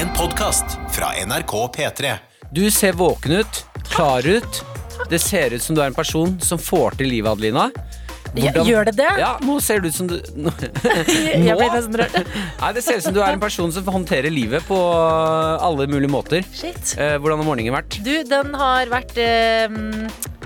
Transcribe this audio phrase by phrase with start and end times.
[0.00, 2.14] En podkast fra NRK P3.
[2.52, 4.64] Du ser våken ut, klar ut.
[5.10, 7.70] Det ser ut som du er en person som får til livet, Adelina.
[8.30, 9.08] Hvordan- Gjør det det?
[9.18, 12.18] Ja, nå ser det ut som du nå, Jeg ble nesten rørt.
[12.60, 16.10] Nei, Det ser ut som du er en person som håndterer livet på alle mulige
[16.10, 16.44] måter.
[16.54, 16.94] Shit.
[16.96, 17.98] Eh, hvordan har morgenen vært?
[18.04, 19.66] Du, den har vært eh,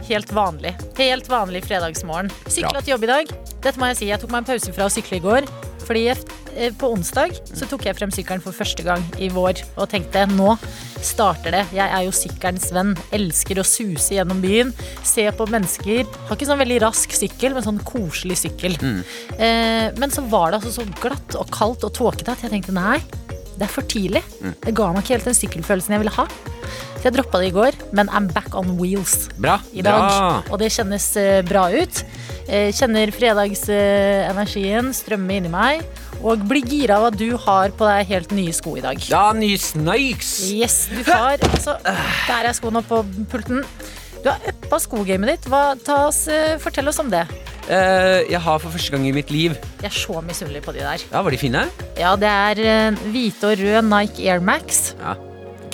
[0.08, 0.72] helt vanlig.
[0.96, 2.32] Helt vanlig fredagsmorgen.
[2.48, 3.36] Sykla til jobb i dag.
[3.60, 4.08] Dette må jeg si.
[4.08, 5.50] Jeg tok meg en pause fra å sykle i går.
[5.84, 9.88] Fordi eh, på onsdag så tok jeg frem sykkelen for første gang i vår og
[9.92, 10.54] tenkte nå
[11.04, 11.62] starter det.
[11.76, 12.94] Jeg er jo sykkelens venn.
[13.14, 14.72] Elsker å suse gjennom byen.
[15.04, 16.06] Se på mennesker.
[16.28, 18.78] Har ikke sånn veldig rask sykkel, men sånn koselig sykkel.
[19.36, 22.74] Eh, men så var det altså så glatt og kaldt og tåkete at jeg tenkte
[22.76, 22.98] nei,
[23.54, 24.24] det er for tidlig.
[24.64, 26.26] Det ga meg ikke helt den sykkelfølelsen jeg ville ha.
[27.04, 29.58] Så jeg droppa det i går, men I'm back on wheels Bra.
[29.76, 30.08] i dag.
[30.08, 30.30] Bra.
[30.48, 32.00] Og det kjennes eh, bra ut.
[32.44, 35.84] Eh, kjenner fredagsenergien strømme inni meg.
[36.24, 39.00] Og blir gira av at du har på deg helt nye sko i dag.
[39.10, 40.36] Ja, nye snakes!
[40.52, 43.64] Yes, du har altså, Der er skoene på pulten.
[44.24, 45.50] Du har uppa skogamet ditt.
[45.52, 45.74] Hva,
[46.06, 47.26] oss, eh, fortell oss om det.
[47.64, 50.82] Uh, jeg har for første gang i mitt liv Jeg er så misunnelig på de
[50.84, 51.00] der.
[51.08, 51.64] Ja, var de fine?
[51.96, 54.90] Ja, det er hvite og rød Nike Air Max.
[55.00, 55.16] Ja.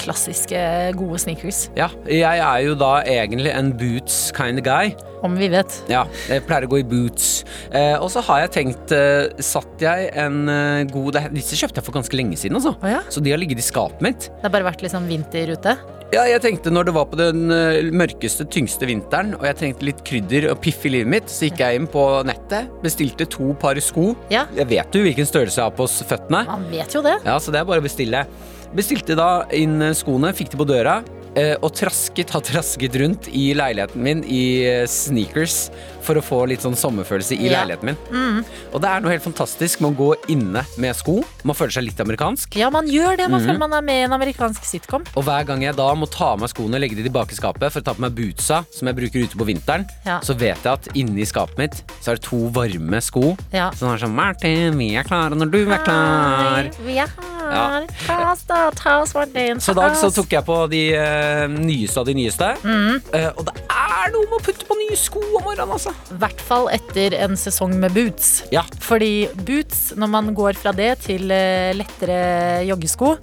[0.00, 0.58] Klassiske,
[0.96, 1.66] gode sneakers.
[1.76, 4.94] Ja, jeg er jo da egentlig en boots kind of guy.
[5.26, 5.74] Om vi vet.
[5.92, 7.42] Ja, jeg pleier å gå i boots.
[7.76, 11.86] Eh, og så har jeg tenkt eh, Satt jeg en eh, god Disse kjøpte jeg
[11.86, 12.72] for ganske lenge siden, altså.
[12.80, 13.02] Oh, ja?
[13.12, 14.30] Så de har ligget i skapet mitt.
[14.32, 15.76] Det har bare vært liksom vinter ute.
[16.10, 19.86] Ja, jeg tenkte når det var på den eh, mørkeste, tyngste vinteren, og jeg trengte
[19.86, 23.52] litt krydder og piff i livet mitt, så gikk jeg inn på nettet, bestilte to
[23.60, 24.08] par sko.
[24.32, 24.48] Ja.
[24.56, 26.42] Jeg vet jo hvilken størrelse jeg har på føttene.
[26.48, 27.20] Man vet jo det.
[27.28, 28.24] Ja, så det er bare å bestille.
[28.70, 31.00] Bestilte da inn eh, skoene, fikk de på døra.
[31.34, 35.70] eh, Og trasket, har trasket rundt i leiligheten min i eh, sneakers
[36.02, 37.60] for å få litt sånn sommerfølelse i Ja.
[37.64, 38.44] leiligheten min.
[38.72, 41.22] Og det er noe helt fantastisk med å gå inne med sko.
[41.44, 42.56] Man føler seg litt amerikansk.
[42.56, 43.28] Ja, man gjør det.
[43.30, 45.04] Man Man føler man er med i en amerikansk sitcom.
[45.16, 47.72] Og hver gang jeg da må ta av meg skoene, legge de tilbake i skapet
[47.72, 50.20] for å ta på meg bootsa, som jeg bruker ute på vinteren, Ja.
[50.20, 53.36] så vet jeg at inni skapet mitt så er det to varme sko.
[53.52, 53.70] Ja.
[53.72, 56.62] Som er sånn Martin, vi er klare når du er klar.
[56.64, 57.86] Hei, vi er her.
[58.06, 59.56] Ta oss da, ta oss, Martin.
[59.60, 62.50] Så i dag så tok jeg på de uh, nyeste av de nyeste.
[62.62, 63.00] Mm.
[63.14, 65.89] Uh, og det er noe med å putte på nye sko om morgenen, altså.
[66.10, 68.42] I hvert fall etter en sesong med boots.
[68.54, 68.64] Ja.
[68.84, 73.14] Fordi boots, når man går fra det til eh, lettere joggesko,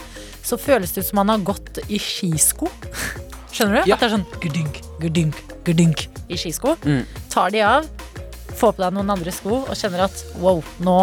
[0.47, 2.69] så føles det ut som man har gått i skisko.
[3.53, 3.89] Skjønner du?
[3.89, 3.97] Ja.
[3.97, 6.75] At det er sånn gudynk, gudynk, gudynk i skisko.
[6.87, 7.03] Mm.
[7.33, 7.87] Tar de av,
[8.57, 10.99] får på deg noen andre sko og kjenner at wow, nå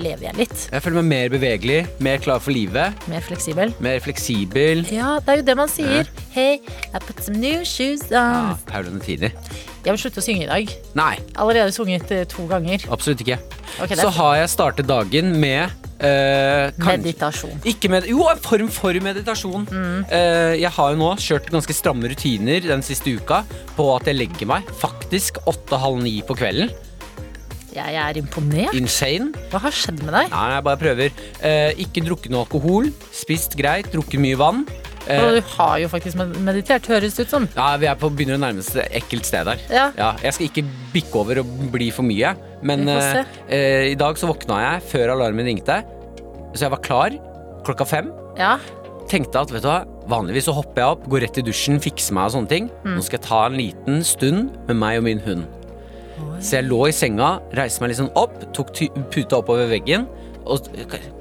[0.00, 0.68] lever jeg litt.
[0.72, 3.74] Jeg føler meg mer bevegelig, mer klar for livet, Mer fleksibel.
[3.82, 4.84] mer fleksibel.
[4.92, 6.08] Ja, det er jo det man sier.
[6.32, 6.60] Hey,
[6.94, 8.16] I put some new shoes on.
[8.16, 8.58] Ja, on.
[8.70, 9.34] Paulene tider.
[9.82, 10.72] Jeg vil slutte å synge i dag.
[10.94, 12.84] Nei, Allerede sunget eh, to ganger.
[12.94, 13.38] absolutt ikke.
[13.82, 17.56] Okay, Så har jeg startet dagen med uh, meditasjon.
[17.66, 19.66] Ikke med, jo, en form for meditasjon.
[20.12, 23.42] Eh, jeg har jo nå kjørt ganske stramme rutiner den siste uka
[23.76, 26.70] på at jeg legger meg faktisk åtte-halv ni på kvelden.
[27.72, 28.74] Jeg er imponert.
[28.76, 29.30] Insane.
[29.50, 30.30] Hva har skjedd med deg?
[30.32, 31.12] Nei, jeg bare prøver.
[31.40, 34.66] Eh, ikke drukket noe alkohol, spist greit, drukket mye vann.
[35.08, 37.48] Eh, Og du har jo faktisk med- meditert, høres det ut som.
[37.56, 39.58] ja, vi er på begynner å nærme oss et ekkelt sted her.
[39.70, 40.12] Ja.
[40.22, 43.24] jeg skal ikke bikke over og bli for mye, men Vi får eh, se.
[43.48, 45.82] eh, i dag så våkna jeg før alarmen ringte,
[46.54, 47.10] så jeg var klar
[47.64, 48.12] klokka fem.
[48.38, 48.58] Ja.
[49.08, 52.12] tenkte at vet du hva, vanligvis så hopper jeg opp, går rett i dusjen, fikser
[52.12, 52.70] meg og sånne ting.
[52.84, 52.94] Mm.
[52.96, 55.44] Nå skal jeg ta en liten stund med meg og min hund.
[56.42, 58.72] Så jeg lå i senga, reiste meg litt sånn opp, tok
[59.12, 60.08] puta oppover veggen.
[60.42, 60.66] Og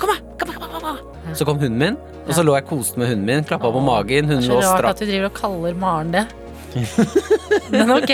[0.01, 1.01] kom her, kom her, kom her.
[1.37, 4.27] Så kom hunden min, og så lå jeg koste med hunden min, klappa på magen.
[4.29, 6.25] Det Hunden er lå så rart at du driver og kaller Maren det.
[7.73, 8.13] Men ok.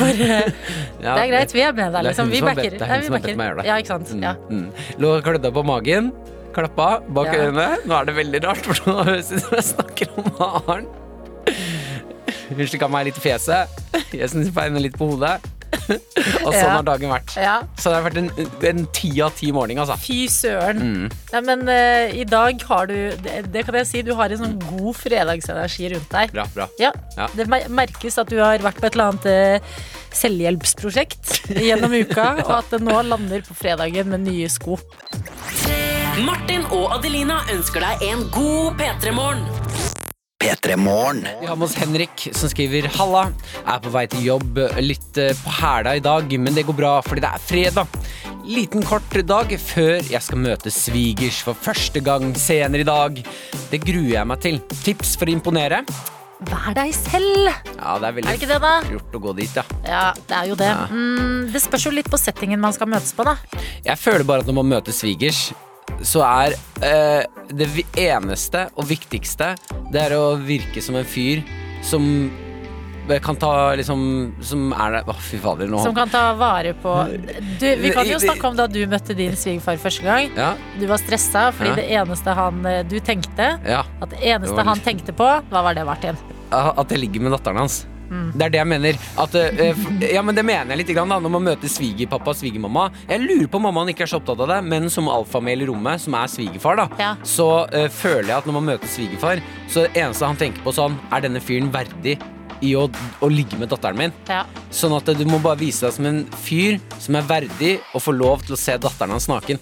[0.00, 0.40] Bare,
[1.00, 2.30] Ja, det er greit, vi er med det deg, er liksom.
[2.32, 2.74] Vi backer.
[2.74, 3.68] det er hun som har bedt meg gjøre det.
[3.68, 4.10] Ja, ikke sant.
[4.20, 4.32] Ja.
[4.48, 4.96] Mm, mm.
[5.02, 6.10] Lå og klødde på magen,
[6.56, 7.46] klappa bak Ja.
[7.46, 7.68] øynene.
[7.86, 10.90] Nå er det veldig rart, for nå høres det ut som jeg snakker om Maren.
[12.50, 13.80] Hun slikka meg litt i fjeset.
[14.10, 15.38] Jeg snuffa henne litt på hodet.
[16.44, 16.74] Og sånn Ja.
[16.76, 17.34] har dagen vært.
[17.40, 17.56] ja.
[17.80, 18.30] Så det har vært en,
[18.70, 19.96] en ti av ti morgen, altså.
[20.00, 20.80] Fy søren.
[20.80, 21.06] Mm.
[21.32, 24.42] Nei, men uh, i dag har du det, det kan jeg si, du har en
[24.44, 26.34] sånn god fredagsenergi rundt deg.
[26.36, 26.68] Bra, bra.
[26.82, 27.28] Ja, Ja.
[27.36, 29.26] Det merkes at du har vært på et eller annet
[29.60, 29.80] uh,
[30.16, 31.36] selvhjelpsprosjekt
[31.68, 34.78] gjennom uka, og at det nå lander på fredagen med nye sko.
[36.26, 39.99] Martin og Adelina ønsker deg en god P3-morgen.
[40.40, 41.26] P3 Morgen.
[41.40, 43.26] Vi har med oss Henrik som skriver Halla,
[43.68, 46.92] er på vei til jobb litt eh, på hæla i dag, men det går bra
[47.04, 47.98] fordi det er fredag.
[48.48, 53.20] Liten kort dag før jeg skal møte svigers for første gang senere i dag.
[53.68, 54.62] Det gruer jeg meg til.
[54.80, 55.82] Tips for å imponere?
[56.48, 57.50] Vær deg selv!
[57.76, 58.72] Ja, det er veldig Er det ikke det, da?
[58.94, 59.64] gjort å gå dit, ja.
[59.84, 60.70] Ja, det er jo det.
[60.72, 60.86] Ja.
[60.88, 63.36] Mm, det spørs jo litt på settingen man skal møtes på, da.
[63.84, 65.50] Jeg føler bare at når man møter svigers,
[66.02, 66.54] så er
[66.84, 69.54] eh, det eneste og viktigste
[69.92, 71.42] Det er å virke som en fyr
[71.82, 72.06] som
[73.18, 76.92] kan ta liksom Som er der Å, fy fader, nå Som kan ta vare på
[77.58, 80.30] du, Vi kan jo snakke om da du møtte din svigerfar første gang.
[80.36, 81.76] Ja, Du var stressa fordi Ja.
[81.80, 83.82] det eneste han eh, du tenkte ja.
[84.00, 86.18] At det eneste Det var han tenkte på, hva var det, Martin?
[86.50, 87.84] At jeg ligger med datteren hans.
[88.10, 88.30] Mm.
[88.34, 88.98] Det er det jeg mener.
[89.22, 92.38] At, uh, ja, men Det mener jeg litt grann, da, når man møter svigerpappa og
[92.40, 92.88] svigermamma.
[93.08, 95.68] Jeg lurer på om mammaen ikke er så opptatt av det, men som alfamel i
[95.70, 97.12] rommet, som er svigerfar, da, Ja.
[97.24, 100.74] så uh, føler jeg at når man møter svigerfar, så det eneste han tenker på
[100.74, 102.18] sånn, er denne fyren verdig
[102.60, 102.88] i å,
[103.24, 104.12] å ligge med datteren min?
[104.28, 104.42] Ja.
[104.74, 108.12] Sånn at du må bare vise deg som en fyr som er verdig å få
[108.12, 109.60] lov til å se datteren hans naken.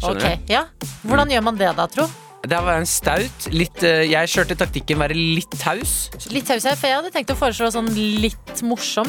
[0.00, 0.52] Skjønner du?
[0.52, 0.62] ja.
[1.04, 2.06] Hvordan gjør man det da, tro?
[2.44, 3.46] Det var en staut.
[3.54, 6.10] Litt, eh, jeg kjørte taktikken være litt taus.
[6.30, 7.88] Litt taus her, for jeg hadde tenkt å foreslå sånn
[8.20, 9.08] litt morsom.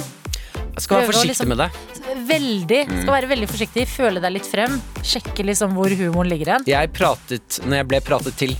[0.79, 1.69] Skal være Prøve å forsiktig liksom- med det.
[2.27, 2.81] Veldig.
[2.87, 3.01] Mm.
[3.01, 4.81] Skal være veldig forsiktig, føle deg litt frem.
[5.01, 6.63] Sjekke liksom hvor humoren ligger hen.
[6.65, 8.57] Jeg pratet når jeg ble pratet til.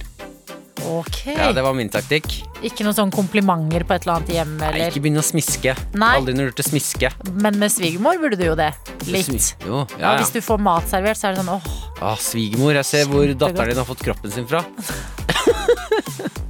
[0.84, 1.22] Ok.
[1.32, 2.26] Ja, Det var min taktikk.
[2.66, 5.76] Ikke noen sånn komplimenter på et eller annet hjem, Nei, ikke begynne å smiske.
[5.96, 6.12] Nei.
[6.20, 7.12] Aldri du til smiske.
[7.32, 8.72] Men med svigermor burde du jo det.
[9.08, 9.56] Litt.
[9.66, 10.18] Jo, Ja, ja, ja.
[10.20, 13.24] hvis du får mat servert, så er det sånn åh, Ah, svigermor, jeg ser hvor
[13.34, 14.66] datteren din har fått kroppen sin fra.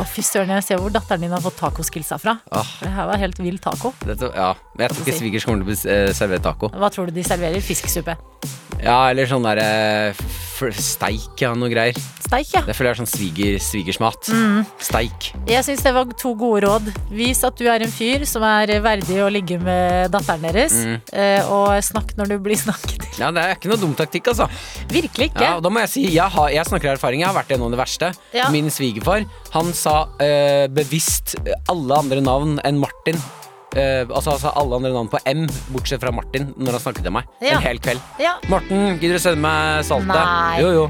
[0.00, 2.36] å fy søren, jeg ser hvor datteren din har fått tacoskillsa fra.
[2.54, 2.66] Ah.
[2.82, 3.92] Det her var helt vill taco.
[4.06, 4.52] Dette, ja.
[4.76, 6.70] Men jeg tror ikke svigers kommer til å eh, servere taco.
[6.74, 7.60] Hva tror du de serverer?
[7.64, 8.16] Fisksuppe?
[8.80, 9.64] Ja, eller sånn derre
[10.14, 11.96] f- steik, ja, noe greier.
[12.24, 12.62] Steik, ja.
[12.64, 14.28] Det føler jeg er sånn sviger, svigersmat.
[14.32, 14.62] Mm.
[14.80, 15.26] Steik.
[15.50, 16.88] Jeg syns det var to gode råd.
[17.12, 20.76] Vis at du er en fyr som er verdig å ligge med datteren deres.
[20.80, 20.96] Mm.
[21.12, 23.20] eh, Og snakk når du blir snakket til.
[23.20, 24.48] Ja, det er ikke noe dum taktikk, altså.
[24.88, 25.44] Virkelig ikke.
[25.44, 27.52] Ja, og da må jeg si, jeg, har, jeg snakker av erfaring, jeg har vært
[27.52, 28.12] gjennom det verste.
[28.36, 28.48] Ja.
[28.54, 31.36] Min svigerfar, han sa eh, bevisst
[31.70, 33.18] alle andre navn enn Martin.
[33.76, 35.44] Eh, altså, altså alle andre navn på M,
[35.74, 37.28] bortsett fra Martin, når han snakket til meg.
[37.42, 37.56] Ja.
[37.58, 38.02] En hel kveld.
[38.22, 38.36] Ja.
[38.50, 40.14] Morten, gidder du sende meg saltet?
[40.14, 40.60] Nei.
[40.62, 40.86] Jo, jo.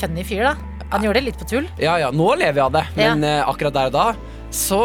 [0.00, 0.54] Funny fyr, da.
[0.94, 1.66] Han gjorde det litt på tull.
[1.82, 4.06] Ja, ja, nå lever jeg av det, men eh, akkurat der og da,
[4.54, 4.80] så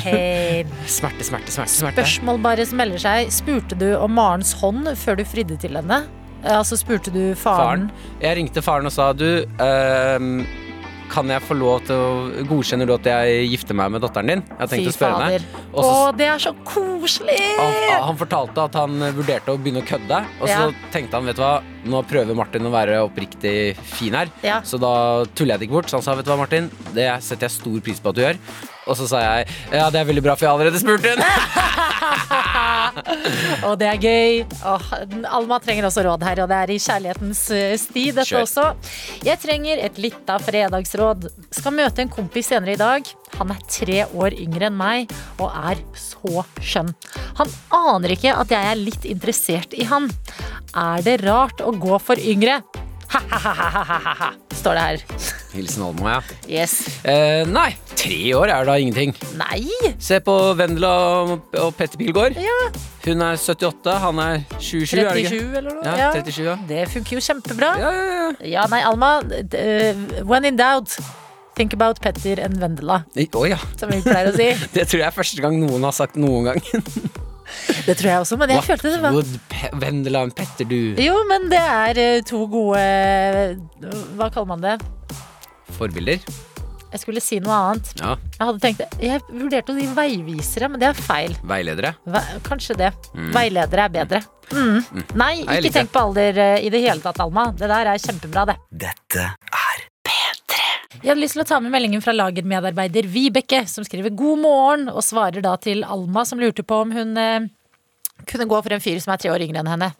[0.00, 0.62] hey.
[0.96, 1.72] Smerte, smerte, smerte.
[1.72, 2.00] smerte.
[2.00, 3.32] Spørsmål bare som melder seg.
[3.34, 6.04] Spurte du om Marens hånd før du fridde til henne?
[6.44, 7.88] Eh, Altså spurte du faren?
[7.90, 8.20] Faren.
[8.24, 9.26] Jeg ringte faren og sa du,
[9.64, 10.44] ehm,
[11.12, 14.42] kan jeg få lov til å Godkjenner du at jeg gifter meg med datteren din?
[14.60, 15.62] Jeg tenkte å spørre henne.
[15.74, 17.38] Å, det er så koselig!
[17.58, 17.76] han,
[18.08, 20.72] han fortalte at han vurderte å begynne å kødde, og så Ja.
[20.94, 24.60] tenkte han vet du hva, nå prøver Martin å være oppriktig fin her, Ja.
[24.64, 24.92] så da
[25.34, 25.90] tuller jeg det ikke bort.
[25.92, 28.22] Så han sa vet du hva, Martin, det setter jeg stor pris på at du
[28.24, 28.36] gjør.
[28.86, 31.24] Og så sa jeg ja, det er veldig bra, for jeg har allerede spurt henne.
[33.68, 34.42] Og det er gøy.
[34.68, 34.84] Åh,
[35.34, 38.44] Alma trenger også råd her, og det er i kjærlighetens eh, sti, dette Kjør.
[38.44, 38.64] også.
[39.26, 41.20] Jeg trenger et lita fredagsråd.
[41.54, 43.02] Skal møte en kompis senere i dag.
[43.38, 46.92] Han er tre år yngre enn meg og er så skjønn.
[47.40, 50.10] Han aner ikke at jeg er litt interessert i han.
[50.74, 52.60] Er det rart å gå for yngre?
[54.54, 55.02] Står det her.
[55.54, 56.20] Hilsen Alma, ja.
[56.50, 56.74] Yes.
[57.06, 59.12] Eh, nei, tre år er da ingenting.
[59.38, 59.62] Nei!
[60.02, 60.90] Se på Vendela
[61.36, 62.38] og, Petter Pilgaard.
[62.42, 62.56] Ja.
[63.04, 65.84] Hun er 78, han er 27, er 37 eller noe?
[65.84, 66.56] Ja, 37, ja.
[66.70, 67.74] Det funker jo kjempebra.
[67.82, 68.30] Ja, ja, ja.
[68.56, 69.12] Ja, nei, Alma.
[69.60, 69.94] eh,
[70.24, 70.96] when in doubt,
[71.56, 73.02] think about Petter and Vendela,
[73.34, 73.58] Oh, ja.
[73.78, 74.50] som vi pleier å si.
[74.76, 76.62] Det tror jeg er første gang noen har sagt noen gang.
[77.86, 80.78] Det tror jeg også, men jeg følte det var would Pe Vendela and Petter do?
[80.98, 82.80] Jo, men det er eh, to gode
[84.16, 84.78] Hva kaller man det?
[85.76, 86.24] Forbilder?
[86.94, 87.88] Jeg skulle si noe annet.
[87.98, 88.12] Ja.
[88.38, 91.34] Jeg hadde tenkt Jeg vurderte å si veivisere, men det er feil.
[91.50, 91.90] Veiledere?
[92.06, 92.92] Ve kanskje det.
[93.34, 94.20] Veiledere er bedre.
[94.54, 95.02] Mm.
[95.18, 97.48] Nei, ikke tenk på alder eh, i det hele tatt, Alma.
[97.58, 98.56] Det der er kjempebra, det.
[98.86, 99.88] Dette er
[101.02, 104.86] Jeg hadde lyst til å ta med meldingen fra lagermedarbeider Vibeke, som skriver god morgen,
[104.92, 107.48] og svarer da til Alma, som lurte på om hun eh,
[108.30, 109.90] kunne gå for en fyr som er tre år yngre enn henne.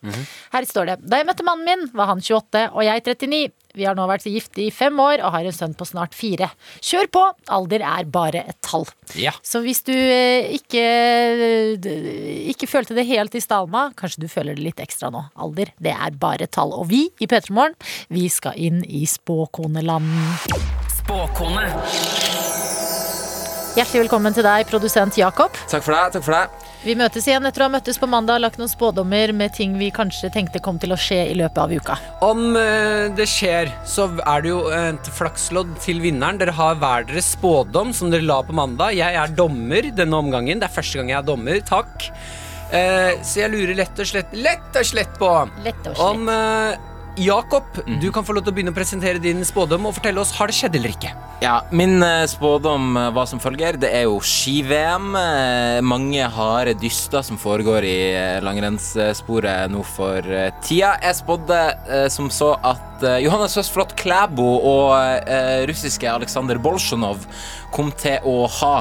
[0.54, 3.42] Her står det Da jeg møtte mannen min, var han 28 og jeg 39.
[3.74, 6.50] Vi har nå vært gift i fem år og har en sønn på snart fire.
[6.84, 7.24] Kjør på!
[7.54, 8.86] Alder er bare et tall.
[9.18, 9.34] Ja.
[9.42, 10.84] Så hvis du eh, ikke,
[12.54, 15.26] ikke følte det helt i Stalma, kanskje du føler det litt ekstra nå.
[15.34, 16.74] Alder, det er bare et tall.
[16.76, 17.78] Og vi i P3 Morgen,
[18.14, 20.10] vi skal inn i spåkoneland.
[21.02, 22.53] Spåkone.
[23.74, 25.56] Hjertelig velkommen til deg, produsent Jakob.
[25.66, 26.66] Takk for deg, takk for deg.
[26.84, 29.72] Vi møtes igjen etter å ha møttes på mandag og lagt noen spådommer med ting
[29.80, 31.96] vi kanskje tenkte kom til å skje i løpet av uka.
[32.22, 36.38] Om eh, det skjer, så er det jo et flakslodd til vinneren.
[36.38, 38.94] Dere har hver deres spådom som dere la på mandag.
[38.94, 40.62] Jeg er dommer denne omgangen.
[40.62, 41.58] Det er første gang jeg er dommer.
[41.66, 42.06] Takk.
[42.70, 45.34] Eh, så jeg lurer lett og slett Lett og slett på
[45.66, 46.04] Lett og slett.
[46.06, 46.30] om
[47.16, 47.64] eh, Jakob,
[48.00, 50.50] du kan få lov til å begynne å presentere din spådom og fortelle oss har
[50.50, 51.12] det skjedd eller ikke.
[51.42, 53.76] Ja, Min eh, spådom hva var som følger.
[53.82, 55.14] Det er jo ski-VM.
[55.18, 60.94] Eh, Mange harde dyster som foregår i eh, langrennssporet nå for eh, tida.
[61.02, 64.94] Jeg spådde eh, som så at eh, Johannes Høstflot Klæbo og
[65.28, 67.26] eh, russiske Aleksandr Bolsjunov
[67.74, 68.76] kom til å ha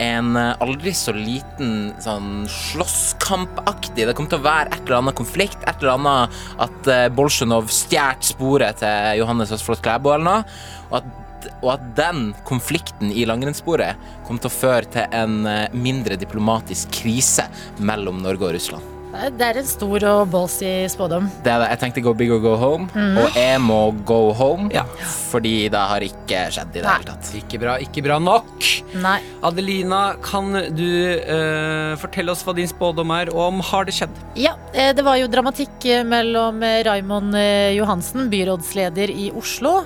[0.00, 5.18] en eh, aldri så liten sånn slåsskampaktig Det kom til å være et eller annet
[5.18, 10.62] konflikt, et eller annet at eh, Bolsjunov stjal sporet til Johannes Østflot Klæbo eller noe,
[10.90, 15.66] og at, og at den konflikten i langrennssporet kom til å føre til en eh,
[15.76, 17.46] mindre diplomatisk krise
[17.78, 18.99] mellom Norge og Russland.
[19.10, 21.26] Det er en stor og ballsy spådom.
[21.44, 21.68] Det er det.
[21.72, 22.86] Jeg tenkte go big or go home,
[23.18, 24.68] og jeg må go home.
[24.74, 24.84] Ja.
[25.30, 26.94] Fordi det har ikke skjedd i det Nei.
[27.00, 27.32] hele tatt.
[27.40, 28.68] Ikke bra, ikke bra nok.
[29.02, 29.18] Nei.
[29.46, 34.14] Adelina, kan du uh, fortelle oss hva din spådom er, og om har det skjedd?
[34.38, 39.80] Ja, eh, det var jo dramatikk eh, mellom eh, Raimond eh, Johansen, byrådsleder i Oslo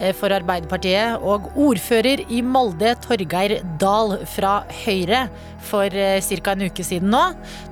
[0.00, 5.26] eh, for Arbeiderpartiet, og ordfører i Molde, Torgeir Dahl fra Høyre,
[5.60, 6.54] for ca.
[6.54, 7.20] en uke siden nå.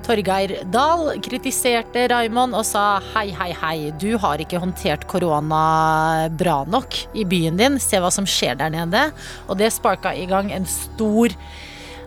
[0.05, 6.59] Torgeir Dahl kritiserte Raimond og sa hei, hei, hei, du har ikke håndtert korona bra
[6.69, 9.07] nok i byen din, se hva som skjer der nede.
[9.49, 11.33] Og det sparka i gang en stor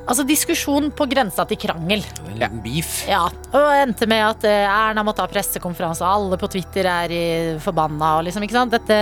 [0.03, 2.01] Altså diskusjon på grensa til krangel.
[2.27, 2.89] En liten beef.
[3.07, 3.21] Ja,
[3.55, 7.21] og endte med at eh, Erna måtte ha pressekonferanse, og alle på Twitter er i
[7.63, 8.17] forbanna.
[8.19, 8.75] Og liksom, ikke sant?
[8.75, 8.97] Dette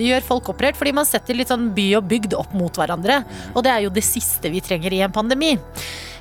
[0.00, 3.20] gjør folk opprørt, fordi man setter litt sånn by og bygd opp mot hverandre.
[3.52, 5.52] Og det er jo det siste vi trenger i en pandemi.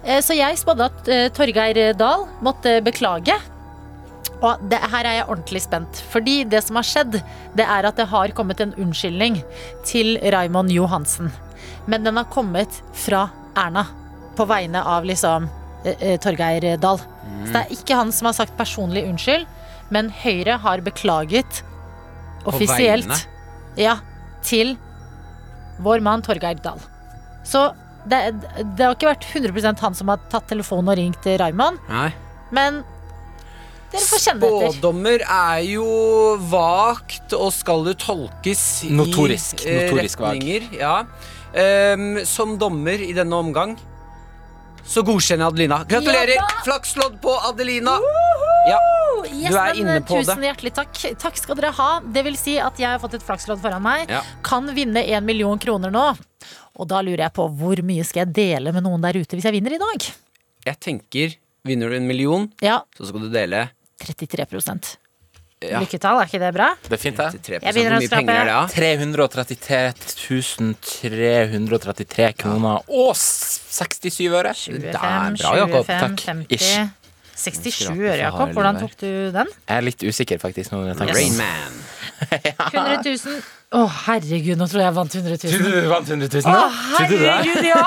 [0.04, 3.40] Eh, Så jeg spådde at eh, Torgeir Dahl måtte beklage.
[4.42, 6.04] Og det, her er jeg ordentlig spent.
[6.12, 7.16] Fordi det som har skjedd,
[7.56, 9.40] det er at det har kommet en unnskyldning
[9.88, 11.32] til Raymond Johansen.
[11.88, 13.88] Men den har kommet fra Erna.
[14.38, 15.50] På vegne av liksom
[15.84, 17.02] eh, eh, Torgeir Dahl.
[17.02, 19.46] Så det er ikke han som har sagt personlig unnskyld,
[19.92, 21.64] men Høyre har beklaget
[22.48, 23.28] offisielt.
[23.80, 24.00] Ja,
[24.46, 24.76] til
[25.82, 26.82] vår mann Torgeir Dahl.
[27.48, 27.72] Så
[28.10, 28.22] det,
[28.78, 31.82] det har ikke vært 100% han som har tatt telefonen og ringt Raymond,
[32.52, 32.82] men
[33.92, 34.72] dere får kjenne etter.
[34.72, 35.86] Spådommer er jo
[36.52, 39.66] vagt og skal jo tolkes Notorisk.
[39.66, 40.70] i eh, Notorisk retninger.
[40.80, 40.96] Ja.
[41.52, 43.76] Um, som dommer i denne omgang
[44.86, 45.78] så godkjenner jeg Adelina.
[45.90, 46.36] Gratulerer!
[46.38, 46.48] Ja!
[46.66, 47.98] Flakslodd på Adelina.
[48.70, 48.80] Ja.
[49.32, 50.50] Yes, Du er inne på tusen det.
[50.52, 51.00] hjertelig takk.
[51.22, 51.90] Takk skal dere ha.
[52.06, 54.10] Det vil si at jeg har fått et flakslodd foran meg.
[54.12, 54.22] Ja.
[54.46, 56.06] Kan vinne en million kroner nå.
[56.80, 59.46] Og da lurer jeg på hvor mye skal jeg dele med noen der ute hvis
[59.50, 60.08] jeg vinner i dag?
[60.66, 61.36] Jeg tenker,
[61.68, 63.68] vinner du en million, Ja, så skal du dele
[64.02, 64.46] 33
[65.62, 65.78] Ja.
[65.84, 66.70] Lykketall, er ikke det bra?
[66.82, 67.42] Det er fint, det.
[67.46, 68.64] 33 Jeg begynner Hvor å mye penger er det, da?
[68.74, 69.82] 333
[70.96, 74.56] 333 kroner og 67 øre.
[74.58, 75.86] 25, Det er bra, Jakob.
[75.86, 77.01] 25, 50 Ish.
[77.36, 78.52] 67 øre, Jakob.
[78.56, 79.56] Hvordan tok du den?
[79.68, 80.74] Jeg er litt usikker, faktisk.
[80.74, 81.02] Nå yes.
[81.16, 81.40] Rain.
[81.40, 81.82] Man.
[82.32, 83.42] 100 000.
[83.72, 85.62] Å, herregud, nå tror jeg jeg vant 100 000.
[85.64, 86.52] du vant 100 000?
[86.52, 86.66] Å,
[87.00, 87.84] herregud, ja!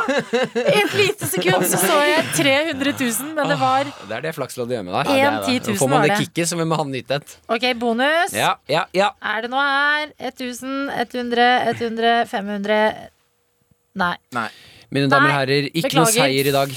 [0.73, 4.73] Et lite sekund så så jeg 300 000, men det var Det er det flakslodd
[4.73, 5.13] gjør med deg.
[5.13, 5.59] En det det.
[5.61, 7.37] 10 Nå 000 får man det kicket, så vil man ha nytt et.
[7.53, 8.33] Ok, bonus.
[8.33, 9.11] Ja, ja, ja.
[9.35, 10.15] Er det noe her?
[10.33, 12.81] 1000, 100, 100, 500
[13.95, 14.15] Nei.
[14.35, 14.49] Nei.
[14.95, 16.25] Mine damer og herrer, ikke noe beklager.
[16.25, 16.73] seier i dag.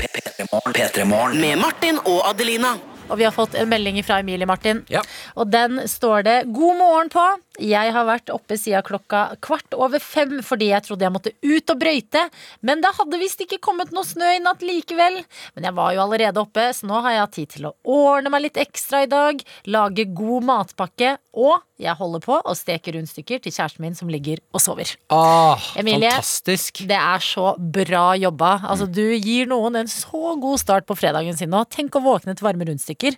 [0.00, 1.40] P3 Morgen.
[1.40, 2.76] Med Martin og Adelina.
[3.10, 4.84] Og vi har fått en melding fra Emilie Martin.
[4.88, 5.02] Ja.
[5.34, 7.26] Og den står det 'God morgen' på.
[7.60, 11.72] Jeg har vært oppe siden klokka kvart over fem fordi jeg trodde jeg måtte ut
[11.74, 12.22] og brøyte.
[12.66, 15.20] Men det hadde visst ikke kommet noe snø i natt likevel.
[15.56, 18.32] Men jeg var jo allerede oppe, så nå har jeg hatt tid til å ordne
[18.32, 19.42] meg litt ekstra i dag.
[19.70, 21.14] Lage god matpakke.
[21.36, 24.90] Og jeg holder på å steke rundstykker til kjæresten min som ligger og sover.
[25.14, 26.10] Ah, Emilie.
[26.10, 26.82] fantastisk.
[26.90, 28.56] Det er så bra jobba.
[28.66, 31.62] Altså, du gir noen en så god start på fredagen sin nå.
[31.70, 33.14] Tenk å våkne til varme rundstykker.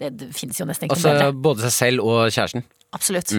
[0.00, 1.32] Det, det finnes jo nesten ikke Altså, bedre.
[1.44, 2.64] både seg selv og kjæresten.
[2.92, 3.32] Absolutt.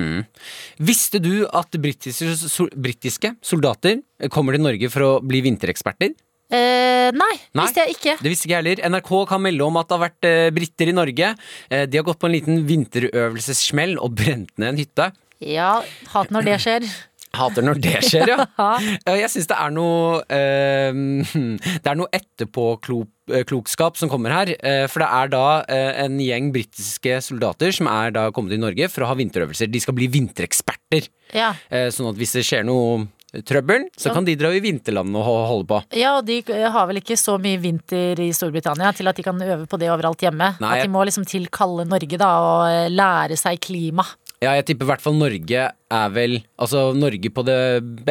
[0.82, 4.00] Visste du at britiske, sol, britiske soldater
[4.34, 6.16] kommer til Norge for å bli vintereksperter?
[6.54, 7.64] Eh, nei, Nei.
[7.66, 8.16] visste jeg ikke.
[8.22, 8.82] Det visste ikke jeg heller.
[8.94, 11.32] NRK kan melde om at det har vært eh, briter i Norge.
[11.70, 15.10] Eh, de har gått på en liten vinterøvelsessmell og brent ned en hytte.
[15.44, 15.72] Ja,
[16.14, 16.86] hat når det skjer.
[17.34, 18.46] Hater når det skjer, ja.
[19.08, 20.94] Ja, Jeg syns det er noe eh,
[21.34, 24.54] Det er noe etterpåklokskap som kommer her.
[24.60, 28.62] Eh, for det er da eh, en gjeng britiske soldater som er da kommet til
[28.64, 29.72] Norge for å ha vinterøvelser.
[29.74, 31.10] De skal bli vintereksperter.
[31.34, 31.54] Ja.
[31.74, 33.08] Eh, sånn at hvis det skjer noe
[33.50, 35.78] trøbbel, så kan de dra i vinterlandet og holde på.
[35.98, 39.42] ja, og de har vel ikke så mye vinter i Storbritannia til at de kan
[39.42, 40.52] øve på det overalt hjemme.
[40.62, 44.06] Nei, At de må liksom til kalde Norge da og lære seg klima.
[44.44, 47.58] Ja, jeg tipper i hvert fall Norge er vel Altså Norge på det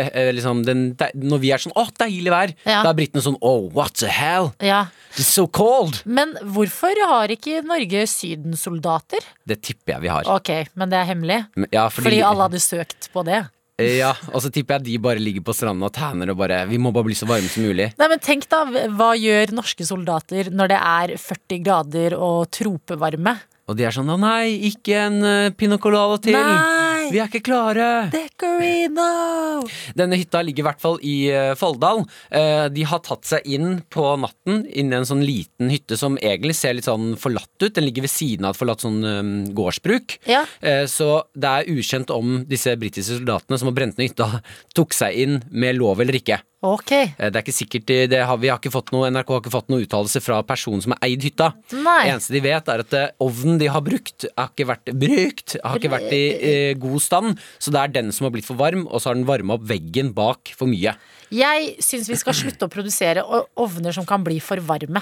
[0.01, 2.83] eh, liksom den, Når vi er sånn 'Å, deilig vær', Ja.
[2.83, 4.53] da er britene sånn 'Oh, what the hell?
[4.61, 4.87] Ja.
[5.17, 6.03] It's so cold'.
[6.07, 9.21] Men hvorfor har ikke Norge sydensoldater?
[9.47, 10.25] Det tipper jeg vi har.
[10.27, 11.47] Ok, men det er hemmelig.
[11.57, 13.49] Men- Ja, fordi, Fordi alle hadde søkt på det.
[13.79, 16.79] Ja, og så tipper jeg de bare ligger på stranda og tanner og bare Vi
[16.79, 17.93] må bare bli så varme som mulig.
[17.99, 23.39] Nei, men tenk da, Hva gjør norske soldater når det er 40 grader og tropevarme?
[23.71, 26.35] Og de er sånn 'Å nei, ikke en uh, pina colada til'.
[26.35, 26.93] Nei!
[27.13, 28.09] Vi er ikke klare!
[28.13, 29.63] Decorino!
[29.99, 32.05] Denne hytta ligger i hvert fall i uh, Folldal.
[32.33, 36.19] Uh, de har tatt seg inn på natten inn i en sånn liten hytte som
[36.21, 37.75] egentlig ser litt sånn forlatt ut.
[37.75, 40.19] Den ligger ved siden av et forlatt sånn um, gårdsbruk.
[40.31, 40.45] Ja.
[40.61, 44.43] Eh, så det er ukjent om disse britiske soldatene som har brent ned hytta,
[44.77, 46.41] tok seg inn med lov eller ikke.
[46.63, 46.93] Ok.
[46.95, 49.51] Eh, Det er ikke sikkert det har, Vi har ikke fått noe NRK har ikke
[49.55, 51.53] fått noen uttalelse fra personen som har eid hytta.
[51.75, 51.97] Nei.
[52.07, 55.57] Det eneste de vet, er at eh, ovnen de har brukt, har ikke vært brukt.
[55.65, 57.43] Har ikke vært i eh, god stand.
[57.59, 59.67] Så det er den som har blitt for varm, og så har den varma opp
[59.67, 60.95] veggen bak for mye.
[61.33, 63.23] Jeg syns vi skal slutte å produsere
[63.57, 65.01] ovner som kan bli for varme.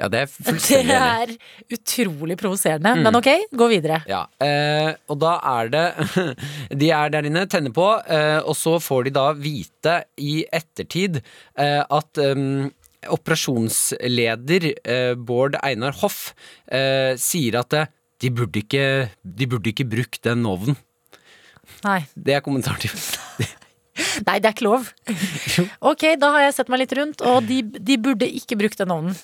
[0.00, 1.36] Ja, det er fullstendig enig.
[1.38, 2.96] er utrolig provoserende.
[2.98, 4.00] Men ok, gå videre.
[4.10, 5.84] Ja, eh, og da er det
[6.82, 10.97] De er der inne, tenner på, eh, og så får de da vite i ettertid
[11.06, 12.42] eh, at eh,
[13.14, 16.32] operasjonsleder eh, Bård Einar Hoff
[16.68, 17.76] sier at
[18.18, 18.82] de burde ikke,
[19.22, 20.76] de burde ikke brukt den ovnen.
[21.84, 22.00] Nei.
[22.16, 22.92] Det er kommentaren til
[24.26, 24.86] Nei, det er ikke lov.
[25.90, 28.94] Ok, da har jeg sett meg litt rundt, og de, de burde ikke brukt den
[28.94, 29.16] ovnen.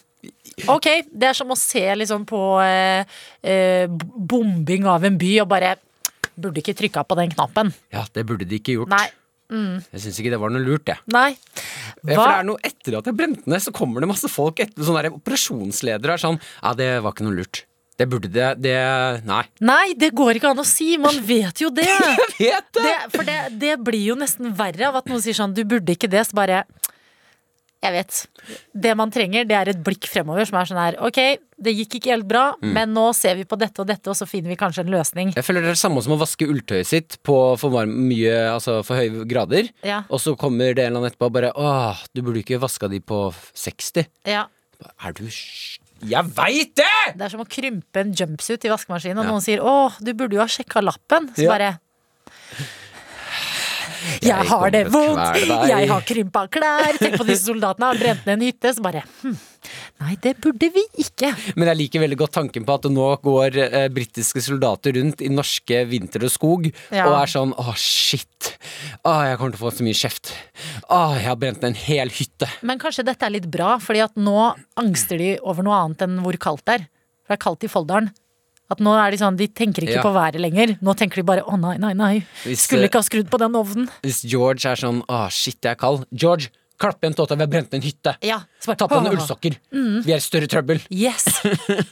[0.70, 5.50] Ok, det er som å se liksom på eh, eh, bombing av en by og
[5.50, 5.74] bare
[6.34, 7.68] Burde ikke trykka på den knappen.
[7.94, 8.90] Ja, det burde de ikke gjort.
[8.90, 9.04] Nei.
[9.94, 11.00] Jeg syns ikke det var noe lurt, jeg.
[11.14, 11.30] Nei.
[12.02, 12.14] Hva?
[12.14, 14.84] For det er noe etter at jeg brente ned, så kommer det masse folk etter
[14.86, 17.64] sånne der operasjonsledere er sånn Ja, det var ikke noe lurt.
[17.94, 18.74] Det burde det Det
[19.22, 19.42] Nei.
[19.62, 20.96] Nei, det går ikke an å si!
[20.98, 21.86] Man vet jo det!
[21.86, 25.54] jeg Vet det for det, det blir jo nesten verre av at noen sier sånn
[25.54, 26.64] Du burde ikke det, så bare
[27.84, 28.18] Jeg vet.
[28.72, 31.18] Det man trenger, det er et blikk fremover som er sånn her Ok,
[31.64, 34.26] det gikk ikke helt bra, men nå ser vi på dette og dette, og så
[34.28, 35.32] finner vi kanskje en løsning.
[35.36, 38.32] Jeg føler det er det samme som å vaske ulltøyet sitt på for, varm, mye,
[38.54, 39.68] altså for høye grader.
[39.86, 40.02] Ja.
[40.08, 42.88] Og så kommer det en eller annen etterpå og bare Åh, du burde ikke vaska
[42.88, 44.08] de på 60.
[44.32, 44.46] Ja.
[45.04, 46.90] Er du Jeg veit det!
[47.16, 49.30] Det er som å krympe en jumpsuit i vaskemaskinen, og Ja.
[49.30, 51.30] noen sier 'Å, du burde jo ha sjekka lappen'.
[51.36, 51.78] Så bare
[54.04, 56.98] jeg, Jeg har det vondt, jeg har krympa klær.
[57.00, 58.72] Tenk på disse soldatene har brent ned en hytte.
[58.76, 59.36] Så bare hm,
[60.04, 61.30] Nei, det burde vi ikke.
[61.56, 65.30] Men jeg liker veldig godt tanken på at nå går eh, britiske soldater rundt i
[65.32, 67.06] norske vinter og skog Ja.
[67.08, 68.50] og er sånn Å, shit.
[69.06, 70.34] Å, jeg kommer til å få så mye kjeft.
[70.92, 72.50] Å, jeg har brent ned en hel hytte.
[72.66, 74.36] Men kanskje dette er litt bra, fordi at nå
[74.80, 76.86] angster de over noe annet enn hvor kaldt det er.
[77.24, 78.10] For det er kaldt i Folldalen.
[78.72, 80.02] At nå er De sånn, de tenker ikke Ja.
[80.02, 80.78] på været lenger.
[80.80, 82.24] Nå tenker de bare 'å nei, nei, nei'.
[82.44, 83.88] Hvis, Skulle eh, ikke ha skrudd på den ovnen.
[84.02, 86.06] Hvis George er sånn Å, shit, jeg er kald.
[86.12, 86.48] George,
[86.80, 88.16] klapp igjen tåta, vi har brent en hytte.
[88.22, 89.56] Ja, bare, Ta på deg ullsokker.
[89.72, 90.02] Mm.
[90.04, 90.80] Vi er i større trøbbel.
[90.90, 91.24] Yes!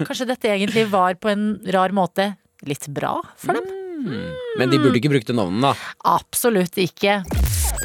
[0.01, 3.65] Kanskje dette egentlig var på en rar måte litt bra for dem?
[4.59, 5.75] Men de burde ikke brukt den ovnen, da.
[6.05, 7.21] Absolutt ikke.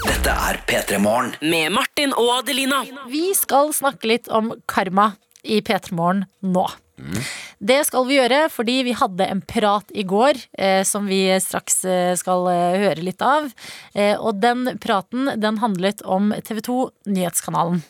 [0.07, 1.35] Dette er P3 Morgen.
[1.41, 2.83] Med Martin og Adelina.
[3.11, 5.11] Vi skal snakke litt om karma
[5.43, 6.65] i P3 Morgen nå.
[7.59, 11.83] Det skal vi gjøre fordi vi hadde en prat i går eh, som vi straks
[11.85, 13.49] eh, skal eh, høre litt av.
[13.93, 16.77] Eh, og den praten den handlet om TV 2
[17.13, 17.83] Nyhetskanalen.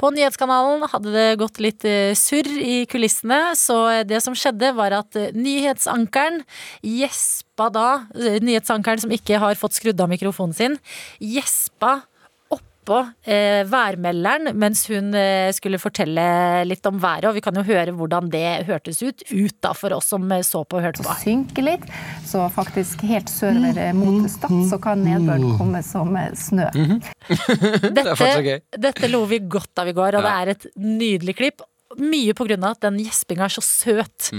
[0.00, 4.96] På Nyhetskanalen hadde det gått litt eh, surr i kulissene, så det som skjedde var
[5.02, 6.40] at nyhetsankeren
[6.80, 10.80] gjespa da, nyhetsankeren som ikke har fått skrudd av mikrofonen sin,
[11.20, 12.00] gjespa
[12.90, 17.28] oppå eh, værmelderen mens hun eh, skulle fortelle litt om været.
[17.30, 20.42] Og vi kan jo høre hvordan det hørtes ut, ut da for oss som eh,
[20.46, 21.14] så på og hørte på.
[21.22, 21.86] synke litt.
[22.26, 26.68] Så faktisk helt sørover eh, mot Stad så kan nedbøren komme som eh, snø.
[27.90, 28.58] Det er fortsatt gøy.
[28.60, 31.64] Dette, dette lo vi godt av i går, og det er et nydelig klipp.
[32.00, 34.30] Mye på grunn av at den gjespinga er så søt.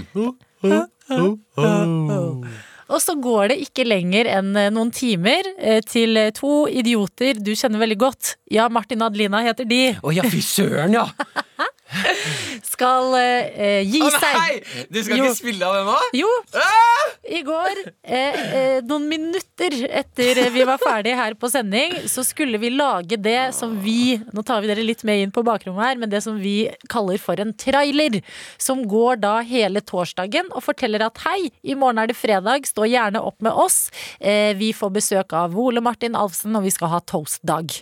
[2.91, 7.39] Og så går det ikke lenger enn eh, noen timer eh, til eh, to idioter
[7.39, 8.36] du kjenner veldig godt.
[8.51, 9.84] Ja, Martin og Adelina heter de.
[10.04, 11.08] Å ja, fy søren, ja!
[12.65, 14.36] Skal eh, gi Å seg.
[14.38, 14.86] nei!
[14.91, 15.25] Du skal Jo.
[15.30, 15.97] ikke spille av det nå?
[16.21, 16.30] Jo,
[17.32, 22.60] i går, eh, eh, noen minutter etter vi var ferdig her på sending, så skulle
[22.62, 25.99] vi lage det som vi Nå tar vi dere litt med inn på bakrommet her,
[26.01, 28.21] men det som vi kaller for en trailer.
[28.62, 32.88] Som går da hele torsdagen og forteller at hei, i morgen er det fredag, stå
[32.89, 33.89] gjerne opp med oss.
[34.19, 37.75] Eh, vi får besøk av Ole Martin Alfsen, og vi skal ha toastdag.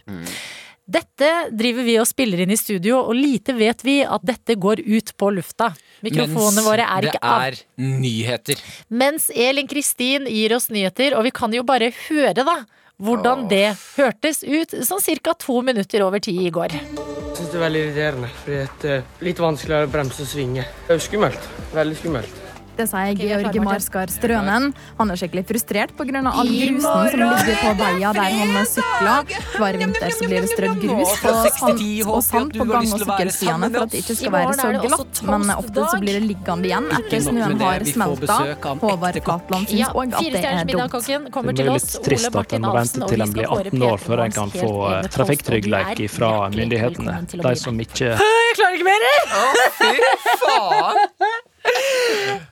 [0.89, 4.81] Dette driver vi og spiller inn i studio, og lite vet vi at dette går
[4.87, 5.69] ut på lufta.
[6.05, 7.43] Mikrofonene våre er ikke av.
[7.45, 8.63] det er nyheter.
[8.89, 12.57] Mens Elin Kristin gir oss nyheter, og vi kan jo bare høre da
[12.99, 15.37] hvordan det hørtes ut sånn ca.
[15.37, 16.73] to minutter over ti i går.
[16.73, 20.65] Jeg synes det er veldig irriterende, fordi det er litt vanskeligere å bremse og svinge.
[20.87, 21.49] Det er jo skummelt.
[21.77, 22.38] Veldig skummelt.
[22.79, 23.57] Det sier okay, er Georg.
[23.65, 24.69] Marskar Strønen.
[24.99, 26.21] Han er skikkelig frustrert pga.
[26.31, 29.33] all grusen som ligger på veia der han sykler.
[29.59, 33.69] Hver vinter så blir det strødd grus på sand og sand på gang- og sykkelstiene
[33.73, 36.71] for at det ikke skal være så er glatt, men ofte så blir det liggende
[36.71, 38.39] igjen etter snøen har smelta.
[38.79, 39.21] Håvard.
[39.29, 40.95] Flatland syns òg at det er dumt.
[41.59, 44.23] Det er til litt trist at en må vente til en blir 18 år før
[44.25, 47.19] en kan få eh, er fra myndighetene.
[47.27, 49.07] å De som ikke Jeg klarer ikke mer!
[49.79, 49.91] Fy
[50.45, 51.47] faen!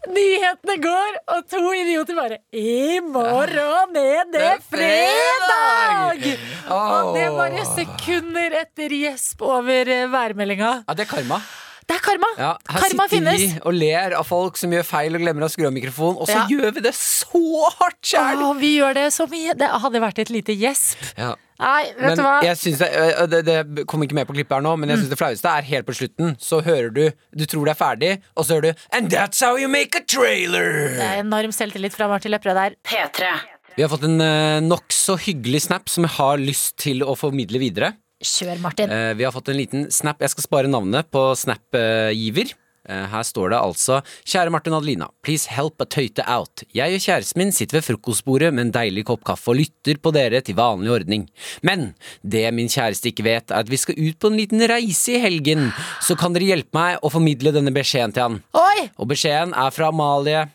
[0.08, 6.28] Nyhetene går, og to idioter bare I morgen er det fredag!
[6.72, 10.74] Og det er bare sekunder etter gjesp over eh, værmeldinga.
[10.88, 11.42] Ja, det er karma.
[11.88, 12.28] Det er karma!
[12.36, 13.40] Ja, her karma sitter finnes.
[13.40, 16.28] vi og ler av folk som gjør feil og glemmer å skru av mikrofonen, og
[16.28, 16.46] så Ja.
[16.52, 17.42] gjør vi det så
[17.80, 18.42] hardt sjæl!
[18.60, 19.54] Vi gjør det så mye.
[19.56, 20.98] Det hadde vært et lite gjesp.
[21.18, 21.36] Ja.
[21.60, 22.34] Nei, vet Men du hva?
[22.44, 25.00] jeg synes det, øh, det, det kom ikke med på klippet her nå, men jeg
[25.00, 26.36] synes det flaueste er helt på slutten.
[26.40, 29.56] Så hører du Du tror det er ferdig, og så hører du And that's how
[29.58, 30.98] you make a trailer!
[31.00, 32.76] Det er enorm selvtillit fra Martin Lepperød der.
[32.86, 33.32] P3.
[33.78, 37.60] Vi har fått en uh, nokså hyggelig snap som jeg har lyst til å formidle
[37.62, 37.94] videre.
[38.24, 38.90] Kjør, Martin.
[38.90, 40.22] Eh, vi har fått en liten snap.
[40.22, 42.54] Jeg skal spare navnet på snap-giver.
[42.88, 45.10] Eh, her står det altså Kjære Martin Adelina.
[45.22, 46.64] Please help a tøyte out.
[46.74, 50.14] Jeg og kjæresten min sitter ved frokostbordet med en deilig kopp kaffe og lytter på
[50.16, 51.28] dere til vanlig ordning.
[51.68, 51.92] Men
[52.24, 55.22] det min kjæreste ikke vet, er at vi skal ut på en liten reise i
[55.22, 55.70] helgen.
[56.02, 58.40] Så kan dere hjelpe meg å formidle denne beskjeden til han.
[58.58, 58.88] Oi!
[58.98, 60.48] Og beskjeden er fra Amalie.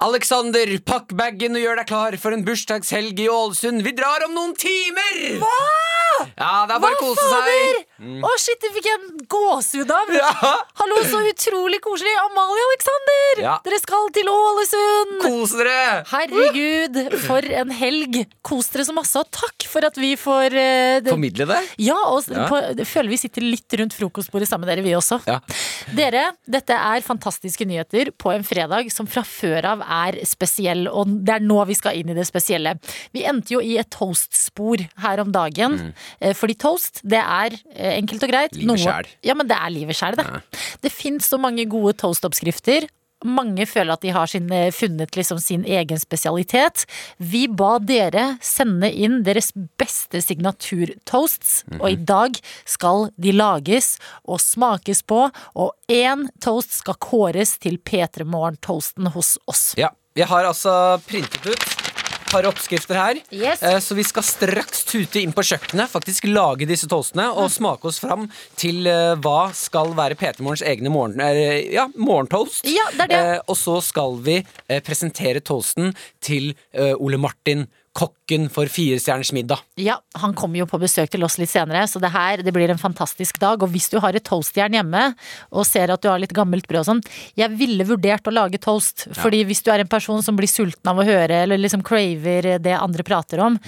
[0.00, 3.84] Alexander, pakk bagen og gjør deg klar for en bursdagshelg i Ålesund.
[3.84, 5.20] Vi drar om noen timer!
[5.44, 5.54] Hva?!
[6.38, 7.86] Ja, det er bare Hva kose seg.
[8.00, 10.12] Å, shit, det fikk jeg en gåsehud av.
[10.16, 10.30] Ja.
[10.80, 12.12] Hallo, så utrolig koselig.
[12.22, 13.42] Amalie Alexander!
[13.44, 13.54] Ja.
[13.64, 15.18] Dere skal til Ålesund!
[15.24, 15.76] Kos dere!
[16.10, 18.20] Herregud, for en helg.
[18.46, 21.12] Kos dere så masse, og takk for at vi får eh, det.
[21.12, 21.60] Formidle det.
[21.84, 22.46] Ja, og s- Ja.
[22.48, 25.20] På, jeg føler vi sitter litt rundt frokostbordet sammen med dere, vi også.
[25.28, 25.40] Ja.
[25.96, 31.10] Dere, dette er fantastiske nyheter på en fredag som fra før av er spesiell, og
[31.26, 32.76] det er nå vi skal inn i det spesielle.
[33.14, 37.96] Vi endte jo i et toast-spor her om dagen, eh, fordi toast, det er eh,
[37.98, 38.56] enkelt og greit.
[38.56, 38.64] Mm.
[38.70, 39.10] Livet sjæl.
[39.26, 40.26] Ja, men det er livet sjæl, det.
[40.84, 42.88] Det fins så mange gode toast-oppskrifter.
[43.20, 46.86] Mange føler at de har sin, eh, funnet liksom sin egen spesialitet.
[47.18, 54.40] Vi ba dere sende inn deres beste signaturtoasts, og i dag skal de lages og
[54.40, 59.74] smakes på, og én toast skal kåres til P3 Morgen-toasten hos oss.
[59.76, 61.89] Ja, jeg har altså printet ut
[62.30, 63.18] par oppskrifter her.
[63.34, 63.62] Yes.
[63.62, 67.88] Eh, Så vi skal straks tute inn på kjøkkenet, faktisk lage disse toastene og smake
[67.90, 68.28] oss fram
[68.60, 72.62] til eh, hva skal være P3 Morgens egne morgen, eh, ja, morgentoast.
[72.70, 73.42] Ja, det er det.
[73.50, 74.38] Og så skal vi
[74.86, 76.52] presentere toasten til
[77.00, 77.66] Ole Martin,
[77.96, 79.58] kokken for Firestjerners middag.
[79.80, 82.70] Ja, han kommer jo på besøk til oss litt senere, så det her det blir
[82.70, 83.62] en fantastisk dag.
[83.62, 85.08] Og hvis du har et toastjern hjemme
[85.50, 87.02] og ser at du har litt gammelt brød og sånn,
[87.38, 89.08] jeg ville vurdert å lage toast.
[89.18, 92.52] Fordi hvis du er en person som blir sulten av å høre, eller liksom craver
[92.62, 93.58] det andre prater om,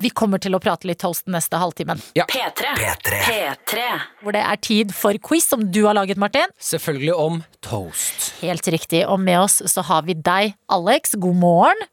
[0.00, 2.02] vi kommer til å prate litt toast den neste halvtimen.
[2.16, 2.74] P3.
[2.76, 3.86] P3.
[4.20, 6.52] Hvor det er tid for quiz som du har laget, Martin.
[6.60, 8.34] Selvfølgelig om toast.
[8.44, 9.06] Helt riktig.
[9.08, 11.16] Og med oss så har vi deg, Alex.
[11.20, 11.88] God morgen.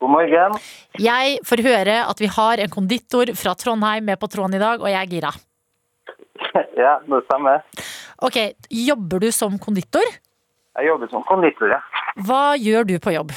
[0.00, 0.54] God morgen.
[0.96, 4.80] Jeg får høre at vi har en konditor fra Trondheim med på tråden i dag,
[4.80, 5.32] og jeg er gira.
[6.80, 7.60] Ja, det stemmer.
[8.24, 8.36] Ok,
[8.72, 10.06] jobber du som konditor?
[10.78, 11.80] Jeg jobber som konditor, ja.
[12.24, 13.34] Hva gjør du på jobb?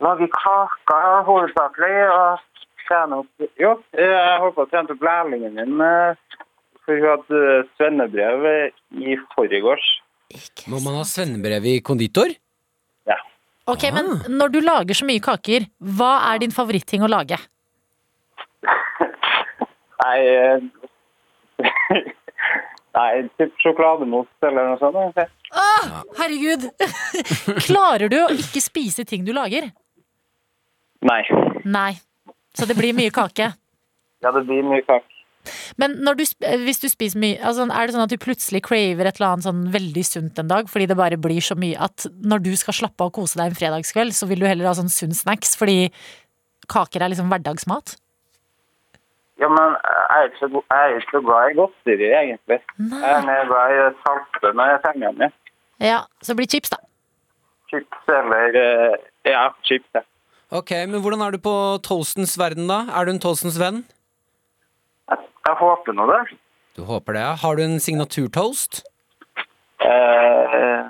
[0.00, 5.76] Lager kaker hovedsakelig, og trener opp Jo, jeg holdt på å trene opp lærlingen min,
[5.84, 6.40] eh,
[6.86, 7.44] for hun hadde
[7.76, 8.48] svennebrev
[9.04, 9.92] i forgårs.
[10.72, 12.32] Må man ha svennebrev i konditor?
[13.66, 15.66] Ok, men når du lager så mye kaker,
[15.98, 17.38] hva er din favoritting å lage?
[20.04, 20.66] Nei eh,
[22.96, 25.18] Nei, typ sjokolademousse eller noe sånt.
[25.60, 26.62] Åh, herregud!
[27.68, 29.68] Klarer du å ikke spise ting du lager?
[31.04, 31.20] Nei.
[31.68, 31.90] Nei.
[32.56, 33.50] Så det blir mye kake.
[34.24, 35.15] Ja, det blir mye kake.
[35.80, 38.62] Men når du, eh, hvis du spiser mye, altså, er det sånn at du plutselig
[38.66, 41.78] craver et eller annet sånn veldig sunt en dag, fordi det bare blir så mye
[41.88, 44.68] at når du skal slappe av og kose deg en fredagskveld, så vil du heller
[44.70, 45.90] ha sånn sunn snacks, fordi
[46.72, 47.96] kaker er liksom hverdagsmat?
[49.36, 52.60] Ja, men jeg er ikke jeg er ikke så glad i godteri, egentlig.
[52.80, 55.34] Jeg er mer glad i salte når jeg trenger dem.
[55.84, 55.98] ja.
[56.24, 56.78] Så blir chips, da.
[57.70, 58.96] Chips eller eh,
[59.28, 60.00] Ja, chips, ja.
[60.54, 62.84] Ok, men hvordan er du på Tolstens verden da?
[62.94, 63.82] Er du en Tolstens venn?
[65.10, 66.20] Jeg, jeg håper nå det.
[66.76, 67.32] Du håper det, ja.
[67.40, 68.82] Har du en signaturtoast?
[69.86, 70.82] Eh,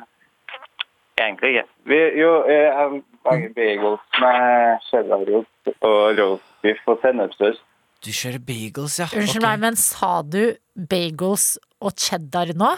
[1.20, 1.66] egentlig ikke.
[1.90, 7.62] Vi, jo, eh, jeg lager bagels med cheddarost og roastbiff og sennepssaus.
[8.04, 9.06] Du kjører bagels, ja.
[9.10, 9.46] Unnskyld okay.
[9.48, 10.42] meg, men sa du
[10.90, 11.46] bagels
[11.80, 12.74] og cheddar nå?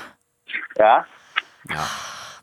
[0.78, 0.94] Ja.
[1.68, 1.88] Ja.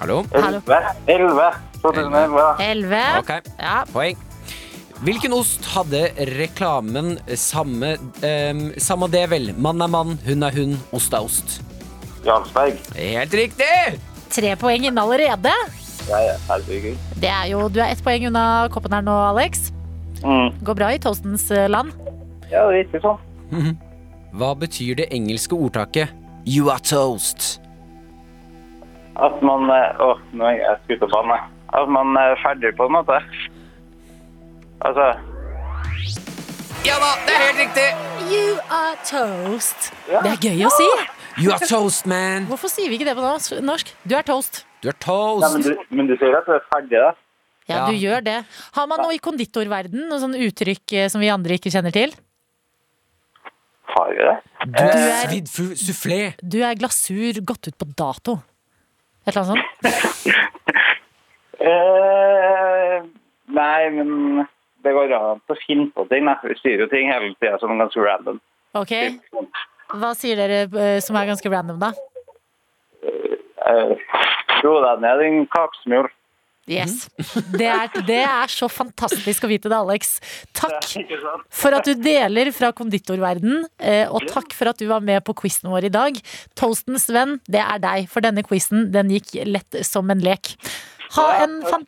[0.00, 0.16] Hallo?
[0.34, 0.58] Hallo.
[1.06, 1.52] 11.
[1.84, 2.56] 2011.
[2.66, 3.04] Elleve.
[3.20, 3.30] Ok,
[3.62, 3.76] Ja.
[3.92, 4.18] poeng.
[5.02, 6.06] Hvilken ost hadde
[6.38, 9.50] reklamen samme, um, samme det vel?
[9.58, 11.58] Mann er mann, hun er hun, ost er ost.
[12.24, 12.78] Jarlsberg.
[12.94, 13.98] Helt riktig!
[14.32, 15.52] Tre poeng inn allerede.
[16.08, 17.00] Ja, ja, herregud.
[17.20, 19.70] Det er jo, Du er ett poeng unna koppen her nå, Alex.
[20.22, 20.54] Mm.
[20.64, 21.92] Går bra i toastens eh, land.
[22.52, 23.74] Ja, det er ikke sånn.
[24.34, 26.12] Hva betyr det engelske ordtaket
[26.46, 27.58] You are toast?
[29.20, 31.38] At man eh, Å, nå er jeg skutt og banne.
[31.74, 33.18] At man er ferdig, på en måte.
[34.84, 35.06] Altså
[36.84, 37.86] Ja da, det er helt riktig!
[38.28, 39.90] You are toast.
[40.08, 40.88] Det er gøy å si.
[41.40, 42.44] You are toast, man.
[42.50, 43.24] Hvorfor sier vi ikke det på
[43.64, 43.90] norsk?
[44.04, 44.62] Du er toast.
[44.84, 45.68] Du er ja, men, toast.
[45.68, 47.10] du, men du sier at du er ferdig, da?
[47.64, 47.86] Ja, Ja.
[47.88, 48.36] du gjør det.
[48.76, 52.12] Har man noe i konditorverden, noe sånn uttrykk eh, som vi andre ikke kjenner til?
[53.94, 54.36] Har vi det?
[54.66, 55.48] Du er er- svidd
[55.80, 56.20] sufflé.
[56.44, 58.36] Du er glasur gått ut på dato.
[59.24, 60.34] Et eller annet sånt?
[61.64, 62.96] Eh,
[63.56, 64.42] nei, men
[64.84, 66.28] det går an å finne på ting.
[66.44, 68.40] Vi sier jo ting hele tida som er ganske random.
[68.76, 68.92] Ok.
[69.94, 71.94] Hva sier dere eh, som er ganske random, da?
[74.64, 76.10] Ro deg ned, din kakesmjol.
[76.64, 77.10] Yes.
[77.52, 80.14] Det er, det er så fantastisk å vite det, Alex.
[80.56, 80.86] Takk
[81.52, 85.36] for at du deler fra konditorverden, eh, og takk for at du var med på
[85.42, 86.20] quizen vår i dag.
[86.56, 90.54] Toastens venn, det er deg, for denne quizen den gikk lett som en lek.
[91.18, 91.84] Ha en fan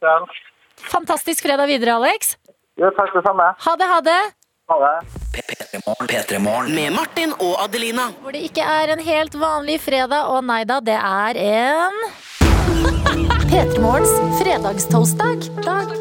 [0.86, 2.36] fantastisk fredag videre, Alex.
[2.76, 3.46] Jo, takk det samme.
[3.66, 4.22] Ha det, ha det.
[4.68, 4.96] Ha det.
[5.36, 6.08] P3morgen.
[6.10, 6.74] P3morgen.
[6.74, 8.10] Med Martin og Adelina.
[8.20, 11.96] Hvor det ikke er en helt vanlig fredag, og nei da, det er en
[13.50, 14.12] P3 Morgens
[14.42, 15.48] fredagstoastdag.
[15.64, 15.96] Dag.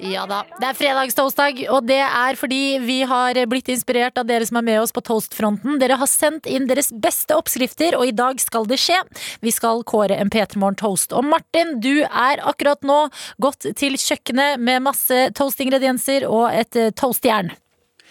[0.00, 4.46] Ja da, det er fredagstoastdag, og det er fordi vi har blitt inspirert av dere
[4.48, 5.76] som er med oss på toastfronten.
[5.82, 8.96] Dere har sendt inn deres beste oppskrifter, og i dag skal det skje.
[9.44, 11.12] Vi skal kåre en P3 Morgen toast.
[11.12, 13.02] Og Martin, du er akkurat nå
[13.42, 17.52] gått til kjøkkenet med masse toastingredienser og et eh, toastjern.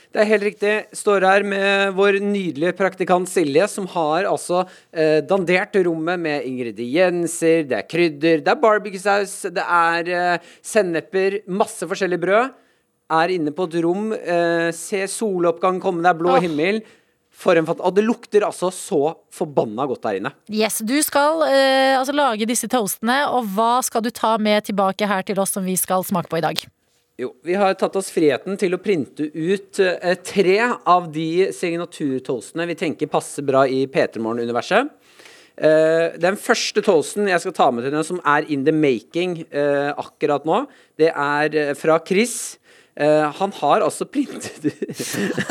[0.09, 0.71] Det er helt riktig.
[0.97, 7.67] Står her med vår nydelige praktikant Silje, som har altså eh, dandert rommet med ingredienser,
[7.69, 12.55] det er krydder, det er barbecuesaus, det er eh, senneper, masse forskjellig brød.
[13.19, 16.41] Er inne på et rom, eh, ser soloppgang komme, det er blå oh.
[16.41, 16.81] himmel.
[17.39, 20.33] For en fant Og det lukter altså så forbanna godt der inne.
[20.49, 25.07] Yes, Du skal eh, altså lage disse toastene, og hva skal du ta med tilbake
[25.07, 26.65] her til oss som vi skal smake på i dag?
[27.19, 30.53] Jo, vi har tatt oss friheten til å printe ut eh, tre
[30.87, 34.93] av de signaturtoastene vi tenker passer bra i P3 Morgen-universet.
[35.59, 39.41] Eh, den første toasten jeg skal ta med til dere, som er in the making
[39.51, 40.61] eh, akkurat nå,
[40.95, 42.55] det er eh, fra Chris.
[42.99, 44.99] Eh, han har altså printet ut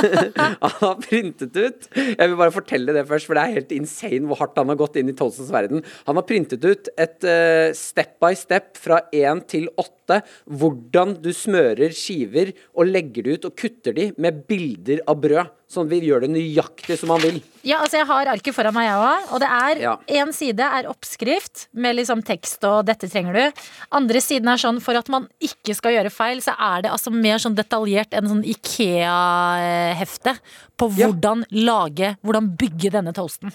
[0.37, 4.29] Han har printet ut Jeg vil bare fortelle det først, for det er helt insane
[4.29, 5.81] hvor hardt han har gått inn i Tolsons verden.
[6.05, 10.21] Han har printet ut et uh, step by step fra 1 til 8
[10.61, 15.55] hvordan du smører skiver og legger det ut og kutter de med bilder av brød.
[15.68, 17.42] Sånn vil vi gjør det nøyaktig som han vil.
[17.66, 19.33] Ja, altså Jeg har arket foran meg, jeg òg.
[19.35, 19.96] Og det er Ja.
[20.33, 23.52] side er oppskrift med liksom tekst og 'dette trenger du'.
[23.92, 27.12] Andre siden er sånn for at man ikke skal gjøre feil, så er det altså
[27.12, 30.38] mer sånn detaljert enn sånn Ikea-hefte
[30.78, 31.09] på Ja.
[31.09, 33.52] hvordan lage, hvordan bygge denne toasten.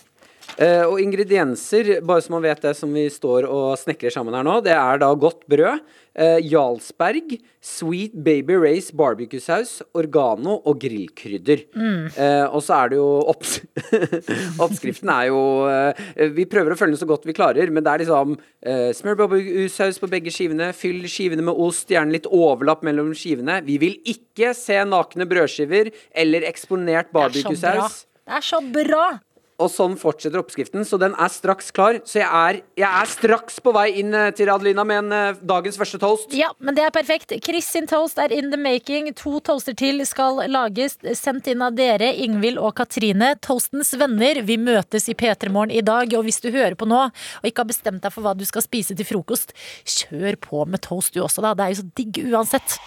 [0.61, 4.45] Eh, og ingredienser, bare så man vet det som vi står og snekrer sammen her
[4.45, 5.81] nå, det er da godt brød,
[6.13, 11.63] eh, Jarlsberg, Sweet Baby Race barbecuesaus, organo oregano og grillkrydder.
[11.73, 13.55] Eh, og så er det jo opps
[14.63, 15.39] Oppskriften er jo
[16.35, 18.37] Vi prøver å følge den så godt vi klarer, men det er liksom
[18.97, 23.61] smør barbecue-saus på begge skivene, fyll skivene med ost, gjerne litt overlapp mellom skivene.
[23.65, 27.87] Vi vil ikke se nakne brødskiver eller eksponert Det er så bra.
[28.23, 29.05] Det er så bra!
[29.63, 30.85] Og sånn fortsetter oppskriften.
[30.87, 31.99] Så den er straks klar.
[32.07, 35.41] Så jeg er, jeg er straks på vei inn eh, til Adelina med en eh,
[35.53, 36.33] dagens første toast.
[36.37, 37.33] Ja, men det er perfekt.
[37.45, 39.09] Chris sin toast er in the making.
[39.23, 40.97] To toaster til skal lages.
[41.17, 43.33] Sendt inn av dere, Ingvild og Katrine.
[43.43, 44.43] Toastens venner.
[44.45, 46.13] Vi møtes i P3 Morgen i dag.
[46.17, 48.63] Og hvis du hører på nå og ikke har bestemt deg for hva du skal
[48.65, 51.55] spise til frokost, kjør på med toast du også, da.
[51.57, 52.79] Det er jo så digg uansett.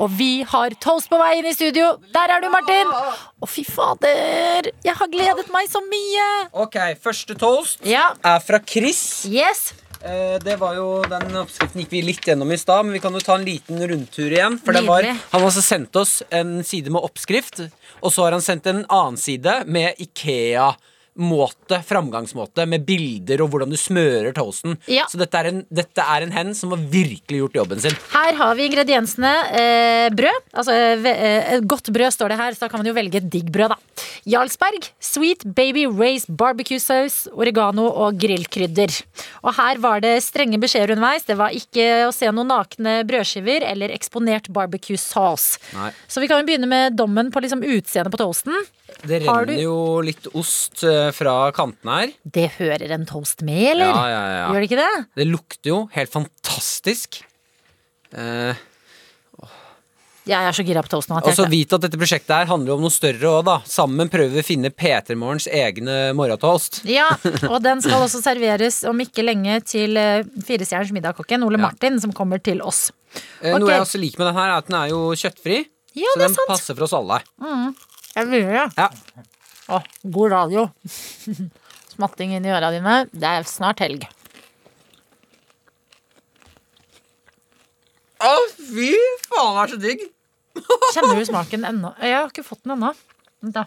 [0.00, 1.96] Og vi har toast på vei inn i studio.
[2.14, 2.88] Der er du, Martin!
[2.92, 4.70] Å, fy fader!
[4.84, 6.26] Jeg har gledet meg så mye!
[6.64, 8.12] Ok, første toast Ja.
[8.24, 9.24] er fra Chris.
[9.28, 9.72] Yes.
[10.02, 13.14] Eh, det var jo, Den oppskriften gikk vi litt gjennom i stad, men vi kan
[13.14, 14.58] jo ta en liten rundtur igjen.
[14.64, 17.60] For det var, Han har altså sendt oss en side med oppskrift,
[18.02, 20.72] og så har han sendt en annen side med Ikea.
[21.12, 24.78] Måte, framgangsmåte med bilder og hvordan du smører toasten.
[24.88, 25.04] Ja.
[25.10, 27.96] Så dette er, en, dette er en hen som har virkelig gjort jobben sin.
[28.14, 29.32] Her har vi ingrediensene.
[29.52, 30.40] Eh, brød.
[30.56, 33.28] Altså eh, eh, godt brød står det her, så da kan man jo velge et
[33.28, 34.08] digg brød, da.
[34.32, 38.94] Jarlsberg, sweet baby raised barbecue sauce, oregano og grillkrydder.
[39.42, 41.28] Og her var det strenge beskjeder underveis.
[41.28, 45.60] Det var ikke å se noen nakne brødskiver eller eksponert barbecue sauce.
[45.76, 45.90] Nei.
[46.08, 48.56] Så vi kan jo begynne med dommen på liksom utseendet på toasten.
[49.02, 52.12] Det renner du- jo litt ost eh, fra kantene her.
[52.24, 53.88] Det hører en toast med, eller?
[53.92, 54.48] Ja, ja, ja.
[54.52, 55.06] Gjør det ikke det?
[55.22, 57.22] Det lukter jo helt fantastisk.
[58.12, 58.54] Eh,
[60.24, 61.16] Jeg er så gira på toast nå.
[61.18, 63.56] og så vit at dette prosjektet her handler om noe større òg, da.
[63.66, 66.82] Sammen prøver vi å finne P3 Morgens egne morgentoast.
[66.86, 67.08] Ja,
[67.50, 71.64] og den skal også serveres om ikke lenge til eh, Firestjerners middagkokken, Ole Ja.
[71.66, 72.92] Martin, som kommer til oss.
[73.42, 73.58] Eh, okay.
[73.58, 75.58] Noe jeg også liker med den her, er at den er jo kjøttfri.
[75.98, 76.48] Ja, så det er den sant.
[76.54, 77.18] passer for oss alle.
[78.16, 78.66] Jeg begynner, ja.
[78.76, 78.88] Ja.
[79.72, 79.78] Å,
[80.14, 80.66] god radio.
[81.94, 82.96] Smatting inn i øra dine.
[83.12, 84.04] Det er snart helg.
[88.22, 88.90] Å, fy
[89.28, 90.04] faen, det er så digg!
[90.92, 91.90] Kjenner du smaken ennå?
[92.04, 92.92] Jeg har ikke fått den ennå.
[93.42, 93.64] Vent da.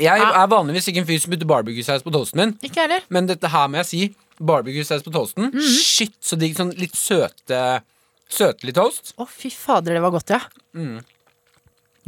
[0.00, 3.02] Jeg er vanligvis ikke en fyr som putter barbecue-saus på toasten min, Ikke heller.
[3.12, 4.00] men dette her må jeg si.
[4.42, 5.50] Barbecue-saus på toasten.
[5.52, 5.74] Mhm.
[5.82, 6.54] Shit, så digg.
[6.56, 7.58] Sånn litt søte
[8.32, 9.12] Søtlig toast.
[9.20, 10.40] Å, fy fader, det var godt, ja.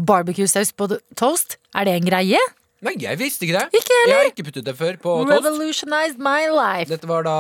[0.01, 2.41] Barbecue-saus på toast, er det en greie?
[2.85, 3.81] Nei, jeg visste ikke det.
[3.81, 5.33] Ikke jeg jeg har ikke puttet det før på toast.
[5.33, 6.89] Revolutionized my life.
[6.91, 7.37] Dette var da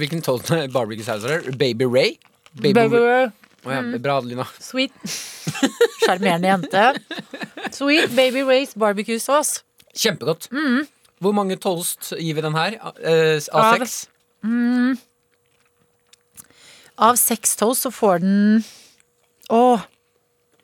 [0.00, 1.56] Hvilken toast barbecue-saus er det?
[1.60, 2.14] Baby Ray?
[2.56, 2.86] Baby,
[3.62, 4.46] Å ja, bra, Adelina.
[4.60, 4.92] sweet.
[6.02, 6.86] Sjarmerende jente.
[7.72, 9.62] Sweet baby Rays barbecue sauce.
[9.94, 10.48] Kjempegodt.
[10.52, 10.88] Mm.
[11.22, 12.74] Hvor mange toast gir vi den her?
[12.98, 14.06] Eh, av seks?
[16.98, 18.64] Av seks toast så får den
[19.50, 19.80] Åh.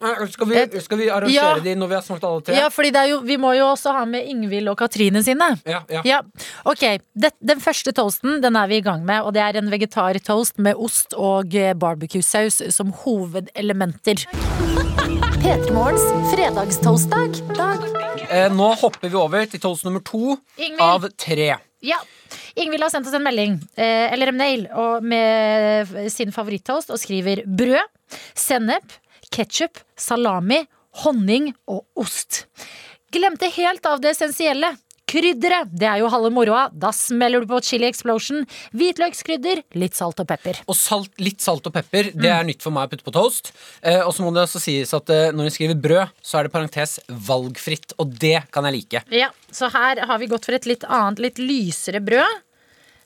[0.01, 1.59] Eh, Skal vi, skal vi arrangere Ja.
[1.59, 2.55] de når vi har smakt alle tre?
[2.55, 5.49] Ja, fordi det er jo, vi må jo også ha med Ingvild og Katrine sine.
[5.67, 6.03] Ja, ja.
[6.07, 6.21] Ja,
[6.65, 6.85] ok
[7.19, 10.59] det, Den første toasten den er vi i gang med, og det er en vegetartoast
[10.63, 14.23] med ost og eh, barbecue-saus som hovedelementer.
[15.43, 17.39] P3 Morgens fredagstoastdag.
[18.31, 20.81] Eh, nå hopper vi over til toast nummer to Ingvild.
[20.81, 21.57] av tre.
[21.81, 21.99] Ja.
[22.59, 26.99] Ingvild har sendt oss en melding, eh, eller en mail, og med sin favoritttoast og
[26.99, 27.87] skriver brød,
[28.35, 28.99] sennep,
[29.31, 30.65] ketsjup, salami,
[31.05, 32.47] honning og ost.
[33.15, 34.75] Glemte helt av det essensielle.
[35.09, 36.67] Krydderet, det er jo halve moroa.
[36.73, 38.43] Da smeller du på chili explosion.
[38.77, 40.59] Hvitløkskrydder, litt salt og pepper.
[40.69, 42.11] Og salt, litt salt og pepper.
[42.13, 43.53] Det er nytt for meg å putte på toast.
[43.81, 46.49] Eh, og så må det også sies at eh, når hun skriver brød, så er
[46.49, 47.97] det parentes valgfritt.
[48.03, 49.05] Og det kan jeg like.
[49.17, 52.45] Ja, så her har vi gått for et litt annet, litt lysere brød.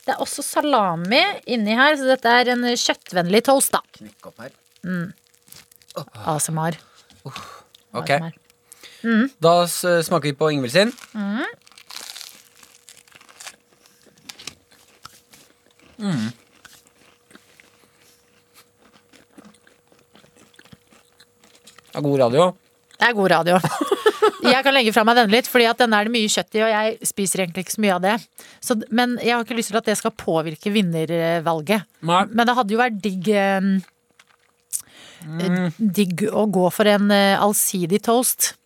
[0.02, 1.22] Det er også salami
[1.54, 3.78] inni her, så dette er en kjøttvennlig toast, da.
[4.00, 4.54] Knikk opp her.
[6.34, 6.78] ASMR.
[7.94, 8.38] Ok, ASMR.
[9.42, 10.90] Da smaker vi på Ingvild sin.
[21.92, 22.52] Det er god radio.
[22.96, 23.58] Det er god radio.
[24.42, 26.62] Jeg kan legge fra meg denne litt, fordi at denne er det mye kjøtt i,
[26.64, 28.14] og jeg spiser egentlig ikke så mye av det.
[28.64, 31.86] Så, men jeg har ikke lyst til at det skal påvirke vinnervalget.
[32.08, 32.22] Nei.
[32.32, 33.72] Men det hadde jo vært digg eh,
[35.78, 38.56] Digg å gå for en uh, allsidig toast.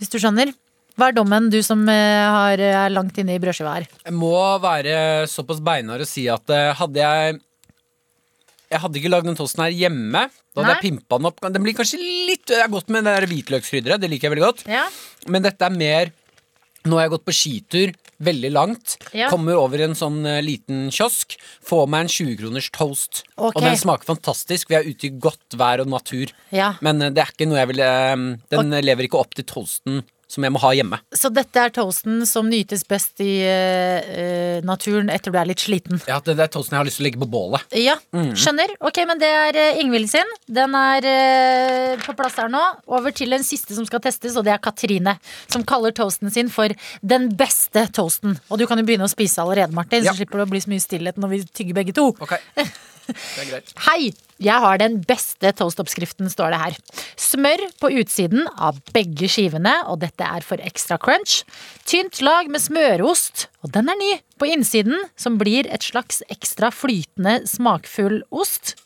[0.00, 0.50] Hvis du skjønner.
[0.98, 3.86] Hva er dommen, du som eh, har, er langt inne i brødskiva her?
[4.02, 7.38] Jeg må være såpass beinhard og si at eh, hadde jeg
[8.68, 10.24] Jeg hadde ikke lagd den tosten her hjemme.
[10.26, 10.74] Da hadde Nei.
[10.74, 11.38] jeg pimpa den opp.
[11.44, 14.02] Den blir kanskje litt Det er godt med det der hvitløkskrydderet.
[14.02, 14.66] Det liker jeg veldig godt.
[14.66, 14.88] Ja.
[15.30, 16.12] Men dette er mer
[16.88, 18.94] Nå har jeg gått på skitur veldig langt.
[19.14, 19.28] Ja.
[19.30, 21.34] Kommer over en sånn uh, liten kiosk.
[21.66, 23.24] Får meg en 20-kroners toast.
[23.36, 23.50] Okay.
[23.50, 24.70] Og den smaker fantastisk.
[24.70, 26.32] Vi er ute i godt vær og natur.
[26.54, 26.72] Ja.
[26.82, 30.02] Men uh, det er ikke noe jeg vil uh, Den lever ikke opp til toasten
[30.28, 30.98] som jeg må ha hjemme.
[31.16, 36.02] Så dette er toasten som nytes best i eh, naturen etter du er litt sliten.
[36.08, 37.64] Ja, det, det er toasten jeg har lyst til å legge på bålet.
[37.80, 38.74] Ja, skjønner.
[38.84, 40.34] Ok, men det er uh, Ingvild sin.
[40.52, 42.60] Den er uh, på plass her nå.
[42.92, 45.16] Over til den siste som skal testes, og det er Katrine.
[45.48, 48.36] Som kaller toasten sin for den beste toasten.
[48.52, 50.12] Og du kan jo begynne å spise allerede, Martin, Ja.
[50.12, 52.10] så slipper du å bli så mye stillhet når vi tygger begge to.
[52.20, 52.36] Ok,
[53.88, 54.12] Hei!
[54.38, 56.74] Jeg har den beste toastoppskriften, står det her.
[57.18, 61.40] Smør på utsiden av begge skivene, og dette er for ekstra crunch.
[61.90, 66.70] Tynt lag med smørost, og den er ny, på innsiden, som blir et slags ekstra
[66.70, 68.76] flytende, smakfull ost.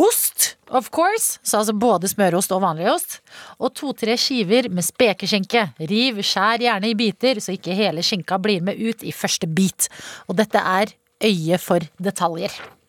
[0.00, 3.20] Ost, of course, så altså både smørost og vanlig ost.
[3.60, 5.66] Og to-tre skiver med spekeskinke.
[5.92, 9.92] Riv, skjær gjerne i biter, så ikke hele skinka blir med ut i første bit.
[10.24, 12.79] Og dette er øye for detaljer.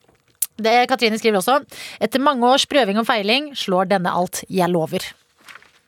[0.64, 1.59] Det Katrine skriver også.
[2.03, 4.43] Etter mange års prøving og feiling slår denne alt.
[4.49, 5.05] Jeg lover.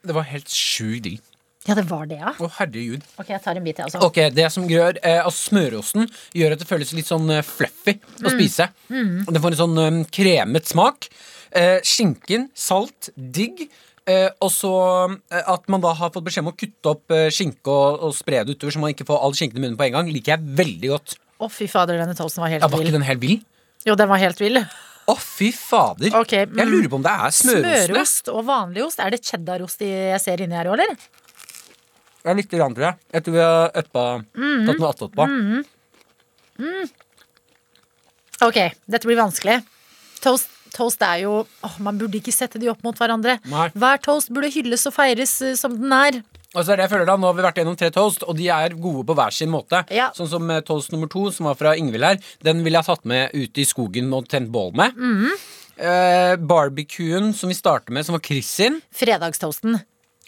[0.04, 1.22] Det var helt sjukt digg.
[1.64, 2.34] Ja, det var det, ja.
[2.44, 3.06] Å, herregud.
[3.22, 4.02] Ok, jeg tar en bit, jeg også.
[4.04, 7.94] Ok, Det som gjør eh, altså Smørosten gjør at det føles litt sånn eh, fluffy
[8.20, 8.68] å spise.
[8.90, 11.08] Den får en sånn eh, kremet smak.
[11.56, 13.64] Eh, skinken, salt, digg.
[14.04, 14.74] Eh, og så
[15.32, 18.18] eh, at man da har fått beskjed om å kutte opp eh, skinke og, og
[18.18, 20.36] spre det utover, så man ikke får all skinken i munnen på en gang, liker
[20.36, 21.16] jeg veldig godt.
[21.40, 23.40] Å, fy fader, denne toasten var helt Ja, var ikke den helt vill?
[23.88, 24.62] Jo, den var helt vill.
[25.04, 26.14] Å, fy fader.
[26.16, 26.64] Ok, Jeg mm.
[26.70, 27.90] lurer på om det er smørost.
[27.90, 29.02] Smørost og vanlig ost.
[29.04, 30.96] Er det cheddarost jeg ser inni her òg, eller?
[32.24, 33.00] Ja, litt grann, tror jeg.
[33.12, 35.28] Jeg tror vi har uppa tatt noe attåt på.
[38.48, 39.60] Ok, dette blir vanskelig.
[40.24, 43.38] Toast, toast er jo åh, Man burde ikke sette de opp mot hverandre.
[43.52, 43.68] Nei.
[43.76, 46.22] Hver toast burde hylles og feires eh, som den er.
[46.54, 48.38] Og så er det jeg føler da, Nå har vi vært gjennom tre toast, og
[48.38, 49.84] de er gode på hver sin måte.
[49.94, 50.12] Ja.
[50.16, 52.22] Sånn som eh, toast nummer to, som var fra Ingvild her.
[52.46, 55.02] Den ville jeg tatt med ut i skogen og tent bål med.
[55.74, 58.78] Eh, barbecuen som vi starter med, som var Chris sin.
[58.94, 59.82] Fredagstoasten.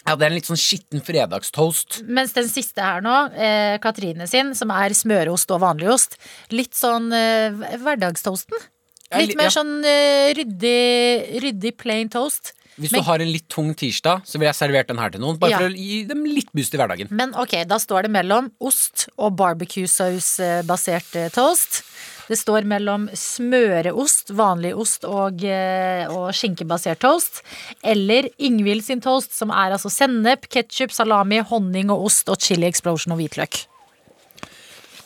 [0.06, 2.04] Ja, Det er en litt sånn skitten fredagstoast.
[2.06, 6.18] Mens den siste her nå, eh, Katrine sin, som er smørost og vanligost,
[6.54, 7.50] litt sånn eh,
[7.82, 8.68] hverdagstoasten.
[9.16, 9.56] Litt mer ja.
[9.56, 12.54] sånn eh, ryddig, ryddig plain toast.
[12.78, 15.22] Hvis Men- du har en litt tung tirsdag, så ville jeg servert den her til
[15.22, 15.38] noen.
[15.40, 15.58] Bare Ja.
[15.60, 17.10] for å gi dem litt boost i hverdagen.
[17.10, 21.84] Men ok, da står det mellom ost og barbecue-saus-basert eh, toast.
[22.28, 27.44] Det står mellom smøreost, vanlig ost og, eh, og skinkebasert toast.
[27.84, 32.66] Eller Ingvild sin toast, som er altså sennep, ketsjup, salami, honning og ost og chili
[32.68, 33.68] explosion og hvitløk.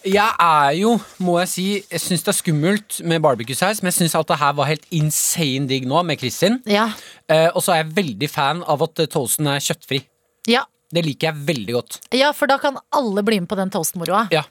[0.08, 3.97] Jeg er jo, må jeg si, jeg syns det er skummelt med barbecue-saus, men jeg
[3.97, 6.60] syns alt det her var helt insane digg nå med Kristin.
[6.70, 6.86] Ja.
[7.28, 10.04] Eh, og så er jeg veldig fan av at eh, toasten er kjøttfri.
[10.47, 10.66] ja.
[10.89, 11.95] Det liker jeg veldig godt.
[12.18, 14.24] Ja, for da kan alle bli med på den toastmoroa.
[14.34, 14.41] Ja.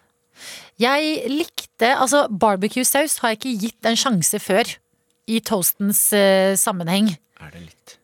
[0.79, 4.71] Jeg likte Altså, barbecue-saus har jeg ikke gitt en sjanse før
[5.27, 7.11] i toastens eh, sammenheng.
[7.43, 7.97] Er det litt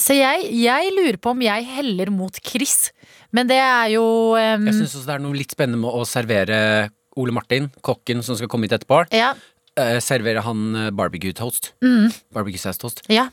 [0.00, 2.86] Så jeg, jeg lurer på om jeg heller mot Chris.
[3.34, 4.04] Men det er jo
[4.38, 4.68] um...
[4.68, 6.58] Jeg syns også det er noe litt spennende med å servere
[7.18, 9.04] Ole Martin, kokken som skal komme hit etterpå.
[9.14, 9.34] ja,
[9.74, 11.72] Uh, servere han eh, barbecue-toast.
[11.82, 12.12] Mm.
[12.30, 13.00] Barbecue-saus-toast.
[13.10, 13.24] ja.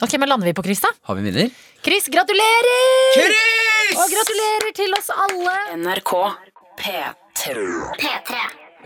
[0.00, 0.92] Ok, men lander vi på Chris, da?
[1.08, 1.48] Har vi en vinner?
[1.82, 2.68] Chris, gratulerer!
[3.16, 3.96] Chris!
[3.98, 5.56] Og gratulerer til oss alle!
[5.82, 6.12] NRK
[6.78, 7.56] P3.
[7.98, 8.38] P3.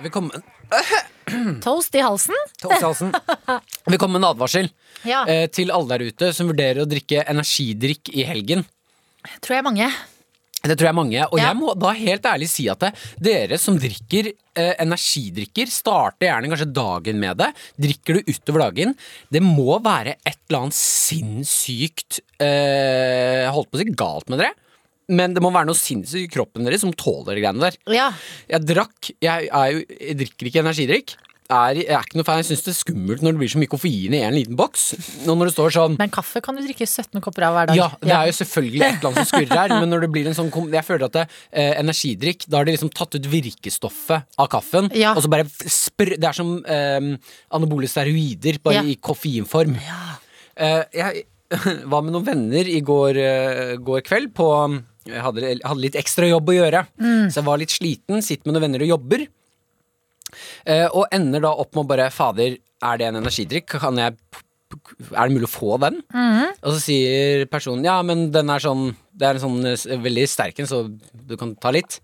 [0.07, 2.41] Velkommen Toast i halsen.
[2.65, 3.13] Toast i halsen.
[3.85, 4.73] Velkommen med en advarsel
[5.05, 8.65] Ja, eh, til alle der ute som vurderer å drikke energidrikk i helgen.
[9.45, 9.93] tror jeg mange.
[10.65, 11.21] Det tror jeg mange.
[11.29, 11.51] Og Ja.
[11.51, 16.49] jeg må da helt ærlig si at det, dere som drikker eh, energidrikker, starter gjerne
[16.53, 17.51] kanskje dagen med det.
[17.77, 18.95] Drikker du utover dagen.
[19.31, 24.55] Det må være et eller annet sinnssykt eh, Holdt på å si galt med dere.
[25.13, 27.77] Men det må være noe sinnssykt i kroppen deres som tåler de greiene der.
[27.93, 28.09] Ja,
[28.49, 31.17] Jeg drakk Jeg, jo, jeg drikker ikke energidrikk.
[31.53, 32.39] Er, jeg er ikke noe fan.
[32.41, 34.85] Jeg syns det er skummelt når det blir så mye koffein i en liten boks.
[35.27, 37.77] Nå når det står sånn Men kaffe kan du drikke 17 kopper av hver dag.
[37.77, 40.27] ja, det er jo selvfølgelig et eller annet som skurrer her, men når det blir
[40.31, 44.25] en sånn Jeg føler at det, eh, energidrikk, da har de liksom tatt ut virkestoffet
[44.41, 45.13] av kaffen, Ja.
[45.13, 47.13] og så bare spr Det er som eh,
[47.53, 48.83] anabole steroider, bare Ja.
[48.83, 49.77] i koffeinform.
[50.57, 51.25] Eh, jeg
[51.93, 54.49] var med noen venner i går, eh, går kveld på
[55.07, 57.29] Jeg hadde, hadde litt ekstra jobb å gjøre, Mm.
[57.29, 58.23] så jeg var litt sliten.
[58.25, 59.27] Sitter med noen venner og jobber.
[60.67, 63.79] Eh, og ender da opp med å bare Fader, er det en energidrikk?
[63.81, 64.17] Kan jeg
[65.15, 66.01] Er det mulig å få den?
[66.65, 70.25] Og så sier personen ja, men den er sånn Det er en sånn eh, veldig
[70.29, 70.81] sterk en, så
[71.15, 72.01] du kan ta litt.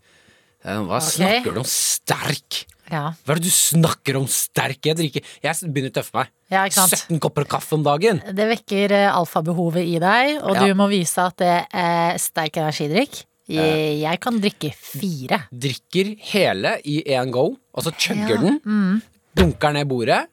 [0.63, 2.67] Hva Hva snakker du om sterk?
[2.91, 3.13] Ja.
[3.25, 4.81] Hva er det du snakker om sterk?
[4.87, 6.31] Jeg drikker Jeg begynner å tøffe meg.
[6.51, 6.97] Ja, ikke sant?
[7.07, 8.19] 17 kopper kaffe om dagen.
[8.35, 10.67] Det vekker eh, alfabehovet i deg, og Ja.
[10.67, 13.25] du må vise at det er sterk energidrikk.
[13.51, 15.43] Jeg, kan drikke fire.
[15.51, 18.61] Drikker hele i én go, og så chugger Ja, mm.
[18.65, 19.01] den.
[19.37, 20.25] Dunker ned bordet.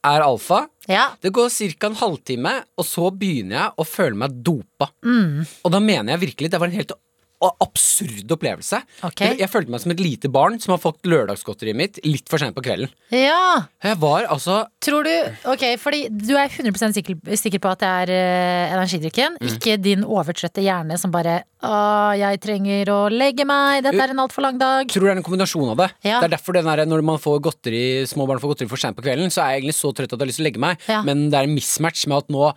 [0.00, 0.62] Er alfa.
[0.88, 1.10] Ja.
[1.20, 1.86] Det går ca.
[1.90, 4.88] en halvtime, og så begynner jeg å føle meg dopa.
[5.04, 5.44] Mm.
[5.64, 6.94] Og da mener jeg virkelig Det var en helt
[7.40, 8.82] absurd opplevelse.
[9.06, 9.30] Okay.
[9.32, 12.42] Jeg, jeg følte meg som et lite barn som har fått lørdagsgodteriet mitt litt for
[12.42, 12.90] sent på kvelden.
[13.14, 15.12] Ja, Jeg var altså tror du
[15.50, 19.48] Ok, fordi du er 100 sikker, sikker på at det er uh, energidrikken, Mm.
[19.56, 24.22] ikke din overtrøtte hjerne som bare Å, jeg trenger å legge meg, dette er en
[24.22, 24.88] altfor lang dag.
[24.88, 25.88] tror det er en kombinasjon av det.
[26.08, 26.20] Ja.
[26.22, 29.04] Det er derfor der, Når man får godteri, små barn får godteri for sent på
[29.04, 30.80] kvelden, så er jeg egentlig så trøtt at jeg har lyst til å legge meg.
[30.88, 31.02] Ja.
[31.04, 32.48] Men det er en mismatch med at nå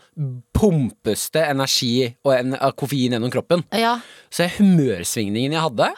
[0.55, 3.63] pumpes det energi og en, koffein gjennom kroppen.
[3.75, 3.97] Ja.
[4.31, 5.89] Så humørsvingningen jeg hadde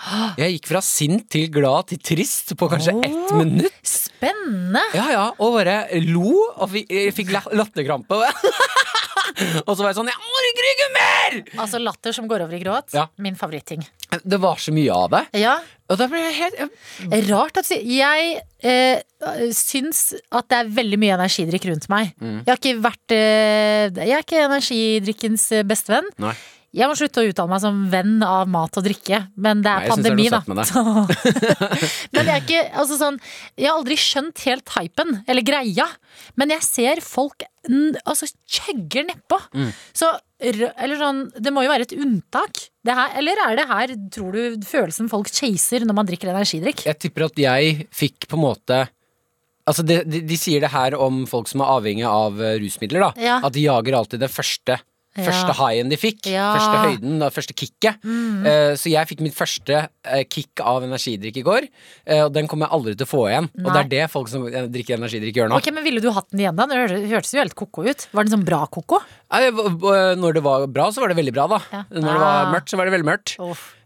[0.41, 3.81] Jeg gikk fra sint til glad til trist på kanskje ett minutt.
[3.85, 4.83] Spennende!
[4.95, 8.19] Ja, ja, og bare lo og fikk, fikk latterkrampe.
[9.65, 11.37] og så var jeg sånn Jeg orker ikke mer!
[11.63, 12.93] Altså latter som går over i gråt.
[12.95, 13.07] Ja.
[13.21, 13.83] Min favoritting.
[14.23, 15.23] Det var så mye av det.
[15.41, 15.57] Ja,
[15.91, 21.17] Og da ble jeg helt Rart at Jeg eh, syns at det er veldig mye
[21.17, 22.13] energidrikk rundt meg.
[22.21, 22.39] Mm.
[22.45, 26.09] Jeg har ikke vært eh, Jeg er ikke energidrikkens eh, bestevenn.
[26.21, 26.35] Nei.
[26.75, 29.85] Jeg må slutte å uttale meg som venn av mat og drikke, men det er
[29.85, 30.41] Nei, det er pandemi, da.
[32.15, 33.19] men jeg er ikke altså sånn
[33.55, 35.87] Jeg har aldri skjønt helt hypen, eller greia.
[36.39, 37.45] Men jeg ser folk
[38.03, 39.39] altså chugger nedpå.
[39.55, 39.69] Mm.
[39.95, 42.65] Så Eller sånn Det må jo være et unntak.
[42.85, 46.85] Det her, eller er det her, tror du, følelsen folk chaser når man drikker energidrikk?
[46.89, 48.83] Jeg tipper at jeg fikk på en måte
[49.65, 53.07] Altså de, de, de sier det her om folk som er avhengig av eh, rusmidler.
[53.07, 53.37] da Ja.
[53.41, 54.77] At de jager alltid det første.
[55.15, 56.25] Første highen de fikk.
[56.27, 56.49] Ja.
[56.51, 56.55] Mm.
[56.59, 58.01] Første høyden, det første kicket.
[58.03, 61.67] Eh, så jeg fikk mitt første uh, kick av energidrikk i går.
[62.11, 63.47] uh, og den kommer jeg aldri til å få igjen.
[63.63, 65.61] Og det er det folk som drikker energidrikk, gjør nå.
[65.61, 66.65] Ok, men Ville du hatt den igjen da?
[66.67, 66.81] Det
[67.13, 68.07] hørtes- jo helt ko-ko ut.
[68.11, 68.99] Var den sånn bra ko-ko?
[69.31, 69.49] Nei,
[70.19, 71.59] Når det var bra, så var det veldig bra, da.
[71.71, 71.83] Ja.
[71.91, 72.51] Når det var Ah.
[72.51, 73.37] mørkt, så var det veldig mørkt.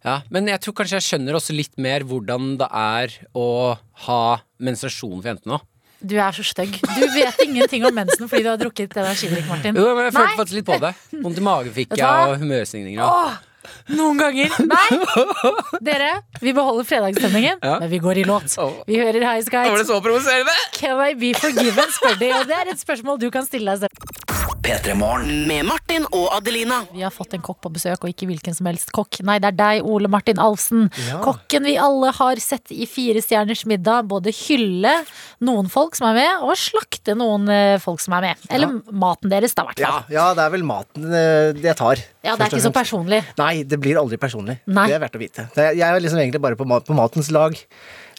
[0.05, 3.77] Ja, men jeg tror kanskje jeg skjønner også litt mer hvordan det er å
[4.07, 4.21] ha
[4.59, 5.59] menstruasjon for jentene nå.
[6.01, 6.77] Du er så stygg.
[6.79, 9.75] Du vet ingenting om mensen fordi du har drukket energidrikk, Martin.
[9.75, 10.37] Jo, men jeg følte Nei.
[10.39, 10.93] faktisk litt på det.
[11.25, 13.03] Vondt i magen fikk jeg, og humørsvingninger.
[13.03, 13.09] Og...
[13.11, 13.37] Åh,
[13.99, 14.55] noen ganger.
[14.63, 14.87] Nei!
[15.89, 17.75] Dere, vi beholder fredagsstemningen, Ja.
[17.83, 18.55] men vi går i låt.
[18.87, 19.91] Vi hører High Da var det Skies.
[19.91, 20.55] så provoserende!
[20.79, 22.31] Can I be forgiven, spør de.
[22.39, 24.38] Og det er et spørsmål du kan stille deg selv.
[24.63, 25.47] P3 Morgen.
[25.47, 26.81] Med Martin og Adelina.
[26.91, 29.21] Vi har fått en kokk på besøk, og ikke hvilken som helst kokk.
[29.25, 30.89] Nei, det er deg, Ole Martin Alfsen.
[31.23, 34.09] Kokken vi alle har sett i Fire stjerners middag.
[34.11, 34.91] Både hylle
[35.47, 38.43] noen folk som er med, og slakte noen eh, folk som er med.
[38.51, 40.13] Eller maten deres, da, i hvert Ja, fall.
[40.17, 42.03] ja, det er vel maten eh, jeg tar.
[42.27, 43.23] Ja, det er ikke så personlig.
[43.39, 44.59] Nei, det blir aldri personlig.
[44.67, 44.89] Nei.
[44.91, 45.47] Det er verdt å vite.
[45.55, 46.67] Jeg er liksom egentlig bare på
[46.99, 47.55] matens lag.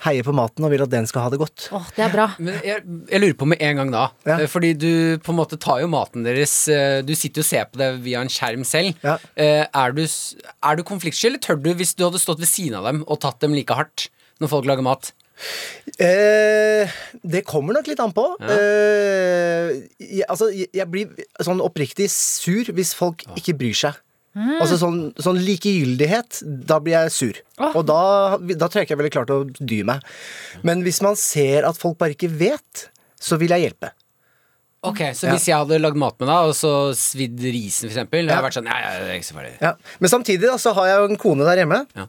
[0.04, 1.66] Heier på maten og vil at den skal ha det godt.
[1.76, 2.26] Åh, det er bra.
[2.40, 4.06] Men jeg, jeg lurer på med en gang da.
[4.24, 4.38] Ja.
[4.40, 4.88] eh, Fordi du
[5.20, 7.90] på en måte tar jo maten deres eh, Du sitter jo og ser på det
[8.06, 8.96] via en skjerm selv.
[9.04, 9.18] Ja.
[9.36, 12.78] Eh, Er du, er du konfliktsky, eller tør du hvis du hadde stått ved siden
[12.80, 14.08] av dem og tatt dem like hardt
[14.40, 15.12] når folk lager mat?
[16.00, 16.88] Eh,
[17.24, 18.24] det kommer nok litt an på.
[18.44, 19.70] Eh,
[20.00, 24.00] jeg, altså, jeg, jeg blir sånn oppriktig sur hvis folk ikke bryr seg.
[24.36, 27.38] Altså sånn, sånn likegyldighet, da blir jeg sur.
[27.74, 30.04] Og da, da tror jeg jeg ville klart å dy meg.
[30.62, 32.84] Men hvis man ser at folk bare ikke vet,
[33.20, 33.90] så vil jeg hjelpe.
[34.86, 35.34] Ok, Så Ja.
[35.34, 38.06] hvis jeg hadde lagd mat med deg, og så svidd risen, jeg Ja.
[38.06, 39.52] hadde vært sånn Ja, ja, det er ikke så farlig.
[39.60, 39.74] Ja.
[40.00, 41.86] Men samtidig da, så har jeg jo en kone der hjemme.
[41.96, 42.06] Ja.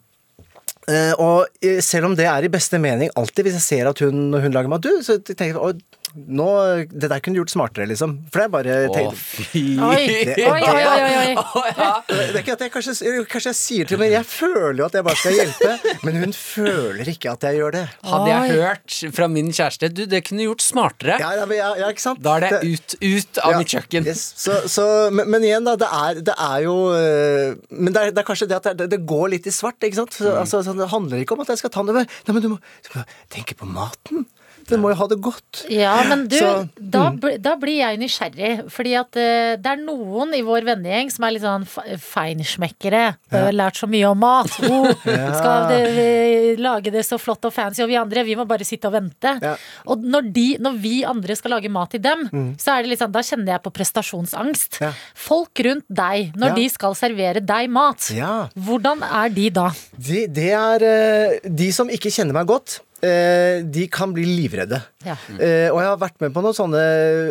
[0.88, 4.00] Eh, og eh, selv om det er i beste mening alltid hvis jeg ser at
[4.00, 5.74] hun, når hun lager mat Du, så tenker jeg «Å,
[6.16, 6.48] nå,
[6.92, 8.18] Det der kunne du gjort smartere, liksom.
[8.34, 10.00] For det er bare Å, fy Oi,
[10.32, 11.92] Det- oi, oi, oi, oi.
[12.12, 12.96] Det er ikke at jeg kanskje,
[13.32, 16.34] kanskje jeg sier til henne Jeg føler jo at jeg bare skal hjelpe, men hun
[16.36, 17.84] føler ikke at jeg gjør det.
[18.04, 21.20] Hadde jeg hørt fra min kjæreste Du, det kunne du gjort smartere.
[21.22, 22.22] Ja, ja, men ja, ja ikke sant?
[22.26, 24.06] Da er det ut, ut av Ja, mitt kjøkken.
[24.12, 24.26] yes.
[24.42, 25.78] Så, så, men, men igjen, da.
[25.82, 28.90] Det er, det er jo øh, Men det er, det er kanskje det at det,
[28.92, 29.80] det går litt i svart.
[29.82, 30.14] ikke sant?
[30.20, 30.26] Mm.
[30.26, 32.06] Så, altså, sånn, det handler ikke om at jeg skal ta den over.
[32.28, 34.26] Nei, men du må, du må tenke på maten.
[34.70, 35.66] Den må jo ha det godt.
[35.72, 38.52] Ja, men du, Så, da, bl- da blir jeg nysgjerrig.
[38.72, 43.04] Fordi at uh, det er noen i vår vennegjeng som er litt sånn fe- feinschmeckere.
[43.32, 43.42] Ja.
[43.48, 44.52] har lært så mye om mat.
[44.68, 44.88] Oh,
[45.40, 48.90] skal det, lage det så flott og fancy, og vi andre vi må bare sitte
[48.92, 49.34] og vente.
[49.44, 49.56] Ja.
[49.92, 52.28] Og når, de, når vi andre skal lage mat til dem,
[52.62, 54.80] så er det litt sånn, da kjenner jeg på prestasjonsangst.
[54.84, 54.92] Ja.
[55.16, 56.56] Folk rundt deg, når Ja.
[56.58, 58.48] de skal servere deg mat, Ja.
[58.56, 59.70] hvordan er de da?
[59.98, 64.82] De, det er øh, De som ikke kjenner meg godt, de kan bli livredde.
[65.06, 65.16] Ja.
[65.38, 66.82] Eh, og jeg har vært med på noen sånne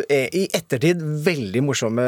[0.05, 2.07] eh, i ettertid veldig morsomme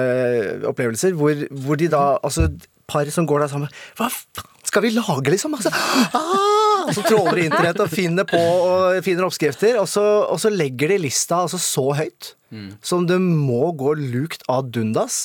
[0.71, 2.49] opplevelser, hvor, hvor de da Altså
[2.89, 5.53] par som går der sammen Hva faen skal vi lage, liksom?
[5.53, 5.69] Altså,
[6.17, 6.87] ah!
[6.95, 10.95] Så tråler de internett og finner på og finner oppskrifter, og så, og så legger
[10.95, 12.31] de lista altså så høyt.
[12.81, 15.23] Som det må gå lukt av dundas.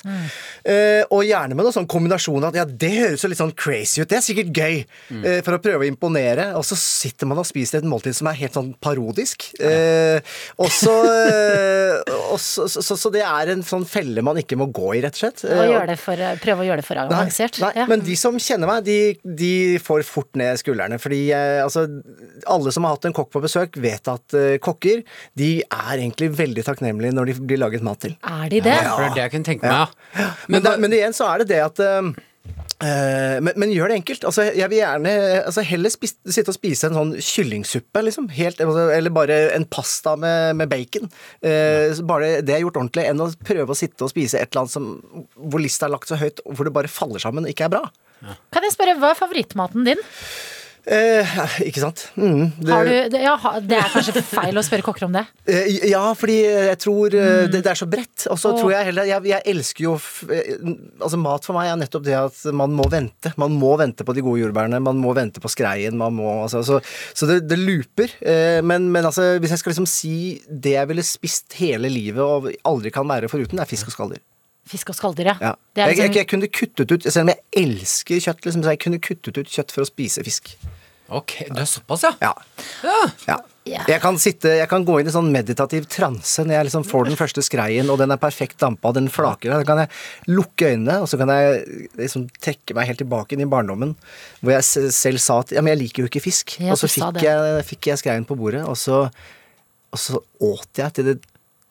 [0.64, 4.02] Eh, og gjerne med noen sånn kombinasjon at ja, det høres jo litt sånn crazy
[4.02, 4.76] ut, det er sikkert gøy,
[5.22, 6.50] eh, for å prøve å imponere.
[6.58, 9.48] Og så sitter man og spiser et måltid som er helt sånn parodisk.
[9.60, 10.20] Eh,
[10.58, 14.68] og så, eh, og så, så, så, det er en sånn felle man ikke må
[14.74, 15.44] gå i, rett og slett.
[15.48, 17.58] Og Eh, det for, prøve å gjøre det for Nei, avansert.
[17.62, 17.86] nei Ja.
[17.88, 19.52] men de som kjenner meg, de, de
[19.82, 20.98] får fort ned skuldrene.
[21.00, 21.86] Fordi eh, altså,
[22.50, 25.02] alle som har hatt en kokk på besøk, vet at kokker
[25.38, 28.16] de er egentlig veldig takknemlige når de blir laget mat til.
[28.22, 28.78] Er de det?
[28.86, 30.32] For det er det jeg kunne tenke meg, ja.
[30.48, 32.10] Men, da, men igjen så er det det at eh,
[32.86, 34.26] eh, men, men gjør det enkelt.
[34.30, 38.30] Altså, jeg vil gjerne altså, heller spis, sitte og spise en sånn kyllingsuppe, liksom.
[38.38, 41.10] Helt, altså, eller bare en pasta med, med bacon.
[41.44, 41.94] Uh, ja.
[42.08, 44.76] bare det er gjort ordentlig, enn å prøve å sitte og spise et eller annet
[44.76, 44.92] som,
[45.36, 47.88] hvor lista er lagt så høyt, hvor det bare faller sammen og ikke er bra.
[48.54, 50.00] Kan jeg spørre, hva er favorittmaten din?
[50.88, 51.32] Eh,
[51.66, 52.04] ikke sant?
[52.16, 55.24] Mm, det, Har du, det, ja, det er kanskje feil å spørre kokker om det.
[55.48, 57.46] Eh, ja, fordi jeg tror mm.
[57.48, 58.26] det, det er så bredt.
[58.28, 59.94] Og så tror jeg heller jeg, jeg elsker jo
[60.28, 60.50] eh,
[61.00, 63.32] Altså Mat for meg er nettopp det at man må vente.
[63.40, 65.96] Man må vente på de gode jordbærene, man må vente på skreien.
[65.96, 66.78] Man må, altså, så
[67.16, 68.12] så det, det looper.
[68.20, 70.16] Eh, men, men altså, hvis jeg skal liksom si
[70.48, 74.24] det jeg ville spist hele livet og aldri kan være foruten, er fisk og skalldyr.
[74.68, 75.36] Fisk og skalldyr, ja.
[75.40, 75.52] Ja.
[75.74, 78.64] Det er Jeg, jeg, liksom, jeg kunne kuttet ut Selv om jeg elsker kjøtt, liksom,
[78.64, 80.52] så jeg kunne kuttet ut kjøtt for å spise fisk.
[81.08, 82.12] Ok, du er såpass, ja.
[82.20, 82.34] Ja.
[83.26, 83.38] ja.
[83.68, 83.82] Ja.
[83.88, 87.08] Jeg kan sitte, jeg kan gå inn i sånn meditativ transe når jeg liksom får
[87.08, 89.52] den første skreien, og den er perfekt dampa, den flaker.
[89.52, 93.44] Da kan jeg lukke øynene, og så kan jeg liksom trekke meg helt tilbake inn
[93.44, 93.94] i barndommen,
[94.40, 96.56] hvor jeg selv sa at ja, men jeg liker jo ikke fisk.
[96.62, 99.04] Ja, og så fikk jeg, fikk jeg skreien på bordet, og så,
[99.92, 101.18] og så åt jeg til det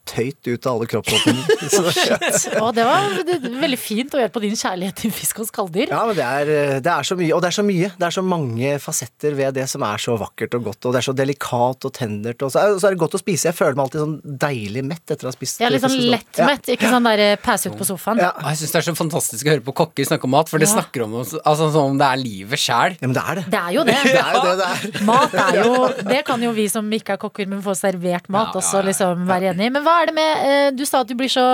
[0.08, 1.58] tøyt ut av alle kroppsåpningene.
[2.38, 3.18] Så- Å, det var
[3.62, 5.92] veldig fint å gjøre på din kjærlighet til fisk og skalldyr.
[5.92, 6.52] Ja, men det er,
[6.84, 7.90] det er så mye, og det er så mye.
[7.98, 11.02] Det er så mange fasetter ved det som er så vakkert og godt, og det
[11.02, 13.48] er så delikat og tendert, og så er, så er det godt å spise.
[13.50, 16.42] Jeg føler meg alltid sånn deilig mett etter å ha spist Ja, litt sånn lett
[16.48, 16.72] mett.
[16.74, 18.22] ikke sånn der eh, pæse ut på sofaen.
[18.22, 18.32] Ja.
[18.48, 20.68] Jeg syns det er så fantastisk å høre på kokker snakke om mat, for det
[20.70, 20.74] Ja.
[20.78, 21.40] snakker om altså,
[21.72, 22.96] som om det er livet sjæl.
[23.00, 23.44] Ja, men det er det.
[23.52, 23.96] Det er jo det.
[24.08, 25.02] Det er jo det det er.
[25.08, 25.72] Mat er jo
[26.08, 28.80] Det kan jo vi som ikke er kokker, men får servert mat, Ja, ja, også
[28.86, 29.72] liksom være enig i.
[29.76, 31.46] Men hva er det med eh, Du sa at du blir så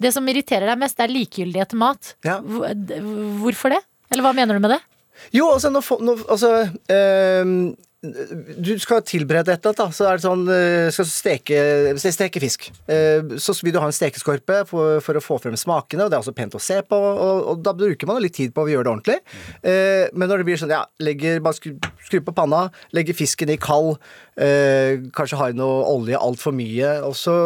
[0.00, 2.14] Det som irriterer deg mest, er likegyldighet til mat.
[2.26, 2.40] Ja.
[2.42, 3.82] Hvorfor det?
[4.12, 4.82] Eller hva mener du med det?
[5.32, 6.50] Jo, altså, nå, nå, altså
[6.90, 7.72] øh,
[8.02, 9.94] du skal tilberede et eller annet.
[9.94, 11.58] Så er det sånn eh, Skal steke,
[12.02, 12.66] steke fisk.
[12.90, 16.18] Eh, Så vil du ha en stekeskorpe for, for å få frem smakene, og det
[16.18, 16.98] er også pent å se på.
[16.98, 19.20] Og, og da bruker man litt tid på å gjøre det ordentlig.
[20.18, 21.76] Men når det blir sånn, ja, legger, bare skru,
[22.08, 22.64] skru på panna,
[22.96, 24.02] legger fisken i kald,
[25.14, 27.36] kanskje har noe olje altfor mye, og så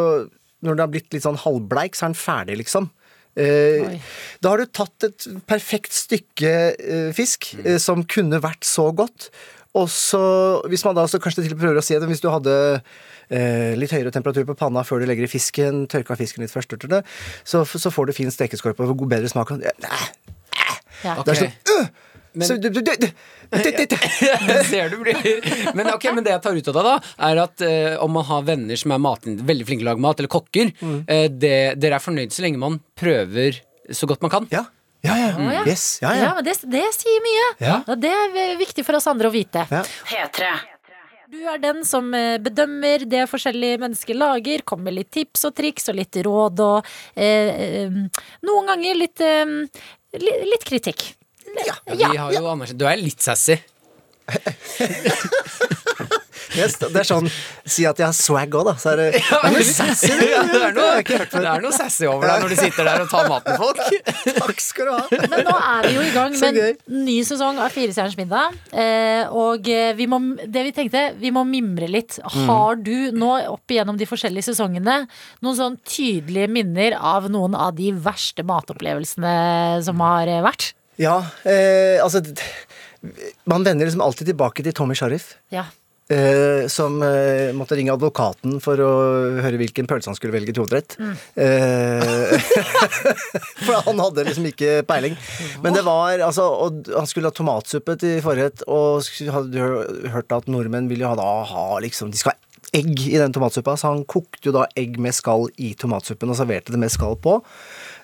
[0.66, 2.90] når den har blitt litt sånn halvbleik, så er den ferdig, liksom.
[3.36, 3.98] Eh,
[4.40, 9.28] da har du tatt et perfekt stykke eh, fisk eh, som kunne vært så godt.
[9.76, 10.20] Og så,
[10.72, 12.54] hvis man da så kanskje til prøver å si det, hvis du hadde
[13.28, 16.72] eh, litt høyere temperatur på panna før du legger i fisken, tørka fisken litt først,
[16.88, 17.02] det,
[17.44, 19.52] så, så får du fin stekeskorpe og god- bedre smak.
[19.60, 19.74] Nei,
[21.04, 21.18] Ja.
[21.20, 21.88] det er sånn øh!
[22.36, 23.06] Men- så, du, du, du.
[24.70, 25.16] Ser du blir
[25.76, 26.94] Men okay, men det jeg tar ut av det, da,
[27.30, 30.04] er at eh, om man har venner som er mat, veldig flinke til å lage
[30.06, 30.98] mat, eller kokker, Mm.
[31.08, 33.60] eh, det, dere er fornøyd så lenge man prøver
[33.94, 34.46] så godt man kan.
[34.50, 34.64] Ja.
[35.06, 35.28] Ja, ja.
[35.38, 35.60] ja.
[35.68, 35.98] Yes.
[36.02, 36.30] Ja, Ja, ja.
[36.34, 37.44] men det, det sier mye.
[37.62, 37.76] Ja.
[37.94, 39.62] Det er viktig for oss andre å vite.
[39.70, 39.84] Ja.
[40.08, 40.48] P3.
[41.30, 45.56] Du er den som eh, bedømmer det forskjellige mennesker lager, kommer med litt tips og
[45.58, 46.86] triks og litt råd og
[47.18, 47.50] eh,
[47.82, 47.96] eh,
[48.46, 49.54] noen ganger litt, eh,
[50.22, 51.02] litt kritikk.
[51.56, 53.58] Vi har jo anerkjent Du er litt sassy.
[56.56, 57.26] Yes, det er sånn
[57.66, 58.74] Si at jeg har swag òg, da.
[58.80, 60.10] Så er det, det er sassy.
[60.36, 62.88] Ja, det, er Det ikke noe, det er noe sassy over deg når du sitter
[62.88, 63.80] der og tar maten folk.
[64.40, 65.20] Takk skal du ha.
[65.32, 68.56] Men nå er vi jo i gang med en ny sesong av Firestjerners middag.
[68.70, 72.18] Eh, og eh, vi må, det vi tenkte, vi må mimre litt.
[72.22, 72.46] Mm.
[72.48, 75.02] Har du nå opp igjennom de forskjellige sesongene
[75.44, 79.36] noen sånn tydelige minner av noen av de verste matopplevelsene
[79.86, 80.75] som har eh, vært?
[81.02, 82.22] Ja, eh, altså
[83.44, 85.34] Man vender liksom alltid tilbake til Tommy Sharif.
[85.52, 85.66] Ja.
[86.08, 88.90] Eh, som eh, måtte ringe advokaten for å
[89.42, 90.94] høre hvilken pølse han skulle velge til hovedrett.
[91.34, 92.38] Eh,
[93.66, 95.16] for han hadde liksom ikke peiling.
[95.64, 99.02] Men det var altså og Han skulle ha tomatsuppe til forrett, og
[99.34, 102.42] hadde hø- hørt at nordmenn vil jo ha, da ha liksom De skal ha
[102.76, 106.36] egg i den tomatsuppa, så han kokte jo da egg med skall i tomatsuppen og
[106.38, 107.38] serverte det med skall på.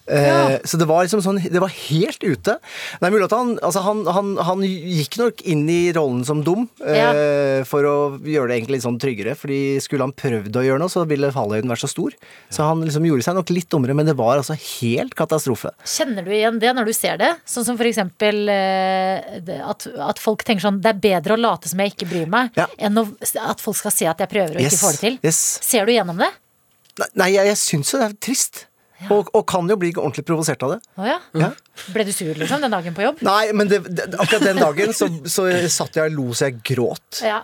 [0.07, 2.57] Eh, Så det var liksom sånn Det var helt ute.
[2.59, 6.40] Det er mulig at han Altså, han, han, han gikk nok inn i rollen som
[6.42, 9.36] dum eh, for å gjøre det egentlig litt sånn tryggere.
[9.38, 12.16] Fordi skulle han prøvd å gjøre noe, så ville fallhøyden vært så stor.
[12.50, 15.70] Så han liksom gjorde seg nok litt dummere, men det var altså helt katastrofe.
[15.86, 17.30] Kjenner du igjen det når du ser det?
[17.46, 21.70] Sånn som for eksempel eh, at, at folk tenker sånn Det er bedre å late
[21.70, 22.66] som jeg ikke bryr meg, Ja.
[22.78, 23.07] enn å,
[23.38, 25.18] at folk skal se at jeg prøver og ikke får det til.
[25.22, 25.40] Yes.
[25.62, 26.32] Ser du gjennom det?
[26.98, 28.64] Nei, Nei, jeg, jeg syns jo det er trist.
[29.11, 30.80] Og, og kan jo bli ordentlig provosert av det.
[31.00, 31.18] Å ja.
[31.40, 31.50] Ja.
[31.94, 33.22] Ble du sur liksom den dagen på jobb?
[33.26, 36.61] Nei, men det, det, akkurat den dagen så, så satt jeg og lo så jeg
[36.72, 37.22] gråt.
[37.24, 37.42] Ja.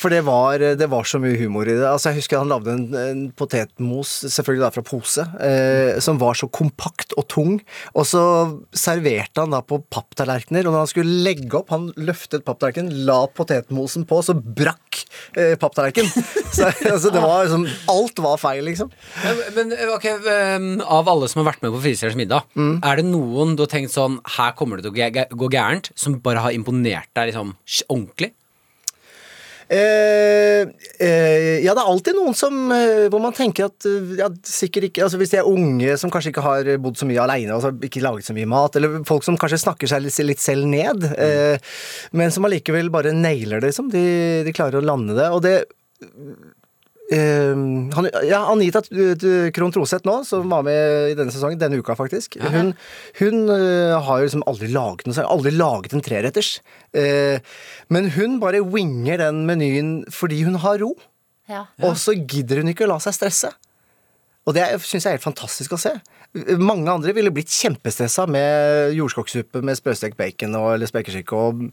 [0.00, 1.84] For det var, det var så mye humor i det.
[1.84, 6.38] Altså Jeg husker han lagde en, en potetmos, selvfølgelig da fra pose, eh, som var
[6.38, 7.58] så kompakt og tung.
[7.92, 8.22] Og så
[8.72, 13.18] serverte han da på papptallerkener, og når han skulle legge opp, han løftet papptallerkenen, la
[13.36, 15.02] potetmosen på, så brakk
[15.36, 16.10] eh, papptallerkenen.
[16.50, 18.88] Så altså, det var liksom Alt var feil, liksom.
[19.54, 22.80] Men, ok, um, Av alle som har vært med på Fristjerners middag, Mm.
[22.82, 26.16] er det noen du har tenkt sånn Her kommer det til å gå gærent, som
[26.24, 27.52] bare har imponert deg liksom
[27.86, 28.32] ordentlig?
[29.70, 30.66] Eh,
[30.98, 33.86] eh, ja, det er alltid noen som eh, Hvor man tenker at
[34.18, 37.20] ja, sikkert ikke Altså Hvis de er unge som kanskje ikke har bodd så mye
[37.22, 40.66] aleine og ikke laget så mye mat, eller folk som kanskje snakker seg litt, selv
[40.66, 41.62] ned, eh,
[42.16, 43.90] men som allikevel bare nailer det, liksom.
[43.92, 44.02] De,
[44.46, 45.28] de klarer å lande det.
[45.30, 45.54] Og det
[47.14, 47.54] eh,
[47.96, 48.82] han, ja, Anita
[49.54, 52.72] Krohn Troseth nå, som var med i denne sesongen, denne uka faktisk, hun,
[53.20, 55.32] hun uh, har jo liksom aldri laget noe, særlig.
[55.36, 56.52] aldri laget en treretters.
[56.96, 57.38] Uh,
[57.92, 60.94] men hun bare winger den menyen fordi hun har ro.
[61.50, 61.66] Ja.
[61.82, 63.50] Og så gidder hun ikke å la seg stresse.
[64.48, 65.92] Og det syns jeg er helt fantastisk å se.
[66.60, 71.64] Mange andre ville blitt kjempestressa med jordskokksuppe med sprøstekt bacon og, eller spekeskinke og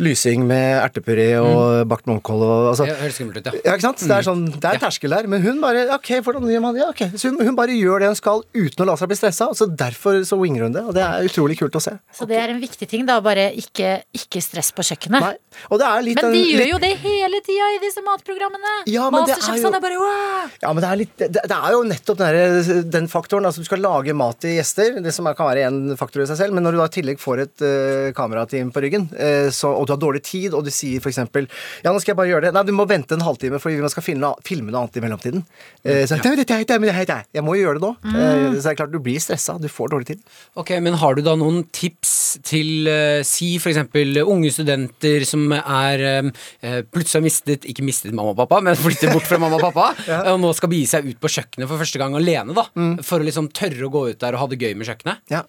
[0.00, 3.60] lysing med ertepuré og bakt blomkål og altså, Det høres skummelt ut, ja.
[3.60, 4.04] ja, ikke sant?
[4.08, 5.28] Det er, sånn, det er terskel der.
[5.28, 6.82] Men hun bare OK, hvordan gjør man det?
[6.84, 7.12] Ja, okay.
[7.12, 9.50] Så hun, hun bare gjør det hun skal uten å la seg bli stressa.
[9.52, 10.86] Og så derfor så winger hun det.
[10.88, 11.94] Og det er utrolig kult å se.
[12.16, 13.18] Så det er en viktig ting, da.
[13.24, 15.28] Bare ikke, ikke stress på kjøkkenet.
[15.28, 15.51] Nei.
[15.70, 18.72] Og det er litt Men de gjør litt- jo det hele tida i disse matprogrammene.
[18.86, 20.50] Ja, men det er jo- bare wow!
[20.62, 23.44] Ja, men det er, litt, det, det er jo nettopp den, der- den faktoren.
[23.46, 26.26] Altså, du skal lage mat til gjester, det som er, kan være en faktor i
[26.26, 29.48] seg selv, men når du da i tillegg får et uh, kamerateam på ryggen, uh,
[29.50, 31.18] så, og du har dårlig tid, og du sier f.eks.
[31.18, 32.54] Ja, nå skal jeg bare gjøre det.
[32.54, 35.44] Nei, du må vente en halvtime, fordi vi skal filme, filme noe annet i mellomtiden.
[35.84, 36.36] Uh, så, ja.
[36.36, 37.92] dette er- Jeg må jo gjøre det nå.
[38.12, 39.58] Eh, så det er klart du blir stressa.
[39.60, 40.20] Du får dårlig tid.
[40.56, 42.88] Ok, Men har du da noen tips til
[43.24, 43.78] si f.eks.
[44.22, 49.12] unge studenter som er eh, plutselig har mistet Ikke mistet mamma og pappa, men flyttet
[49.12, 49.88] bort fra mamma og pappa,
[50.32, 52.66] og nå skal begi seg ut på kjøkkenet for første gang alene, da.
[53.06, 55.24] For å liksom tørre å gå ut der og ha det gøy med kjøkkenet.
[55.32, 55.42] Ja.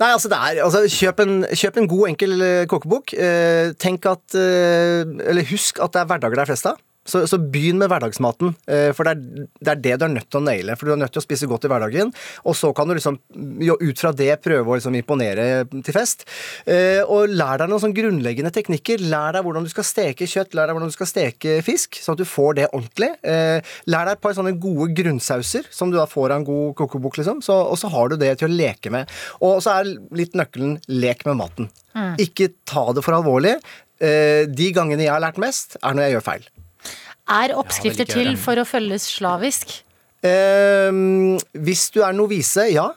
[0.00, 3.14] Nei, altså det er altså, kjøp, en, kjøp en god, enkel eh, kokebok.
[3.14, 6.82] Eh, tenk at eh, Eller husk at det er hverdager det er flest av.
[7.06, 10.28] Så, så begynn med hverdagsmaten, eh, for det er, det er det du er nødt
[10.30, 10.76] til å naile.
[10.78, 12.10] For du er nødt til å spise godt i hverdagen,
[12.44, 13.18] og så kan du liksom
[13.62, 15.46] jo, ut fra det prøve å liksom imponere
[15.76, 16.26] til fest.
[16.66, 19.04] Eh, og lær deg noen sånn grunnleggende teknikker.
[19.06, 22.18] Lær deg hvordan du skal steke kjøtt, lær deg hvordan du skal steke fisk, sånn
[22.18, 23.12] at du får det ordentlig.
[23.22, 26.76] Eh, lær deg et par sånne gode grunnsauser som du da får av en god
[26.82, 27.42] kokebok, liksom.
[27.46, 29.10] Så, og så har du det til å leke med.
[29.46, 31.70] Og så er litt nøkkelen lek med maten.
[32.20, 33.54] Ikke ta det for alvorlig.
[33.96, 36.48] De gangene jeg har lært mest, er når jeg gjør feil.
[37.28, 39.82] Er oppskrifter Ja, til for å følges slavisk?
[40.26, 40.90] Eh,
[41.66, 42.90] hvis du er novise, ja.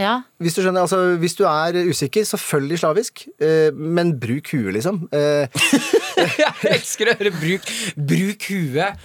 [0.00, 0.22] Ja.
[0.40, 3.26] Hvis du skjønner, altså Hvis du er usikker, så følg de slavisk.
[3.42, 5.02] Eh, men bruk huet, liksom.
[5.12, 5.52] Eh,
[6.40, 9.02] Jeg elsker å høre bruk, bruk huet.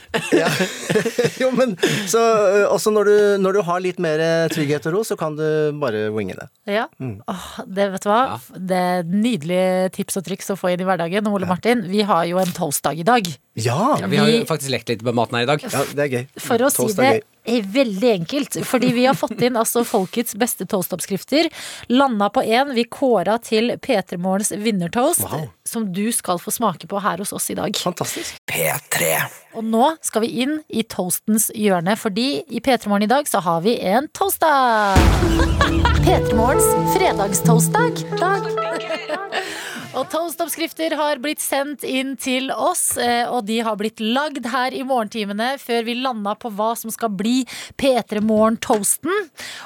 [1.41, 1.75] jo, men
[2.07, 4.23] så eh, Også når du, når du har litt mer
[4.53, 5.43] trygghet og ro, så kan du
[5.81, 6.47] bare winge det.
[6.77, 6.87] Ja.
[7.03, 7.17] Mm.
[7.27, 8.21] Åh, det vet du hva?
[8.55, 11.27] Det er nydelige tips og triks å få inn i hverdagen.
[11.27, 13.27] Ole Martin, vi har jo en toastdag i dag.
[13.57, 13.97] Ja!
[14.01, 15.65] Ja, vi har jo faktisk lekt litt med maten her i dag.
[15.65, 16.23] Ja, det er gøy.
[16.41, 18.57] For å si det er er veldig enkelt.
[18.65, 21.49] Fordi vi har fått inn altså folkets beste toastoppskrifter.
[21.87, 22.73] Landa på én.
[22.75, 25.23] Vi kåra til P3 Morgens vinnertoast.
[25.23, 25.47] Wow.
[25.67, 27.75] Som du skal få smake på her hos oss i dag.
[27.83, 28.37] Fantastisk.
[28.51, 29.13] P3.
[29.57, 33.41] Og nå skal vi inn i toastens hjørne, fordi i P3 Morgen i dag så
[33.43, 34.99] har vi en toastdag.
[36.05, 38.05] P3 Morgens fredagstoastdag.
[38.21, 39.75] Dag.
[39.97, 44.75] Og toastoppskrifter har blitt sendt inn til oss, eh, og de har blitt lagd her
[44.77, 47.39] i morgentimene før vi landa på hva som skal bli
[47.81, 49.09] P3 Morgen-toasten.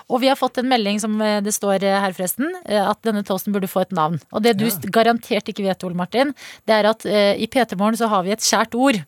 [0.08, 3.26] Og vi har fått en melding som eh, det står eh, her, forresten, at denne
[3.28, 4.22] toasten burde få et navn.
[4.32, 6.32] Og det du garantert ikke vet, Ole Martin,
[6.70, 9.02] det er at i P3 Morgen så har vi et kjært ord.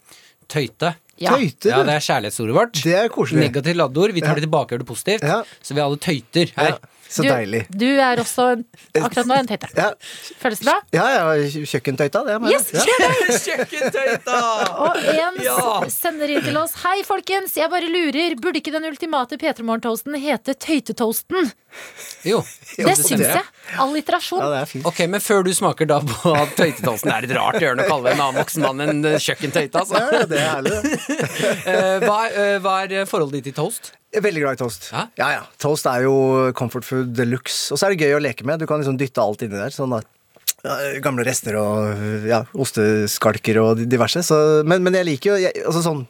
[0.51, 0.95] Tøyte.
[1.21, 1.37] Ja.
[1.37, 2.79] Tøyte, Ja, det er kjærlighetsordet vårt.
[2.83, 3.45] Det er koselig.
[3.47, 4.15] Negativt ladeord.
[4.15, 5.23] Vi tar det tilbake og gjør det positivt.
[5.29, 5.39] Ja.
[5.63, 6.75] Så vi alle tøyter her.
[6.75, 7.63] Ja, så Du, deilig.
[7.69, 8.63] du er også en,
[8.97, 9.67] akkurat nå en tøyte.
[9.77, 9.89] Ja,
[10.41, 10.75] Føles det bra?
[10.95, 12.37] ja, ja kjøkkentøyta, det.
[12.51, 12.83] Yes, Ja.
[13.45, 14.37] Kjøkkentøyta!
[14.87, 15.57] Og en Ja.
[15.93, 20.17] sender inn til oss Hei folkens, jeg bare lurer Burde ikke den ultimate P3 Morgen-toasten
[20.21, 21.51] hete Tøytetoasten?
[22.27, 22.41] Jo.
[22.77, 23.41] Det så syns jeg.
[23.81, 24.41] Alliterasjon.
[24.43, 24.85] Ja, det er fint.
[24.89, 28.13] Ok, men før du smaker da på at tøytetoasten er et rart hjørne å kalle
[28.13, 29.97] en annen voksen mann en eh, kjøkkentøyte, altså.
[29.97, 30.79] Ja, det er herlig.
[31.73, 33.93] Eh, hva, eh, hva er forholdet ditt til toast?
[34.13, 34.89] Jeg er veldig glad i toast.
[34.93, 35.07] Ja?
[35.17, 35.45] Ja, ja.
[35.61, 36.15] Toast er jo
[36.57, 37.73] comfort food de luxe.
[37.73, 38.61] Og så er det gøy å leke med.
[38.61, 39.73] Du kan liksom dytte alt inni der.
[39.73, 40.09] Sånn at
[41.03, 44.21] Gamle rester og ja, osteskalker og diverse.
[44.23, 46.05] Så, men, men jeg liker jo jeg, altså sånn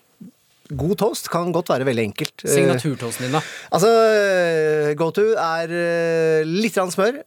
[0.77, 2.35] god toast kan godt være veldig enkelt.
[2.45, 3.41] Eh, Signaturtoasten din, da.
[3.73, 7.25] Altså, eh, go to er eh, litt smør eh,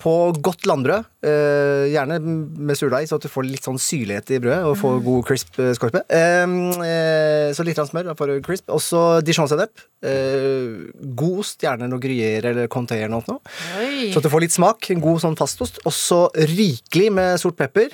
[0.00, 1.04] på godt landbrød.
[1.28, 5.02] eh, Gjerne med surdeig, så at du får litt sånn syrlighet i brødet og får
[5.04, 6.02] god crisp eh, skorpe.
[6.08, 6.44] Eh,
[6.86, 8.68] eh, Så litt smør for crisp.
[8.72, 9.84] Også dijon-sennep.
[10.02, 10.88] Eh,
[11.18, 13.40] God ost, gjerne noe gruyere eller conté eller noe.
[13.80, 14.08] Oi.
[14.12, 14.90] Så at du får litt smak.
[14.94, 15.82] En god sånn fastost.
[15.88, 17.92] Også rikelig med sort pepper.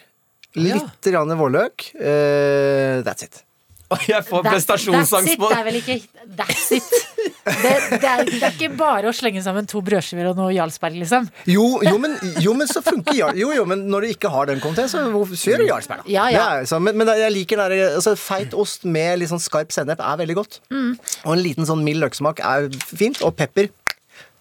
[0.54, 1.24] Litt ja.
[1.34, 1.90] vårløk.
[1.98, 3.42] Eh, that's it.
[4.08, 5.96] Jeg får prestasjonsangst That's it, det er vel ikke
[6.38, 6.94] That's it.
[7.44, 10.96] Det, det, er, det er ikke bare å slenge sammen to brødskiver og noe Jarlsberg,
[11.02, 11.28] liksom.
[11.50, 13.38] Jo, jo, men, jo, men så funker Jarl...
[13.38, 16.10] Jo, jo, men når du ikke har den konten, så du Jarlsberg, da?
[16.10, 16.46] Ja, ja.
[16.60, 19.74] Er, så, men, men jeg liker den der altså, Feit ost med litt sånn skarp
[19.74, 20.60] sennep er veldig godt.
[20.72, 20.94] Mm.
[21.24, 23.20] Og en liten sånn mild løksmak er fint.
[23.24, 23.68] Og pepper.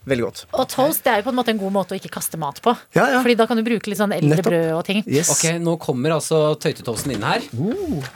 [0.04, 0.40] Veldig godt.
[0.52, 2.60] Og toast det er jo på en måte en god måte å ikke kaste mat
[2.64, 2.74] på.
[2.98, 3.22] Ja, ja.
[3.24, 4.50] Fordi da kan du bruke litt sånn eldre Nettopp.
[4.52, 5.00] brød og ting.
[5.08, 5.32] Yes.
[5.32, 7.46] Ok, Nå kommer altså tøytetoasten inn her.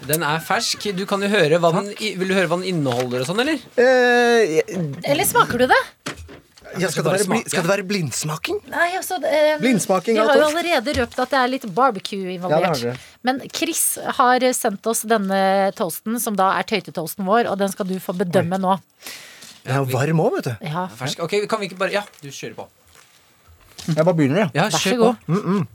[0.09, 0.89] Den er fersk.
[0.97, 3.61] Du kan jo høre hva den, Vil du høre hva den inneholder og sånn, eller?
[3.79, 4.59] Eh,
[5.07, 5.83] Eller smaker du det?
[6.77, 7.49] ja, skal, det være, smake.
[7.49, 8.57] skal det være blindsmaking?
[8.71, 12.83] Nei, altså eh, Blindsmaking Vi har jo allerede røpt at det er litt barbecue involvert.
[12.83, 12.95] Ja.
[13.27, 17.87] Men Chris har sendt oss denne toasten, som da er tøytetoasten vår, og den skal
[17.89, 18.75] du få bedømme nå.
[19.67, 20.53] Den er varm òg, vet du.
[20.65, 21.19] Ja, Fersk.
[21.25, 22.67] Ok, Kan vi ikke bare Ja, du kjører på.
[23.87, 24.51] Jeg bare begynner, jeg.
[24.55, 25.15] Ja, Vær så kjør god.
[25.27, 25.67] på.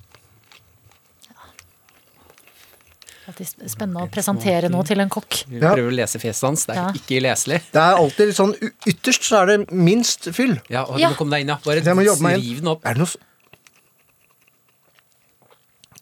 [3.31, 5.45] Alltid spennende å presentere noe til en kokk.
[5.47, 5.75] Vi Ja.
[5.77, 6.65] prøver å lese fjeset hans.
[6.67, 6.89] Det er Ja.
[6.93, 7.61] ikke leselig.
[7.71, 10.61] Det er alltid litt sånn y- Ytterst så er det minst fyll.
[10.69, 11.09] Ja, og Ja.
[11.09, 11.59] Du må komme deg inn, ja.
[11.65, 12.43] Bare Jeg må jobbe meg inn.
[12.43, 12.81] riv den opp.
[12.85, 13.17] Er det noe s-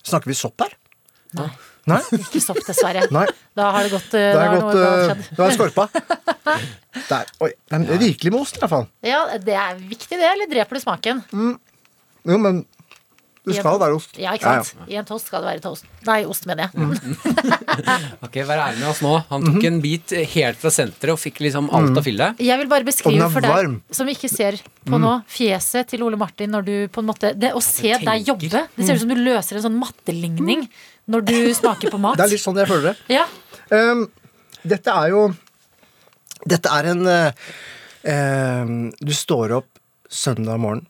[0.02, 0.70] Snakker vi sopp her?
[1.34, 1.50] Nei.
[2.20, 3.06] Ikke sopp, dessverre.
[3.14, 3.26] Nei.
[3.56, 5.30] Da har det gått eh, Det Da er har noe uh.
[5.38, 5.86] Det skorpa.
[7.10, 7.32] Der.
[7.44, 7.50] Oi.
[7.70, 8.86] Det er rikelig med ost, i hvert fall.
[9.06, 10.26] Ja, det er viktig, det.
[10.26, 11.24] Eller dreper du smaken?
[11.30, 12.64] Jo, men
[13.50, 14.18] det skal være ost.
[14.20, 14.86] Ja, ikke sant?
[14.90, 15.88] I en toast skal det være toast.
[16.06, 16.72] Nei, ost, mener jeg.
[18.26, 19.12] Ok, Vær ærlig med oss nå.
[19.30, 22.40] Han tok en bit helt fra senteret og fikk liksom alt av fillet.
[22.42, 26.50] Jeg vil bare beskrive for deg som ikke ser på nå, fjeset til Ole Martin
[26.54, 29.18] når du på en måte Det å se deg jobbe Det ser ut som du
[29.20, 30.64] løser en sånn matteligning
[31.10, 32.18] når du smaker på mat.
[32.18, 33.14] Det er litt sånn jeg føler det.
[33.18, 33.26] Ja,
[33.70, 34.08] Um,
[34.66, 35.28] dette er jo
[36.42, 37.50] Dette er en uh,
[38.02, 39.68] um, Du står opp
[40.10, 40.82] søndag morgen,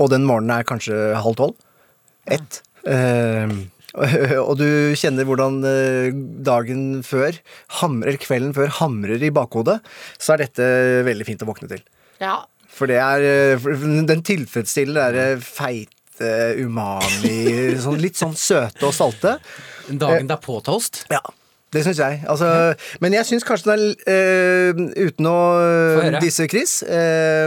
[0.00, 1.58] og den morgenen er kanskje halv tolv.
[2.30, 2.62] Ett.
[2.84, 3.68] Um,
[4.46, 4.66] og du
[4.98, 7.36] kjenner hvordan uh, dagen før,
[7.80, 9.80] hamrer, kvelden før, hamrer i bakhodet.
[10.16, 10.70] Så er dette
[11.08, 11.84] veldig fint å våkne til.
[12.22, 12.40] ja.
[12.70, 13.64] For det er uh,
[14.06, 16.28] Den tilfredsstiller det der feite
[16.62, 19.34] umami sånn, Litt sånn søte og salte.
[19.90, 21.02] Dagen derpå toast.
[21.10, 21.18] Ja,
[21.72, 22.20] det syns jeg.
[22.28, 27.46] Altså, men jeg syns kanskje den er eh, Uten å uh, disse Chris, eh,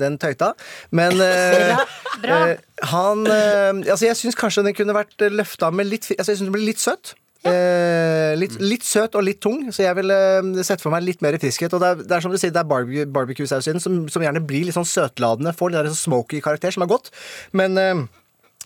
[0.00, 0.54] den tøyta,
[0.96, 1.76] men eh,
[2.22, 2.38] Bra.
[2.50, 6.40] Eh, han eh, Altså, jeg syns kanskje den kunne vært løfta med litt Altså, jeg
[6.40, 7.14] syns den ble litt søt.
[7.40, 11.38] Eh, litt, litt søt og litt tung, så jeg ville sett for meg litt mer
[11.40, 11.72] friskhet.
[11.72, 14.42] Og det er, det er som du sier, det er barbecue, barbecue-sausen som, som gjerne
[14.44, 15.54] blir litt sånn søtladende.
[15.56, 17.08] Får den der smoky karakter, som er godt.
[17.56, 18.02] Men eh,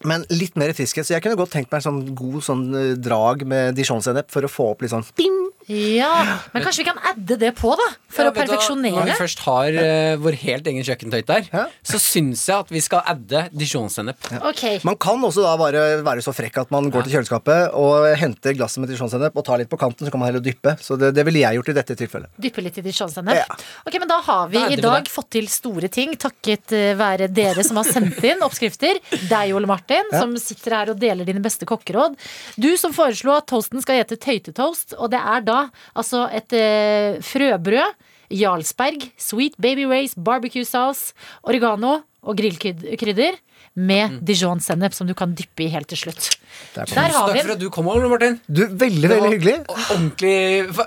[0.09, 1.07] men litt mer friskhet.
[1.07, 4.45] Så jeg kunne godt tenkt meg en sånn god sånn eh, drag med dijon-sennep for
[4.47, 5.41] å få opp litt sånn bing.
[5.69, 6.39] Ja.
[6.53, 7.87] Men kanskje vi kan adde det på, da?
[8.15, 8.95] For Ja, å perfeksjonere.
[8.95, 11.65] Når vi først har uh, vår helt egen kjøkkentøyt der, Ja.
[11.83, 14.29] så syns jeg at vi skal adde dijonssennep.
[14.31, 14.41] Ja.
[14.51, 14.79] Okay.
[14.87, 18.55] Man kan også da bare være så frekk at man går til kjøleskapet og henter
[18.59, 20.77] glasset med dijon-sennep og tar litt på kanten, så kan man heller dyppe.
[20.85, 22.31] Så det, det ville jeg gjort i dette tilfellet.
[22.47, 23.41] Dyppe litt i dijon-sennep.
[23.41, 23.59] Ja.
[23.89, 27.29] Ok, men da har vi Da i dag fått til store ting, takket eh, være
[27.35, 29.01] dere som har sendt inn oppskrifter.
[29.31, 30.21] Deg, Ole Martin, Ja.
[30.23, 32.15] som sitter her og deler dine beste kokkeråd.
[32.61, 35.54] Du som foreslo at toasten skal hete tøytetoast, og det er da
[35.95, 37.95] altså et eh, frøbrød,
[38.35, 41.13] Jarlsberg, sweet baby race, barbecue sauce,
[41.45, 43.39] oregano og grillkrydder.
[43.75, 46.29] Med dijon-sennep som du kan dyppe i helt til slutt.
[46.77, 48.37] Der har Takk vi for at du kom, Ole Martin.
[48.47, 49.55] Du, veldig, veldig hyggelig.
[49.67, 50.35] Ordentlig,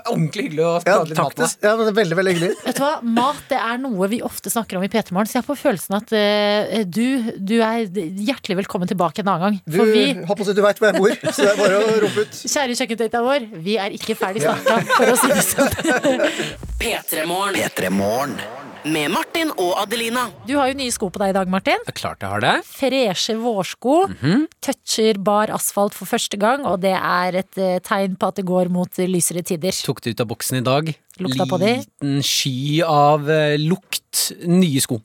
[0.08, 1.26] ordentlig hyggelig å Ja, prate litt takk.
[1.26, 1.68] mat med deg.
[1.68, 2.50] Ja, men Veldig, veldig hyggelig.
[2.64, 5.36] Vet du hva, Mat det er noe vi ofte snakker om i P3 Morgen, så
[5.40, 7.04] jeg får følelsen at eh, du,
[7.36, 9.60] du er hjertelig velkommen tilbake en annen gang.
[9.68, 12.24] Du, For vi, håper du veit hvor jeg bor, så det er bare å rope
[12.24, 12.40] ut.
[12.54, 16.24] kjære kjøkkentøyta vår, vi er ikke ferdig snakka, for å si det sånn.
[16.80, 18.38] P3 Morgen P3 Morgen.
[18.86, 20.28] Med Martin og Adelina.
[20.46, 21.82] Du har jo nye sko på deg i dag, Martin.
[21.86, 22.54] Det er klart jeg har det.
[22.68, 23.96] Freshe vårsko.
[24.64, 28.46] Toucher bar asfalt for første gang, og det er et eh, tegn på at det
[28.48, 29.74] går mot lysere tider.
[29.88, 30.92] Tok det ut av boksen i dag.
[31.24, 31.72] Lukta på de.
[31.82, 34.04] Liten sky av eh, lukt.
[34.48, 34.96] Nye sko.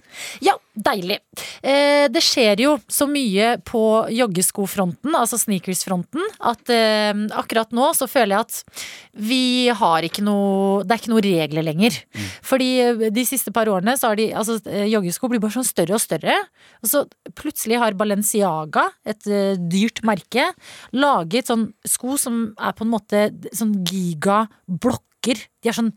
[0.41, 1.19] Ja, deilig.
[1.61, 3.81] Eh, det skjer jo så mye på
[4.15, 10.81] joggeskofronten, altså sneakersfronten, at eh, akkurat nå så føler jeg at vi har ikke noe
[10.87, 11.99] Det er ikke noe regler lenger.
[12.45, 15.67] Fordi eh, de siste par årene så har de Altså, eh, joggesko blir bare sånn
[15.67, 16.39] større og større.
[16.81, 17.03] Og så
[17.37, 20.49] plutselig har Balenciaga, et eh, dyrt merke,
[20.95, 25.45] laget sånn sko som er på en måte sånn gigablokk dukker.
[25.63, 25.93] De er sånn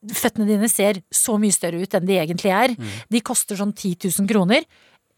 [0.00, 2.72] Føttene dine ser så mye større ut enn de egentlig er.
[3.12, 4.64] De koster sånn 10 000 kroner.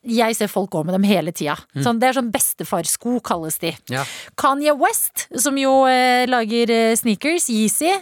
[0.03, 1.55] Jeg ser folk gå med dem hele tida.
[1.85, 3.71] Sånn, det er sånn bestefarsko, kalles de.
[3.95, 4.03] Ja.
[4.35, 7.93] Kanye West, som jo eh, lager eh, sneakers, Yeezy,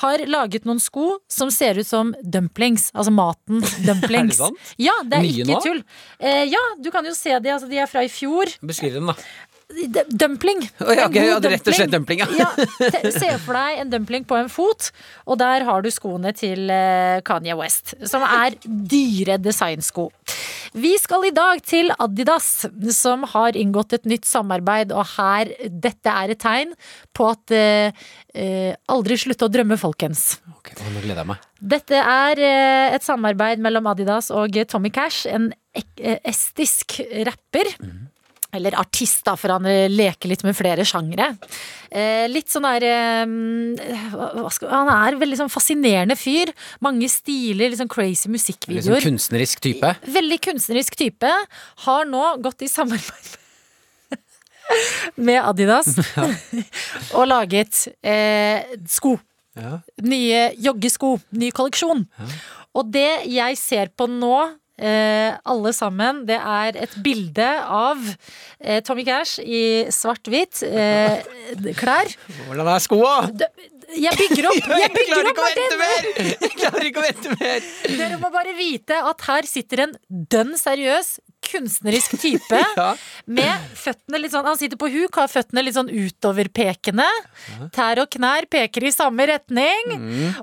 [0.00, 2.88] har laget noen sko som ser ut som dumplings.
[2.96, 3.60] Altså maten
[3.90, 4.40] dumplings.
[4.40, 4.56] sant?
[4.80, 5.60] Ja, det er Nye ikke nå?
[5.68, 5.84] tull.
[6.16, 8.56] Eh, ja, du kan jo se de, altså de er fra i fjor.
[8.64, 9.20] Beskriv dem, da.
[10.08, 10.62] Dumpling.
[10.80, 12.28] Oh, ja, okay, ja, rett og slett dumpling, ja.
[12.36, 12.48] ja.
[13.14, 14.90] Se for deg en dumpling på en fot,
[15.26, 17.94] og der har du skoene til eh, Kanye West.
[18.08, 20.10] Som er dyre designsko.
[20.72, 22.66] Vi skal i dag til Adidas,
[22.96, 26.72] som har inngått et nytt samarbeid, og her Dette er et tegn
[27.12, 30.38] på at eh, eh, Aldri slutte å drømme, folkens.
[30.58, 31.44] Okay, Nå gleder jeg meg.
[31.74, 37.76] Dette er eh, et samarbeid mellom Adidas og Tommy Cash, en estisk rapper.
[38.52, 41.30] Eller artist, da, for han eh, leker litt med flere sjangre.
[41.88, 46.52] Eh, litt sånn der eh, skal, Han er veldig sånn fascinerende fyr.
[46.84, 49.94] Mange stiler, litt sånn crazy Litt sånn kunstnerisk type.
[50.04, 51.32] Veldig kunstnerisk type.
[51.86, 53.38] Har nå gått i samarbeid
[55.26, 55.96] med Adidas
[57.16, 59.16] og laget eh, sko.
[59.56, 59.78] Ja.
[60.04, 61.16] Nye joggesko.
[61.40, 62.04] Ny kolleksjon.
[62.72, 64.36] Og det jeg ser på nå,
[64.82, 68.02] eh, alle sammen, det er et bilde av
[68.60, 71.22] eh, Tommy Cash i svart-hvitt eh,
[71.80, 72.10] klær.
[72.48, 73.16] Hvordan er skoa?
[73.92, 74.70] Jeg bygger opp!
[74.82, 76.38] Jeg bygger klarer opp, Martin!
[76.46, 77.66] Jeg klarer ikke å vente mer!
[77.98, 82.92] Dere må bare vite at her sitter en dønn seriøs kunstnerisk type Ja.
[83.26, 87.06] med føttene litt sånn Han sitter på huk, har føttene litt sånn utoverpekende.
[87.74, 89.94] Tær og knær peker i samme retning.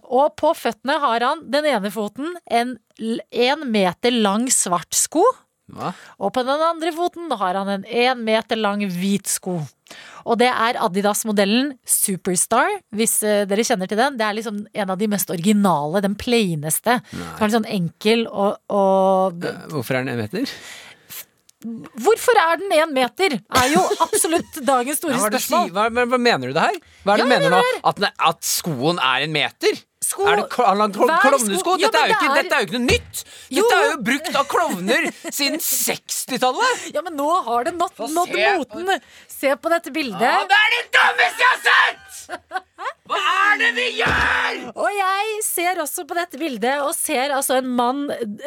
[0.06, 5.24] Og på føttene har han den ene foten en én meter lang svart sko.
[5.70, 5.92] Hva?
[6.18, 9.60] Og på den andre foten har han en én meter lang hvit sko.
[10.26, 14.18] Og det er Adidas-modellen Superstar, hvis eh, dere kjenner til den.
[14.20, 17.00] Det er liksom en av de mest originale, den plaineste.
[17.14, 20.50] Den er sånn enkel og, og Hvorfor er den en meter?
[21.60, 23.34] Hvorfor er den én meter?
[23.36, 25.66] Er jo absolutt dagens store Ja, spørsmål.
[25.68, 25.74] sier?
[25.76, 26.78] hva, hva, mener du det her?
[27.04, 28.00] Hva er det Ja, du mener At,
[28.30, 29.82] at skoen er en meter?
[30.10, 31.76] Sko- er det klovnesko?
[31.78, 33.24] Dette, er ikke, det er- dette er jo ikke noe nytt!
[33.52, 33.66] Jo.
[33.68, 36.88] Dette er jo brukt av klovner siden 60-tallet!
[36.96, 39.04] Ja, men nå har det nådd, nådd moten.
[39.28, 40.24] Se på dette bildet.
[40.24, 42.66] Ja, det er det dummeste jeg har sett!
[43.10, 44.58] Hva er det vi gjør?!
[44.80, 48.04] Og jeg ser også på dette bildet og ser altså en mann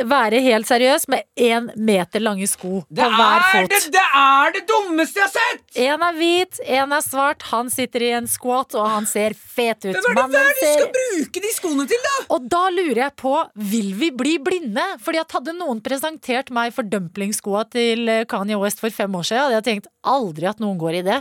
[0.09, 3.73] være helt seriøs med én meter lange sko Det på hver er fot.
[3.75, 5.65] det, det er det dummeste jeg har sett!
[5.83, 7.43] En er hvit, en er svart.
[7.51, 9.99] Han sitter i en squat, og han ser fet ut.
[9.99, 12.15] Hvem er det hva er det du ser- skal bruke de skoene til, da?
[12.37, 13.35] Og da lurer jeg på,
[13.75, 14.87] vil vi bli blinde?
[15.03, 19.27] Fordi at hadde noen presentert meg for dumplingskoa til eh, Kanye West for fem år
[19.29, 21.21] siden, hadde jeg tenkt aldri at noen går i det.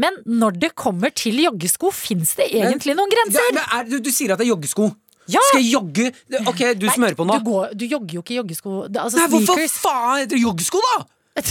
[0.00, 3.46] Men når det kommer til joggesko, fins det egentlig noen grenser?
[3.54, 4.90] Ja, er, du, du sier at det er joggesko.
[5.30, 5.42] Ja!
[5.50, 6.08] Skal jeg jogge?
[6.48, 7.36] Ok, du Nei, smører på nå.
[7.38, 8.76] Du, går, du jogger jo ikke i joggesko.
[8.88, 11.00] Det- Altså Nei, hvorfor faen heter det joggesko, da?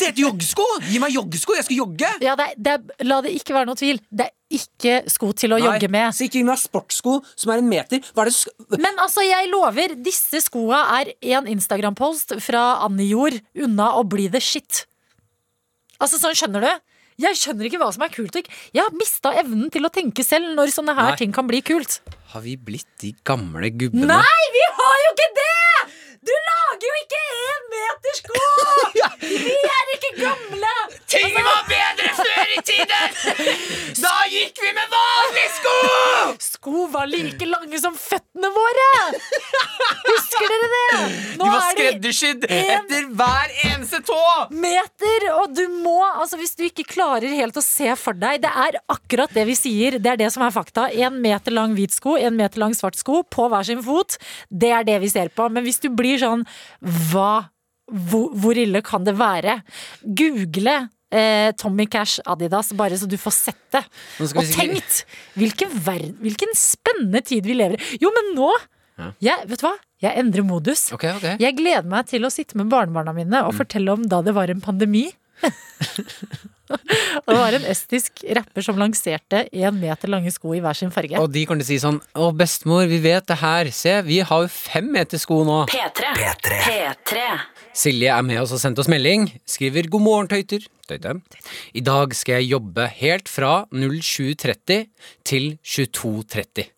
[0.00, 0.64] Det heter joggesko!
[0.88, 2.08] Gi meg joggesko, jeg skal jogge!
[2.24, 3.98] Ja, det er, det er, la det ikke være noe tvil.
[4.08, 6.14] Det er ikke sko til å jogge med.
[6.16, 8.00] Så ikke gi meg sportssko som er en meter.
[8.00, 13.90] Er det Men altså, jeg lover, disse skoa er en Instagram-post fra Annie Jord unna
[14.00, 14.86] å bli the shit.
[16.00, 16.72] Altså, sånn skjønner du?
[17.20, 18.38] Jeg skjønner ikke hva som er kult.
[18.72, 21.20] Jeg har mista evnen til å tenke selv når sånne her Nei.
[21.20, 22.00] ting kan bli kult.
[22.32, 24.08] Har vi blitt de gamle gubbene?
[24.08, 25.69] Nei, vi har jo ikke det!
[26.20, 28.40] Du lager jo ikke én meter sko!
[29.20, 30.72] Vi er ikke gamle!
[31.10, 33.16] Ting var bedre før i tiden!
[34.00, 35.72] Da gikk vi med vanlige sko!
[36.40, 38.86] Sko var like lange som føttene våre!
[40.06, 41.00] Husker dere det?
[41.40, 44.20] Nå De var er skreddersydd etter hver eneste tå!
[44.50, 48.50] meter, og du må altså Hvis du ikke klarer helt å se for deg Det
[48.50, 49.98] er akkurat det vi sier.
[50.02, 50.88] Det er det som er fakta.
[50.90, 54.16] En meter lang hvit sko, en meter lang svart sko på hver sin fot.
[54.50, 55.48] Det er det vi ser på.
[55.52, 56.42] Men hvis du blir sånn
[57.12, 57.48] Hva?
[57.90, 59.60] Hvor, hvor ille kan det være?
[60.02, 60.74] Google
[61.10, 63.80] eh, Tommy Cash Adidas, bare så du får sett det.
[64.22, 65.04] Og tenkt
[65.34, 67.98] hvilken, ver- hvilken spennende tid vi lever i.
[68.02, 68.50] Jo, men nå
[69.24, 69.74] jeg, Vet du hva?
[70.04, 70.86] Jeg endrer modus.
[70.92, 71.36] Okay, okay.
[71.40, 74.52] Jeg gleder meg til å sitte med barnebarna mine og fortelle om da det var
[74.52, 75.06] en pandemi.
[77.24, 80.92] og det var en estisk rapper som lanserte én meter lange sko i hver sin
[80.94, 81.18] farge.
[81.20, 83.70] Og de kommer til å si sånn Å, bestemor, vi vet det her.
[83.74, 85.62] Se, vi har jo fem meter sko nå.
[85.70, 86.12] P3.
[86.66, 87.24] P3.
[87.76, 89.28] Silje er med oss og sendte oss melding.
[89.48, 90.66] Skriver 'God morgen, tøyter'.
[90.90, 91.20] Tøyte.
[91.74, 94.88] I dag skal jeg jobbe helt fra 07.30
[95.24, 96.70] til 22.30.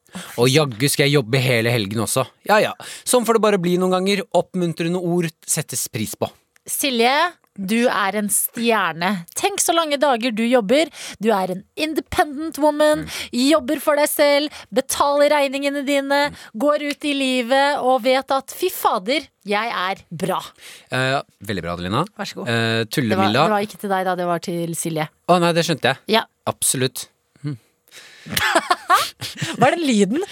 [0.43, 2.27] Og jaggu skal jeg jobbe hele helgen også.
[2.49, 2.73] Ja ja,
[3.09, 4.25] sånn får det bare bli noen ganger.
[4.37, 6.29] Oppmuntrende ord settes pris på.
[6.69, 7.15] Silje,
[7.59, 9.11] Du er en stjerne.
[9.37, 10.89] Tenk så lange dager du jobber.
[11.21, 13.05] Du er en independent woman.
[13.37, 16.23] Jobber for deg selv, betaler regningene dine,
[16.57, 20.41] går ut i livet og vet at fy fader, jeg er bra.
[20.91, 22.05] Eh, veldig bra, Adelina.
[22.17, 22.49] Vær så god.
[22.49, 23.45] Eh, Det var, Tullemilla.
[23.45, 24.15] det var ikke til deg, da.
[24.23, 25.09] Det var til Silje.
[25.29, 25.99] Å nei, det skjønte jeg.
[26.17, 26.25] Ja.
[26.49, 27.09] Absolutt.
[29.59, 30.23] Hva er den lyden?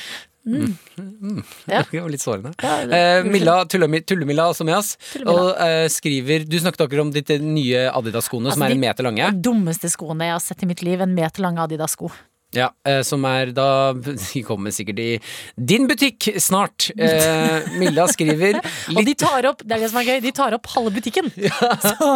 [1.70, 1.82] Ja.
[1.90, 2.52] Det var litt sårende.
[2.62, 4.94] Ja, Eh, Milla, Tullemi- Tullemilla også med oss,
[5.24, 9.06] og eh, skriver Du snakket akkurat om ditt nye Adidas-skoene, som Altså, er en meter
[9.06, 9.30] lange.
[9.36, 11.00] De dummeste skoene jeg har sett i mitt liv.
[11.04, 12.10] En meter lange Adidas-sko.
[12.50, 15.20] Ja, eh, Som er da De kommer sikkert i
[15.54, 16.88] din butikk snart.
[16.98, 18.58] Eh, Milla skriver
[18.96, 21.30] Og de tar opp det er det som er gøy, de tar opp halve butikken.
[21.86, 22.08] Så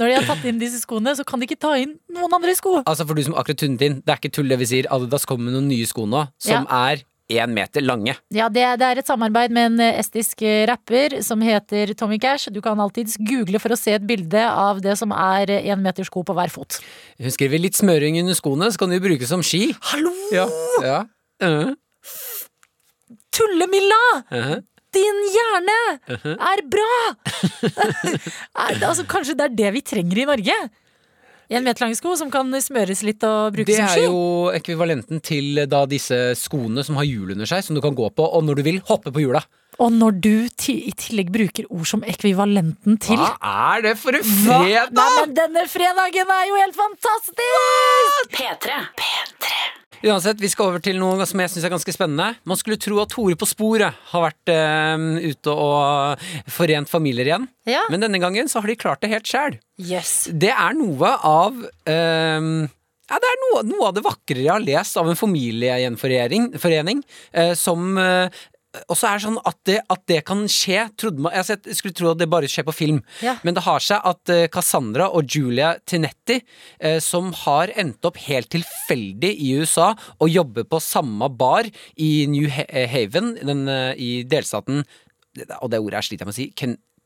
[0.00, 2.54] når de har tatt inn disse skoene, så kan de ikke ta inn noen andre
[2.56, 2.78] sko.
[2.86, 4.88] Altså For du som akkurat tunet inn, det er ikke tull det vi sier.
[4.96, 8.14] Adidas kommer med noen nye sko nå som er én meter lange.
[8.34, 12.18] Ja, det, det er et samarbeid med en eh, estisk eh, rapper som heter Tommy
[12.22, 12.52] Cash.
[12.52, 16.10] Du kan alltids google for å se et bilde av det som er én meters
[16.12, 16.80] sko på hver fot.
[17.22, 19.70] Hun skriver litt smøring under skoene, så kan de bruke som ski.
[19.92, 20.12] Hallo!
[20.34, 20.46] Ja,
[20.84, 21.00] ja.
[21.42, 21.72] Uh,
[23.32, 24.04] Tullemilla!
[24.30, 24.60] uh,
[24.92, 26.34] Din hjerne uh-huh.
[26.36, 26.92] er bra!
[28.62, 30.56] Er det- altså, kanskje det er det vi trenger i Norge?
[31.52, 35.66] En meter lange sko som kan smøres litt og brukes Det er jo ekvivalenten til
[35.68, 38.60] da disse skoene som har hjul under seg, som du kan gå på, og når
[38.60, 39.42] du vil, hoppe på hjula.
[39.80, 43.36] Og når du ti i tillegg bruker ord som ekvivalenten til Hva
[43.72, 44.92] er det for en fredag?!
[44.98, 48.36] Nei, men denne fredagen er jo helt fantastisk!
[48.36, 48.82] P3.
[50.02, 52.32] Uansett, vi skal over til noe som jeg syns er ganske spennende.
[52.48, 57.46] Man skulle tro at Tore på sporet har vært uh, ute og forent familier igjen.
[57.70, 57.84] Ja.
[57.92, 59.60] Men denne gangen så har de klart det helt sjæl.
[59.78, 60.26] Yes.
[60.34, 62.68] Det er noe av uh,
[63.12, 67.02] ja, det er noe, noe av det vakrere jeg har lest av en familiegjenforening forening,
[67.36, 68.42] eh, som eh,
[68.88, 70.86] også er det sånn at det, at det kan skje
[71.18, 73.34] man, jeg, jeg skulle tro at det bare skjer på film, Ja.
[73.44, 76.38] men det har seg at eh, Cassandra og Julia Tinetti,
[76.80, 81.68] eh, som har endt opp helt tilfeldig i USA og jobber på samme bar
[82.00, 84.84] i New eh, Haven, den, eh, i delstaten
[85.62, 86.48] Og det ordet her sliter jeg med å si.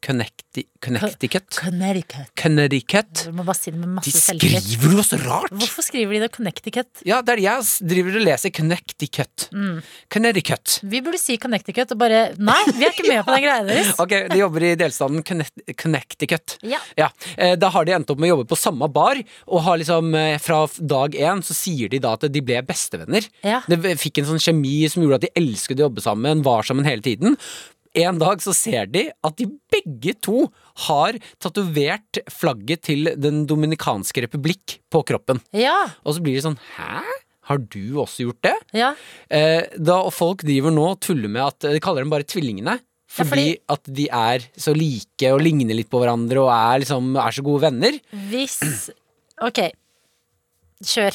[0.04, 1.56] Con Connecti Connecticut.
[1.58, 2.28] Connecticut.
[2.38, 3.24] Connecticut.
[3.26, 4.62] Du må bare si det med De masse selvtillit.
[4.62, 5.50] skriver noe så rart!
[5.56, 7.00] Hvorfor skriver de det Connecticut?
[7.08, 9.46] Ja, det er det jeg driver og leser Connecticut.
[9.56, 9.80] Mm.
[10.12, 10.76] Connecticut.
[10.84, 13.92] Vi burde si Connecticut og bare Nei, vi er ikke med på den greia deres.
[14.04, 16.56] Ok, De jobber i delstaten Connect- Connecticut.
[16.62, 16.80] Ja.
[17.00, 19.18] Ja, eh, Da har de endt opp med å jobbe på samme bar,
[19.48, 23.26] og har liksom eh, fra dag én så sier de da at de ble bestevenner.
[23.42, 23.62] Ja.
[23.66, 26.86] Det fikk en sånn kjemi som gjorde at de elsket å jobbe sammen, var sammen
[26.86, 27.36] hele tiden.
[27.96, 30.46] En dag så ser de at de begge to
[30.86, 35.40] har tatovert flagget til Den dominikanske republikk på kroppen.
[35.56, 35.86] Ja.
[36.04, 37.00] Og så blir de sånn Hæ?
[37.46, 38.54] Har du også gjort det?
[38.74, 38.88] ja.
[39.30, 42.80] Eh, da, folk driver nå og tuller med at De kaller dem bare tvillingene.
[43.06, 47.14] Fordi fordi- at de er så like og ligner litt på hverandre og er, liksom,
[47.16, 47.96] er så gode venner.
[48.28, 48.90] Hvis
[49.40, 49.60] Ok,
[50.82, 51.14] kjør.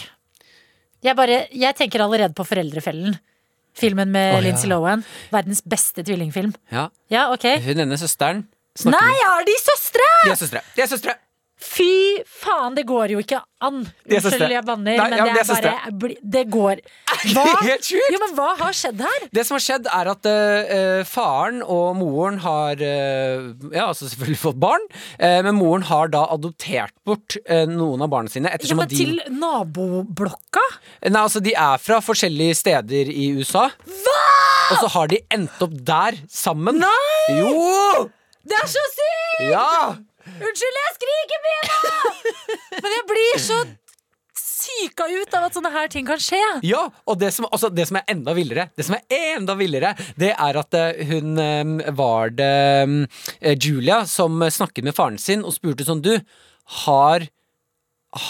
[1.03, 3.19] Jeg bare Jeg tenker allerede på Foreldrefellen.
[3.77, 4.41] Filmen med oh.
[4.43, 5.03] Lindsay Lohan.
[5.31, 6.55] Verdens beste tvillingfilm.
[6.71, 7.47] Ja, Ja, ok.
[7.65, 8.47] Hun ene søsteren
[8.87, 10.07] Nei, er de søstre?!
[10.23, 10.61] De er søstre!
[10.77, 11.15] De er søstre!
[11.61, 13.83] Fy faen, det går jo ikke an.
[14.09, 16.81] Unnskyld, jeg banner, Nei, men ja, det er bare Det går.
[17.35, 17.43] Hva?
[17.61, 18.07] helt sjukt?
[18.09, 19.27] Jo, men hva har skjedd her?
[19.37, 24.41] Det som har skjedd, er at uh, faren og moren har uh, Ja, altså selvfølgelig
[24.41, 24.87] fått barn,
[25.21, 27.37] uh, men moren har da adoptert bort
[27.69, 28.49] noen av barna sine.
[28.49, 30.63] Ja, men de, til naboblokka?
[31.05, 33.67] Nei, altså, de er fra forskjellige steder i USA.
[34.71, 36.81] Og så har de endt opp der sammen.
[36.81, 37.41] Nei!
[37.41, 38.07] Jo!
[38.47, 39.51] Det er så sykt!
[39.51, 39.67] Ja!
[40.41, 42.11] Unnskyld, jeg skriker mye nå!
[42.83, 43.59] Men jeg blir så
[44.61, 46.39] syka ut av at sånne her ting kan skje.
[46.65, 49.93] Ja, og det som, altså, det som er enda villere, Det som er enda villere,
[50.19, 52.51] det er at eh, hun eh, var det
[53.41, 56.13] eh, Julia som snakket med faren sin og spurte sånn Du,
[56.85, 57.27] har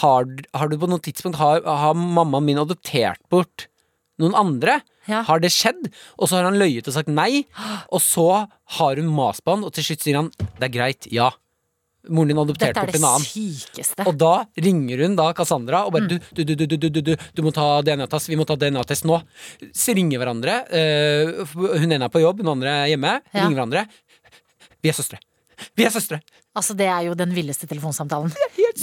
[0.00, 3.68] Har, har du på noe tidspunkt Har, har mammaen min adoptert bort
[4.22, 4.80] noen andre?
[5.10, 5.24] Ja.
[5.26, 5.88] Har det skjedd?
[6.16, 7.44] Og så har han løyet og sagt nei.
[7.94, 8.26] Og så
[8.78, 11.32] har hun mast på han, og til slutt sier han det er greit, ja.
[12.10, 13.26] Moren din Dette er bort en det annen.
[13.26, 14.06] sykeste.
[14.10, 16.08] Og da ringer hun da Cassandra og bare Mm.
[16.34, 19.04] du, du, du, du, du, du, du, du må ta DNA-test, vi må ta DNA-test
[19.06, 19.20] nå.
[19.72, 20.56] Så ringer hverandre.
[20.66, 21.44] Uh,
[21.78, 23.20] hun ene er på jobb, hun andre er hjemme.
[23.32, 23.44] Ja.
[23.44, 23.84] Ringer hverandre.
[24.82, 25.20] Vi er søstre.
[25.78, 26.18] Vi er søstre!
[26.58, 28.32] Altså, det er jo den villeste telefonsamtalen.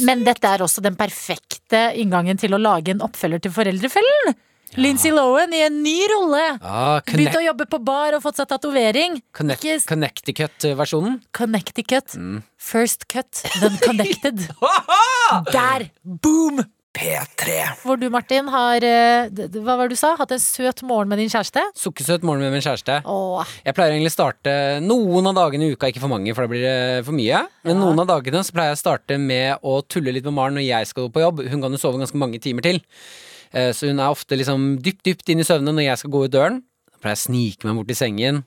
[0.08, 4.32] Men dette er også den perfekte inngangen til å lage en oppfølger til Foreldrefellen.
[4.78, 6.44] Lindsay Lohan i en ny rolle.
[6.62, 9.22] Ah, Begynt å jobbe på bar og fått seg tatovering.
[9.34, 11.22] connect, Connecticut-versjonen.
[11.32, 12.16] Connecticut.
[12.58, 14.48] First cut, then connected.
[15.52, 15.90] Der!
[16.04, 16.64] Boom!
[16.98, 17.54] P3.
[17.86, 20.16] Hvor du, Martin, har eh, Hva var det du sa?
[20.18, 21.62] Hatt en søt morgen med din kjæreste?
[21.78, 22.96] Sukkersøt morgen med min kjæreste.
[23.06, 26.48] Åh, Jeg pleier egentlig å starte noen av dagene i uka, ikke for mange, for
[26.48, 27.44] da blir det for mye.
[27.70, 30.58] Men noen av dagene så pleier jeg å starte med å tulle litt med Maren
[30.58, 31.44] når jeg skal gå på jobb.
[31.54, 32.82] Hun kan jo sove ganske mange timer til.
[33.54, 36.26] Eh, Så hun er ofte liksom dypt, dypt inn i søvne når jeg skal gå
[36.26, 36.64] ut døren.
[36.90, 38.44] Da pleier jeg å snike meg bort til sengen.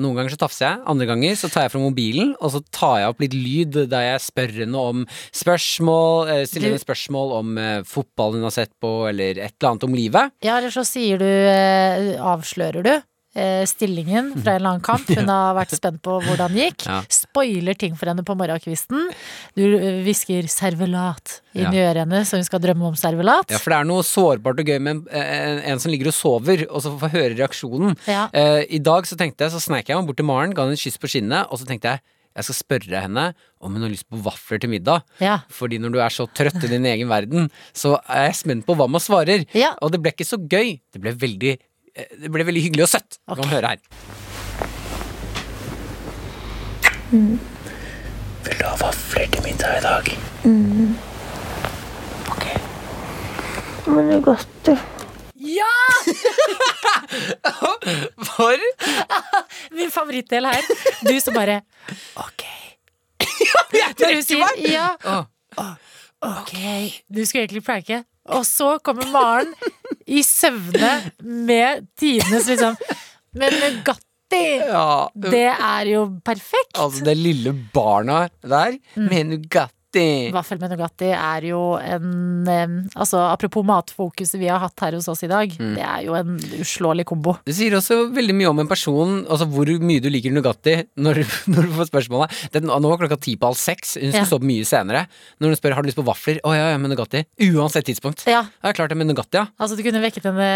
[0.00, 2.96] Noen ganger så tafser jeg, andre ganger så tar jeg fra mobilen, og så tar
[3.02, 5.06] jeg opp litt lyd der jeg spør henne om
[5.36, 9.70] spørsmål, eh, stiller henne spørsmål om eh, fotballen hun har sett på, eller et eller
[9.70, 10.34] annet om livet.
[10.44, 12.94] Ja, eller så sier du eh, Avslører du
[13.66, 15.08] stillingen fra en eller annen kamp.
[15.10, 16.84] Hun har vært spent på hvordan det gikk.
[16.94, 17.00] Ja.
[17.10, 19.08] Spoiler ting for henne på morgenkvisten.
[19.56, 21.90] Du eh, hvisker 'servelat' inn i Ja.
[21.90, 23.50] øret hennes, så hun skal drømme om servelat.
[23.50, 26.66] Ja, for det er noe sårbart og gøy med en, en, som ligger og sover,
[26.70, 27.96] og så får høre reaksjonen.
[28.06, 28.26] Ja.
[28.34, 30.76] Uh, I dag så tenkte jeg, så sneik jeg meg bort til Maren, ga henne
[30.78, 32.04] et kyss på kinnet, og så tenkte jeg
[32.34, 33.24] jeg skal spørre henne
[33.62, 35.04] om hun har lyst på vafler til middag.
[35.22, 35.36] Ja.
[35.54, 38.74] Fordi når du er så trøtt i din egen verden, så er jeg spent på
[38.74, 39.44] hva man svarer.
[39.54, 39.70] Ja.
[39.80, 40.80] Og det ble ikke så gøy.
[40.90, 41.62] Det ble veldig, eh,
[41.94, 43.18] det ble veldig hyggelig og søtt.
[43.28, 43.80] Du kan høre her.
[48.44, 50.04] Vil du ha vafler til middag i dag?
[52.34, 52.44] Ok.
[53.86, 54.74] Men det er godt, du.
[55.44, 55.74] Ja!
[58.34, 58.58] For?
[59.76, 60.62] Min favorittdel her.
[61.04, 61.60] Du som bare
[62.16, 62.42] Ok.
[64.00, 64.88] Når hun sier ja.
[66.24, 66.52] Ok.
[67.12, 68.02] Du skulle egentlig pranke.
[68.32, 69.50] Og så kommer Maren
[70.08, 72.76] i søvne med tidenes liksom
[73.36, 74.02] Men Nugatti!
[74.64, 76.72] Ja, Det er jo perfekt.
[76.80, 79.72] altså det lille barna der med Nugatti.
[80.34, 85.22] Vaffel med Nugatti er jo en Altså Apropos matfokuset vi har hatt her hos oss
[85.26, 85.52] i dag.
[85.58, 85.74] Mm.
[85.78, 87.36] Det er jo en uslåelig kombo.
[87.46, 91.22] Det sier også veldig mye om en person, altså hvor mye du liker Nugatti når,
[91.54, 92.34] når du får spørsmålet.
[92.56, 94.28] Den, nå var klokka ti på halv seks, hun skulle Ja.
[94.30, 95.04] stå opp mye senere.
[95.40, 97.24] Når hun spør har du lyst på vafler, å ja, ja, med Nugatti.
[97.50, 98.26] Uansett tidspunkt.
[98.30, 99.46] Ja, Ja, klart det med Nugatti, ja.
[99.58, 100.50] altså Du kunne vekket henne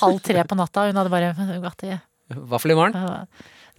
[0.00, 1.94] halv tre på natta, hun hadde bare Nugatti.
[2.30, 3.26] Vaffel i morgen.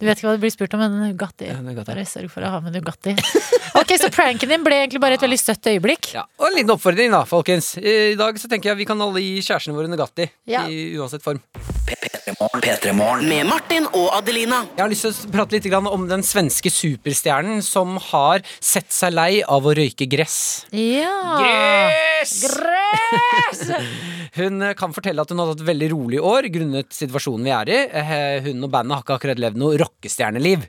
[0.02, 1.46] Du vet ikke hva det blir spurt om, men Nugatti.
[1.46, 1.86] Ja, Nugatti.
[1.92, 3.14] Bare sørg for å ha med Nugatti.
[3.72, 6.10] Ok, Så pranken din ble egentlig bare et veldig søtt øyeblikk.
[6.12, 7.70] Ja, og en liten oppfordring, da, folkens.
[7.80, 10.26] I dag så tenker jeg vi kan alle gi kjærestene våre Nugatti.
[10.50, 10.66] Ja.
[10.68, 11.40] I uansett form.
[11.88, 12.62] P3morgen.
[12.62, 13.24] P3morgen.
[13.32, 14.60] Med Martin og Adelina.
[14.76, 18.92] Jeg har lyst til å prate litt grann om den svenske superstjernen som har sett
[18.94, 20.36] seg lei av å røyke gress.
[20.76, 21.16] Ja.
[21.40, 22.36] Gress!
[22.44, 23.64] Gress!
[24.38, 27.68] Hun kan fortelle at hun har hatt et veldig rolig år grunnet situasjonen vi er
[27.72, 27.80] i.
[28.00, 30.66] Eh, Hun og bandet har ikke akkurat levd noe rockestjerneliv.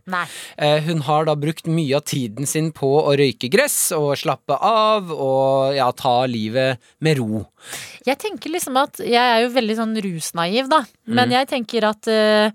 [0.57, 4.57] Eh, Hun har da brukt mye av tiden sin på å røyke gress og slappe
[4.59, 7.45] av og ja, ta livet med ro.
[8.05, 10.83] Jeg tenker liksom at Jeg er jo veldig sånn rusnaiv, da.
[11.07, 11.15] Mm.
[11.15, 12.51] Men jeg tenker at uh,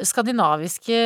[0.00, 1.00] skandinaviske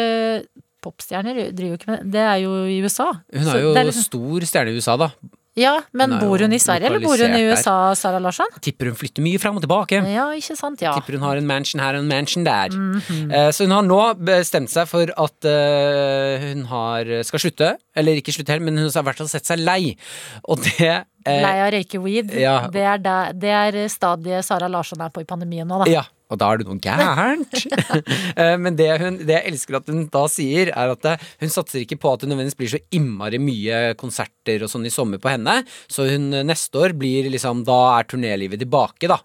[0.84, 3.10] popstjerner driver jo ikke med Det er jo i USA.
[3.32, 5.10] Hun er jo det er liksom- stor stjerne i USA, da.
[5.54, 8.50] Ja, men bor hun i Sverige, eller bor hun i USA, Sara Larsson?
[8.64, 10.00] Tipper hun flytter mye fram og tilbake.
[10.10, 10.82] Ja, ikke sant?
[10.82, 10.96] Ja.
[10.98, 12.74] Tipper hun har en mansion her og en mansion der.
[12.74, 13.52] Mm -hmm.
[13.52, 17.76] Så hun har nå bestemt seg for at eh, hun har, skal slutte.
[17.94, 19.96] Eller ikke slutte helt, men hun har i hvert fall sett seg lei.
[20.44, 20.90] Og det
[21.26, 22.34] eh, Lei av å røyke weed.
[22.34, 22.68] ja.
[22.72, 25.90] Det, er der, det er stadiet Sara Larsson er på i pandemien nå, da.
[25.90, 26.02] Ja,
[26.32, 27.58] og da er det noe gærent.
[28.40, 31.52] Eh, Men det, hun, det jeg elsker at hun da sier, er at eh, hun
[31.52, 35.20] satser ikke på at det nødvendigvis blir så innmari mye konserter og sånn i sommer
[35.22, 35.60] på henne.
[35.90, 39.20] Så hun eh, neste år blir liksom Da er turnélivet tilbake, da.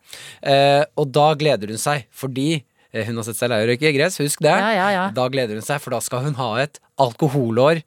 [1.00, 2.62] Og da gleder hun seg, fordi
[2.94, 4.54] hun har sett seg lei av å røyke gress, husk det.
[4.54, 5.06] Ja, ja, ja.
[5.16, 7.82] Da gleder hun seg, for da skal hun ha et alkoholår.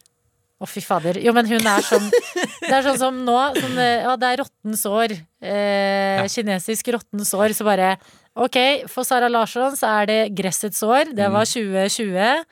[0.63, 1.19] Å, fy fader.
[1.19, 3.39] Jo, men hun er sånn Det er sånn som nå.
[3.57, 5.15] Sånn, ja, det er rottens år.
[5.43, 7.55] Eh, Kinesisk rottens år.
[7.57, 7.97] Så bare
[8.37, 8.57] Ok,
[8.89, 11.11] for Sara Larsson så er det gressets år.
[11.15, 12.45] Det var 2020.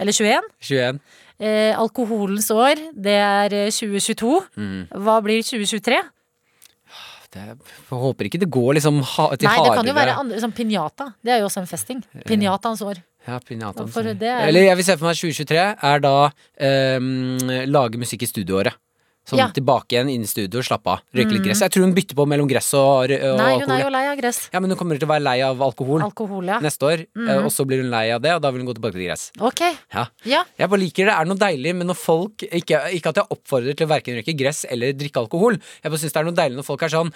[0.00, 0.42] Eller 21.
[0.60, 1.00] 21.
[1.38, 4.30] Eh, alkoholens år, det er eh, 2022.
[4.96, 5.98] Hva blir 2023?
[7.36, 10.38] Det, jeg håper ikke det går liksom ha, til Nei, det kan jo være andre,
[10.40, 11.08] sånn pinjata.
[11.20, 12.00] Det er jo også en festing.
[12.24, 13.00] Pinjataens år.
[13.26, 13.90] Ja, pinjataen.
[13.92, 14.22] For sånn.
[14.22, 15.58] er- Eller jeg vil se for meg 2023
[15.90, 16.14] er da
[16.56, 18.72] ehm, lage musikk i studioåret.
[19.26, 19.48] Sånn Ja.
[19.50, 21.00] tilbake igjen inn i studio slappe av.
[21.14, 21.60] Røyke litt gress.
[21.60, 23.18] Jeg tror hun bytter på mellom gress og, og Nei,
[23.58, 23.72] hun alkohol.
[23.74, 24.48] er jo lei av gress.
[24.52, 26.60] Ja, men hun kommer til å være lei av alkohol Alkohol, ja.
[26.60, 27.44] neste år, Mm.
[27.44, 29.30] og så blir hun lei av det, og da vil hun gå tilbake til gress.
[29.40, 29.60] Ok.
[29.92, 30.06] Ja.
[30.24, 30.44] Ja.
[30.58, 31.14] Jeg bare liker det.
[31.16, 34.36] er noe deilig med når folk Ikke, ikke at jeg oppfordrer til å verken røyke
[34.38, 35.58] gress eller drikke alkohol.
[35.82, 37.12] Jeg bare synes det er noe deilig når folk er sånn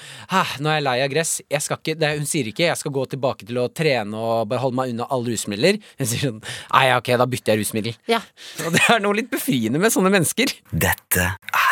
[0.60, 1.40] nå er jeg lei av gress.
[1.50, 4.48] Jeg skal ikke, det, hun sier ikke 'jeg skal gå tilbake til å trene og
[4.48, 5.80] bare holde meg unna alle rusmidler'.
[5.98, 6.42] Hun sier sånn
[6.72, 7.96] 'nei, ok, da bytter jeg rusmiddel'.
[8.08, 8.20] ja.
[8.66, 10.46] Og det er noe litt befriende med sånne mennesker.
[10.72, 11.69] Dette er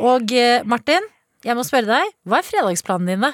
[0.00, 1.06] Og eh, Martin,
[1.44, 3.32] jeg må spørre deg, hva er fredagsplanen dine?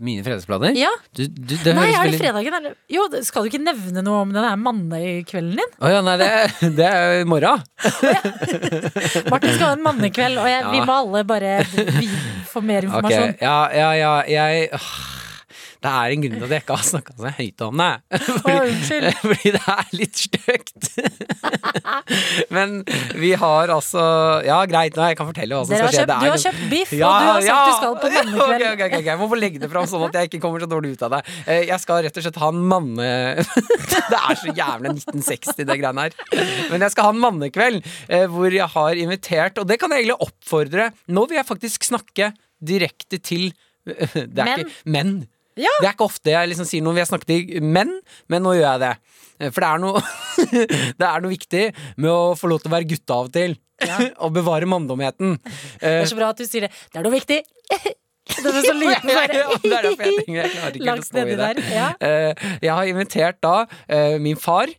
[0.00, 0.72] Mine fredagsplaner?
[0.76, 0.88] Ja.
[1.12, 2.76] Du, du, det Nei, er det fredagen, eller?
[2.90, 5.74] Jo, skal du ikke nevne noe om den her mannekvelden din?
[5.84, 6.28] Å ja, nei, det,
[6.78, 7.60] det er i morgen.
[9.32, 13.34] Martin skal ha en mannekveld, og jeg, vi må alle bare få mer informasjon.
[13.34, 13.36] informasjon.
[13.44, 15.11] ja, ja, ja, jeg
[15.82, 17.90] Det er en grunn til at jeg ikke har snakka så høyt om det.
[18.44, 19.10] Fordi.
[19.26, 20.90] Fordi det er litt stygt.
[22.54, 22.76] Men
[23.18, 24.02] vi har altså
[24.46, 26.04] Ja, greit, nå jeg kan fortelle hva som skal skje.
[26.04, 28.42] kjøpt, du har kjøpt biff, og du har sagt du skal på mannekveld.
[28.42, 30.62] Ok, ok, ok, ok, Jeg må få legge det fram sånn at jeg ikke kommer
[30.64, 31.22] så dårlig ut av det.
[31.46, 33.08] Eh, Jeg skal rett og slett ha en manne...
[33.42, 36.16] Det er så jævlig 1960, det greiene her.
[36.72, 40.04] Men jeg skal ha en mannekveld eh, hvor jeg har invitert, og det kan jeg
[40.06, 42.32] egentlig oppfordre Nå vil jeg faktisk snakke
[42.62, 43.50] direkte til
[43.84, 44.60] Det er Menn?
[44.62, 45.14] ikke menn.
[45.60, 45.72] Ja.
[45.80, 47.90] Det er ikke ofte jeg liksom sier noe Vi har snakket i menn,
[48.32, 48.92] men nå gjør jeg det.
[49.38, 50.00] Eh, For det er noe,
[51.02, 51.64] det er noe viktig
[52.00, 53.58] med å få lov til å være gutta av og til.
[54.22, 55.36] og bevare manndomheten.
[55.42, 56.72] Det Eh, er så bra at du sier det.
[56.92, 57.40] Det er noe viktig.
[58.32, 59.34] Den er så liten, bare.
[59.34, 61.48] ja, det er derfor jeg tenker jeg klarer ikke helt å stå i nedi det.
[61.48, 61.72] der.
[61.74, 61.88] Ja.
[62.06, 63.54] Eh, Jeg har invitert da
[63.90, 64.76] eh, min far, eh,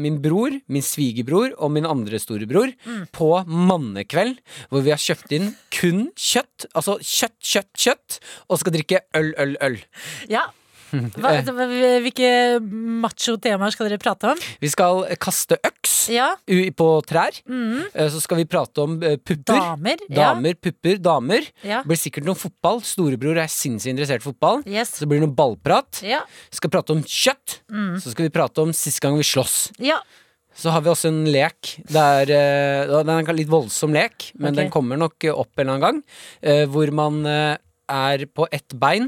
[0.00, 3.06] min bror, min svigerbror og min andre storebror Mm.
[3.12, 4.38] på mannekveld,
[4.70, 6.66] hvor vi har kjøpt inn kun kjøtt.
[6.74, 8.18] Altså kjøtt, kjøtt, kjøtt,
[8.48, 9.78] og skal drikke øl, øl, øl.
[10.28, 10.46] Ja.
[10.92, 11.32] Hva,
[12.02, 12.28] hvilke
[13.02, 14.42] macho temaer skal dere prate om?
[14.62, 16.30] Vi skal kaste øks Ja.
[16.48, 17.36] på trær.
[17.48, 17.88] Mm.
[18.12, 19.58] Så skal vi prate om eh, pupper.
[19.58, 20.04] Damer.
[20.08, 20.54] Damer.
[20.54, 20.60] Ja.
[20.68, 21.48] Pupper, damer.
[21.62, 21.82] Ja.
[21.82, 22.80] Det blir sikkert noe fotball.
[22.86, 24.62] Storebror er sinnssykt interessert i fotball.
[24.66, 24.94] Yes.
[24.96, 26.00] Så det blir noe ballprat.
[26.06, 26.22] Ja.
[26.54, 27.60] Skal prate om kjøtt.
[27.68, 27.98] Mm.
[28.00, 29.58] Så skal vi prate om sist gang vi slåss.
[29.82, 30.00] ja.
[30.58, 31.76] Så har vi også en lek.
[31.86, 34.64] Det er, eh, den er en litt voldsom lek, men okay.
[34.64, 36.00] den kommer nok eh, opp en eller annen gang.
[36.42, 37.56] eh, Hvor man eh,
[37.88, 39.06] er på ett bein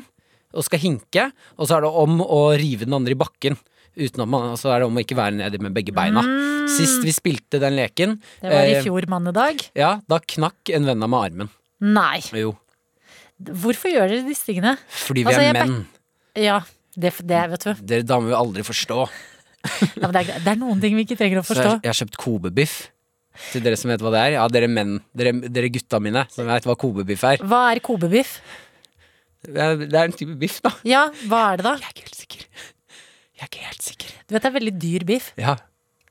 [0.54, 1.28] og skal hinke,
[1.58, 3.58] og så er det om å rive den andre i bakken.
[4.00, 6.22] Utenom, at så er det om å ikke være nedi med begge beina.
[6.70, 8.42] Sist vi spilte den leken, Mm.
[8.44, 9.64] Det var i eh, fjor mannedag.
[9.74, 11.50] ja, da knakk en venn av meg armen.
[11.80, 12.20] Nei.
[12.38, 12.54] Jo,
[13.40, 14.76] Hvorfor gjør dere disse tingene?
[14.92, 15.86] fordi vi Altså, er menn.
[16.36, 16.58] Ja,
[16.94, 17.74] det, det vet du.
[17.88, 18.98] Dere damer vil aldri forstå.
[19.96, 21.70] Ja, det, er, det er noen ting vi ikke trenger å forstå.
[21.78, 22.74] jeg, jeg har kjøpt Kobe-biff.
[23.52, 24.32] Til dere som vet hva det er.
[24.36, 24.98] Ja, dere menn.
[25.16, 27.40] Dere, dere gutta mine som vet hva Kobe-biff er.
[27.48, 28.38] Hva er kobebiff?
[29.46, 30.70] Det er, det er en type biff, da.
[30.84, 31.72] Ja, hva er det da?
[31.80, 32.46] Jeg er ikke helt sikker.
[33.40, 34.10] Jeg er ikke helt sikker.
[34.28, 35.30] Du vet det er veldig dyr biff.
[35.40, 35.54] Ja,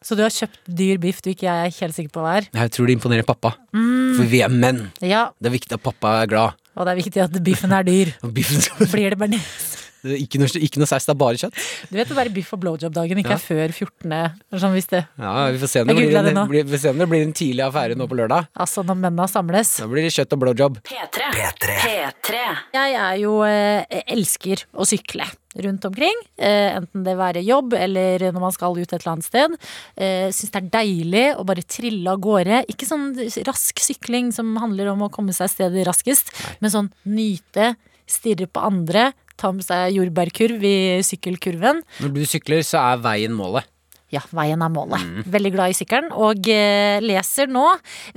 [0.02, 2.46] Så du har kjøpt dyr biff du ikke er helt sikker på hva er.
[2.56, 3.52] jeg tror det imponerer pappa.
[3.76, 4.16] Mm.
[4.18, 4.86] For vi er menn.
[5.04, 6.56] Ja, Det er viktig at pappa er glad.
[6.76, 8.14] og det er viktig at biffen er dyr.
[8.40, 9.69] Biffen skal Blir det bearnés?
[10.04, 11.58] Det ikke, noe, ikke noe saus, det er bare kjøtt.
[11.92, 13.36] Du vet det der biff og blowjob-dagen ikke Ja.
[13.36, 14.60] er før 14.
[14.62, 16.90] Sånn hvis det Ja, Vi får se om det, blir en, blir, vi får se
[16.94, 18.48] om det blir en tidlig affære nå på lørdag.
[18.56, 19.78] Altså når mennene samles.
[19.82, 20.80] Da blir det kjøtt og blowjob.
[20.88, 21.30] P3.
[21.36, 21.78] P3.
[21.84, 22.40] P3.
[22.74, 25.28] Jeg er jo eh, elsker å sykle
[25.60, 26.16] rundt omkring.
[26.38, 29.56] Eh, enten det være jobb eller når man skal ut et eller annet sted.
[29.98, 32.64] Eh, Syns det er deilig å bare trille av gårde.
[32.72, 33.12] Ikke sånn
[33.50, 36.32] rask sykling som handler om å komme seg stedet raskest,
[36.62, 37.74] men sånn nyte,
[38.10, 41.84] stirre på andre, ta med seg jordbærkurv i sykkelkurven.
[42.04, 43.68] Når du sykler, så er veien målet.
[44.10, 45.04] Ja, veien er målet.
[45.30, 46.10] Veldig glad i sykkelen.
[46.18, 47.66] Og eh, leser nå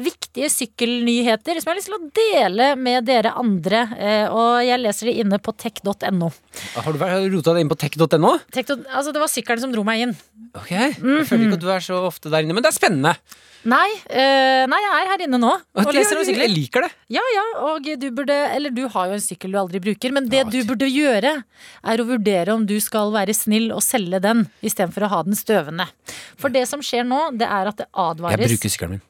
[0.01, 3.83] viktige sykkelnyheter som jeg har lyst til å dele med dere andre.
[3.99, 6.31] Eh, og jeg leser det inne på tech.no.
[6.79, 7.05] Har du
[7.37, 8.33] rota deg inn på tech.no?
[8.57, 8.73] Tech.
[8.73, 10.17] Altså, det var sykkelen som dro meg inn.
[10.57, 10.97] Ok, Jeg
[11.29, 13.13] føler ikke at du er så ofte der inne, men det er spennende.
[13.69, 16.83] Nei, øh, nei, jeg er her inne nå og Ok, leser om jeg, jeg liker
[16.83, 16.91] det.
[17.15, 20.27] Ja, ja, og du burde Eller du har jo en sykkel du aldri bruker, men
[20.33, 21.33] det du burde gjøre,
[21.93, 25.39] er å vurdere om du skal være snill og selge den istedenfor å ha den
[25.39, 25.87] støvende.
[26.41, 29.05] For det som skjer nå, det er at det advares Jeg bruker sykkelen min.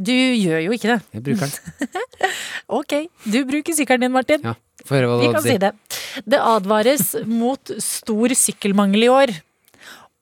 [0.00, 1.00] Du gjør jo ikke det.
[1.18, 2.04] Jeg bruker den.
[2.80, 2.94] Ok,
[3.26, 4.44] du bruker sykkelen din, Martin.
[4.46, 4.54] Ja,
[4.86, 6.22] Få høre hva Vi du kan hadde å si det.
[6.30, 9.32] Det advares mot stor sykkelmangel i år.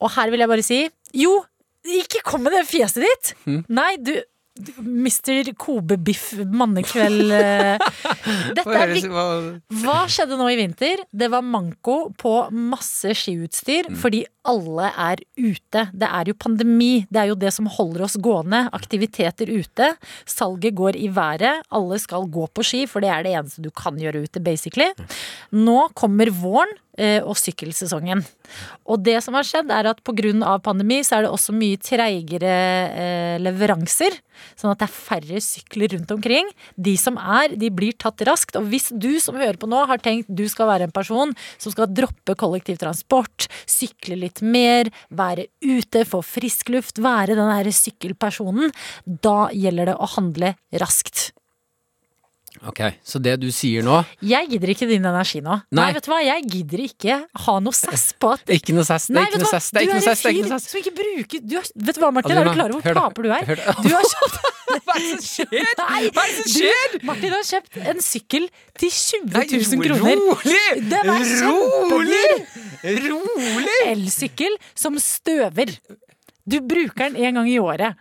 [0.01, 0.79] Og her vil jeg bare si
[1.21, 1.37] jo,
[2.01, 3.33] ikke kom med det fjeset ditt!
[3.45, 3.63] Mm.
[3.69, 4.15] Nei, du
[4.83, 5.53] mister Mr.
[5.55, 7.77] Kobe-biff mannekveld eh.
[8.57, 8.89] Dette er
[9.79, 11.05] hva- skjedde nå i vinter?
[11.15, 13.95] Det var manko på masse skiutstyr Mm.
[14.01, 15.85] fordi alle er ute.
[15.93, 17.05] Det er jo pandemi.
[17.07, 18.65] Det er jo det som holder oss gående.
[18.75, 19.93] Aktiviteter ute.
[20.27, 21.61] Salget går i været.
[21.71, 24.89] Alle skal gå på ski, for det er det eneste du kan gjøre ute, basically.
[25.55, 26.73] Nå kommer våren
[27.23, 28.23] og sykkelsesongen.
[28.89, 30.57] Og det som har skjedd, er at pga.
[30.63, 32.55] pandemi så er det også mye treigere
[32.89, 34.17] eh, leveranser.
[34.59, 36.49] Sånn at det er færre sykler rundt omkring.
[36.75, 38.57] De som er, de blir tatt raskt.
[38.59, 41.73] Og hvis du som hører på nå har tenkt du skal være en person som
[41.73, 48.73] skal droppe kollektivtransport, sykle litt mer, være ute, få frisk luft, være den derre sykkelpersonen,
[49.05, 51.29] da gjelder det å handle raskt.
[52.67, 55.53] Ok, Så det du sier nå Jeg gidder ikke din energi nå.
[55.71, 55.93] Nei, Nei.
[55.95, 57.15] vet du hva, jeg gidder ikke
[57.45, 59.05] ha noe sass på at Ikke noe sass.
[59.07, 59.69] Det er ikke noe sass.
[59.71, 60.21] Det er ikke noe en sass.
[60.21, 62.35] Det er ikke fyr som ikke bruker du har, Vet du hva, Martin?
[62.41, 63.47] Er du klar over hvor taper du er?
[63.47, 63.63] Hør.
[63.79, 64.37] Du har kjøpt
[64.89, 65.71] Hva er det som skjer?
[65.79, 66.97] Hva er det som du- skjer?
[67.09, 68.49] Martin har kjøpt en sykkel
[68.83, 70.19] til 20 000 ro- kroner.
[70.19, 70.65] Rolig!
[71.47, 72.27] Rolig!
[73.09, 73.79] Rolig!
[73.87, 75.71] Elsykkel som støver.
[76.49, 77.95] Du bruker den en gang i året.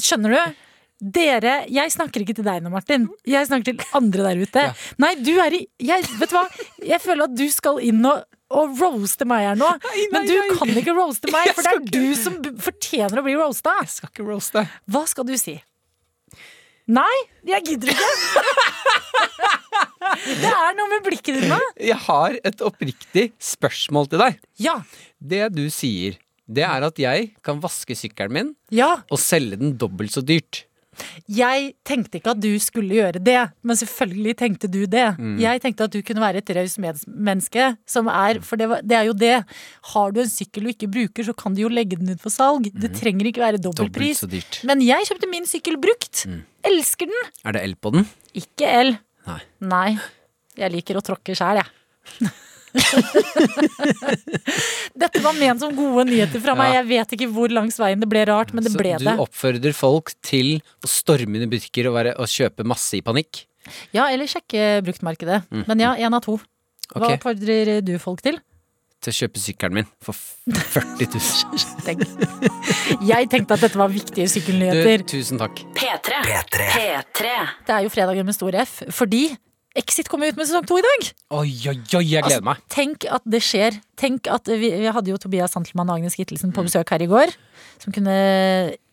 [0.00, 0.60] Skjønner du?
[1.02, 3.08] Dere, jeg snakker ikke til deg nå, Martin.
[3.26, 4.62] Jeg snakker til andre der ute.
[5.02, 6.44] Nei, du er i jeg, Vet du hva?
[6.86, 8.22] Jeg føler at du skal inn og,
[8.54, 9.72] og roaste meg her nå.
[10.14, 13.74] Men du kan ikke roaste meg, for det er du som fortjener å bli roasta.
[13.82, 14.64] Jeg skal ikke roaste.
[14.94, 15.56] Hva skal du si?
[16.92, 17.12] Nei,
[17.50, 18.08] jeg gidder ikke.
[20.22, 21.58] Det er noe med blikket ditt nå.
[21.82, 24.38] Jeg har et oppriktig spørsmål til deg.
[24.62, 24.78] Ja.
[25.18, 28.96] Det du sier, det er at jeg kan vaske sykkelen min Ja.
[29.10, 30.64] og selge den dobbelt så dyrt.
[31.32, 35.06] Jeg tenkte ikke at du skulle gjøre det, men selvfølgelig tenkte du det.
[35.42, 38.96] Jeg tenkte at du kunne være et raust medmenneske, som er For det, var, det
[38.98, 39.34] er jo det.
[39.92, 42.32] Har du en sykkel du ikke bruker, så kan du jo legge den ut for
[42.34, 42.68] salg.
[42.74, 44.62] Det trenger ikke være Dobbelt dobbeltpris.
[44.68, 46.26] Men jeg kjøpte min sykkel brukt.
[46.66, 47.30] Elsker den.
[47.46, 48.06] Er det el på den?
[48.38, 48.96] Ikke el.
[49.28, 49.40] Nei.
[49.72, 49.90] Nei.
[50.58, 52.32] Jeg liker å tråkke sjæl, jeg.
[55.02, 56.74] Dette var ment som gode nyheter fra meg.
[56.78, 59.16] Jeg vet ikke hvor langs veien det ble rart, men det Så ble du det.
[59.22, 63.44] oppfordrer folk til å storme inn i butikker og, være, og kjøpe masse i panikk?
[63.94, 65.44] Ja, eller sjekke bruktmarkedet.
[65.68, 66.38] Men ja, én av to.
[66.92, 67.20] Hva okay.
[67.20, 68.40] oppfordrer du folk til?
[69.02, 71.62] Til å kjøpe sykkelen min for 40 000.
[71.86, 72.04] Tenk.
[73.08, 75.02] Jeg tenkte at dette var viktige Du, sykkelnyheter.
[75.10, 75.64] tusen takk.
[75.74, 76.20] P3.
[76.28, 76.68] P3.
[76.76, 77.32] P3.
[77.66, 79.24] Det er jo fredagen med stor F, fordi
[79.74, 81.06] Exit kommer ut med sesong to i dag.
[81.38, 82.60] Oi, oi, oi, jeg gleder meg.
[82.72, 83.78] Tenk at det skjer.
[83.96, 86.56] Tenk at Vi, vi hadde jo Tobias Santelmann og Agnes Gittelsen Mm.
[86.58, 87.32] på besøk her i går.
[87.80, 88.12] Som kunne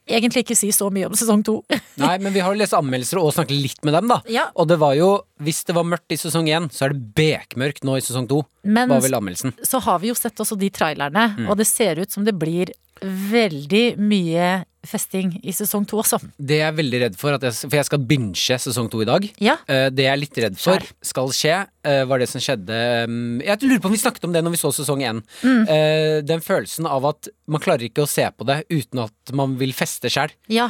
[0.10, 1.58] egentlig ikke si så mye om sesong to.
[2.02, 4.22] Nei, men vi har jo lest anmeldelser og snakket litt med dem, da.
[4.32, 4.48] Ja.
[4.56, 5.10] Og det var jo,
[5.44, 8.40] hvis det var mørkt i sesong én, så er det bekmørkt nå i sesong to.
[8.64, 9.54] Men Var vel anmeldelsen.
[9.62, 11.50] så har vi jo sett også de trailerne, Mm.
[11.50, 12.72] og det ser ut som det blir
[13.04, 14.50] veldig mye
[14.88, 16.18] festing i sesong to også.
[16.40, 19.08] Det jeg er veldig redd for, at jeg, for jeg skal binche sesong to i
[19.10, 19.26] dag.
[19.44, 19.58] Ja.
[19.68, 22.78] Eh, Det jeg er litt redd for skal skje, eh, var det som skjedde
[23.10, 25.20] um, Jeg lurer på om vi snakket om det når vi så sesong én.
[25.44, 25.64] Mm.
[25.68, 29.58] Eh, Den følelsen av at man klarer ikke å se på det uten at man
[29.60, 30.32] vil feste sjæl.
[30.48, 30.70] Ja.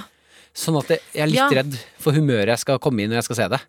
[0.57, 1.49] Sånn at jeg er litt Ja.
[1.61, 3.61] redd for humøret jeg skal komme i når jeg skal se det.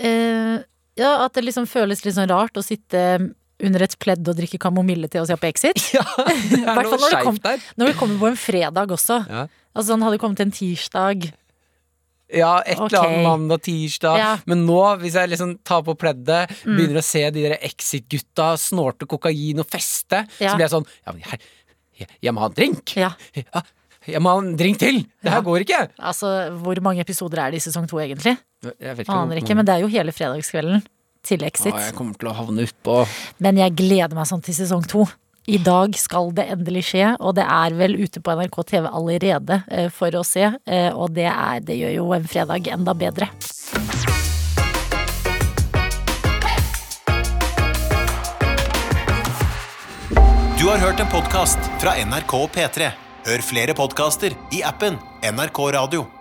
[0.00, 0.64] Uh,
[0.98, 4.58] ja, at det liksom føles litt sånn rart å sitte under et pledd og drikke
[4.62, 5.80] kamomille til å se på Exit.
[5.96, 7.58] Ja, det er noe når det kom- der.
[7.80, 9.20] Når det kommer på en fredag også.
[9.28, 9.46] Ja.
[9.74, 11.28] Altså sånn hadde kommet en tirsdag.
[12.28, 14.18] Ja, et eller annet mandag, tirsdag.
[14.20, 14.32] Ja.
[14.50, 16.76] Men nå, hvis jeg liksom tar på pleddet, Mm.
[16.76, 20.50] begynner å se de der Exit-gutta snorte kokain og feste, Ja.
[20.52, 21.38] så blir jeg sånn ja, men her,
[21.98, 22.94] jeg, jeg må ha en drink!
[23.00, 23.10] Ja.
[24.08, 25.00] Jeg må ha en drink til!
[25.24, 25.80] Det her går ikke!
[25.98, 26.28] Altså,
[26.62, 28.36] hvor mange episoder er det i sesong to, egentlig?
[28.78, 30.84] Jeg vet Aner ikke, men det er jo hele fredagskvelden
[31.26, 31.72] til Exit.
[31.74, 33.00] Å, jeg kommer til å havne utpå
[33.44, 35.06] Men jeg gleder meg sånn til sesong to.
[35.48, 39.62] I dag skal det endelig skje, og det er vel ute på NRK TV allerede
[39.72, 40.44] eh, for å se.
[40.68, 43.30] eh, Og det, er, det gjør jo en fredag enda bedre.
[50.58, 52.90] Du har hørt en podkast fra NRK P3.
[53.28, 56.17] Hør flere podkaster i appen NRK Radio.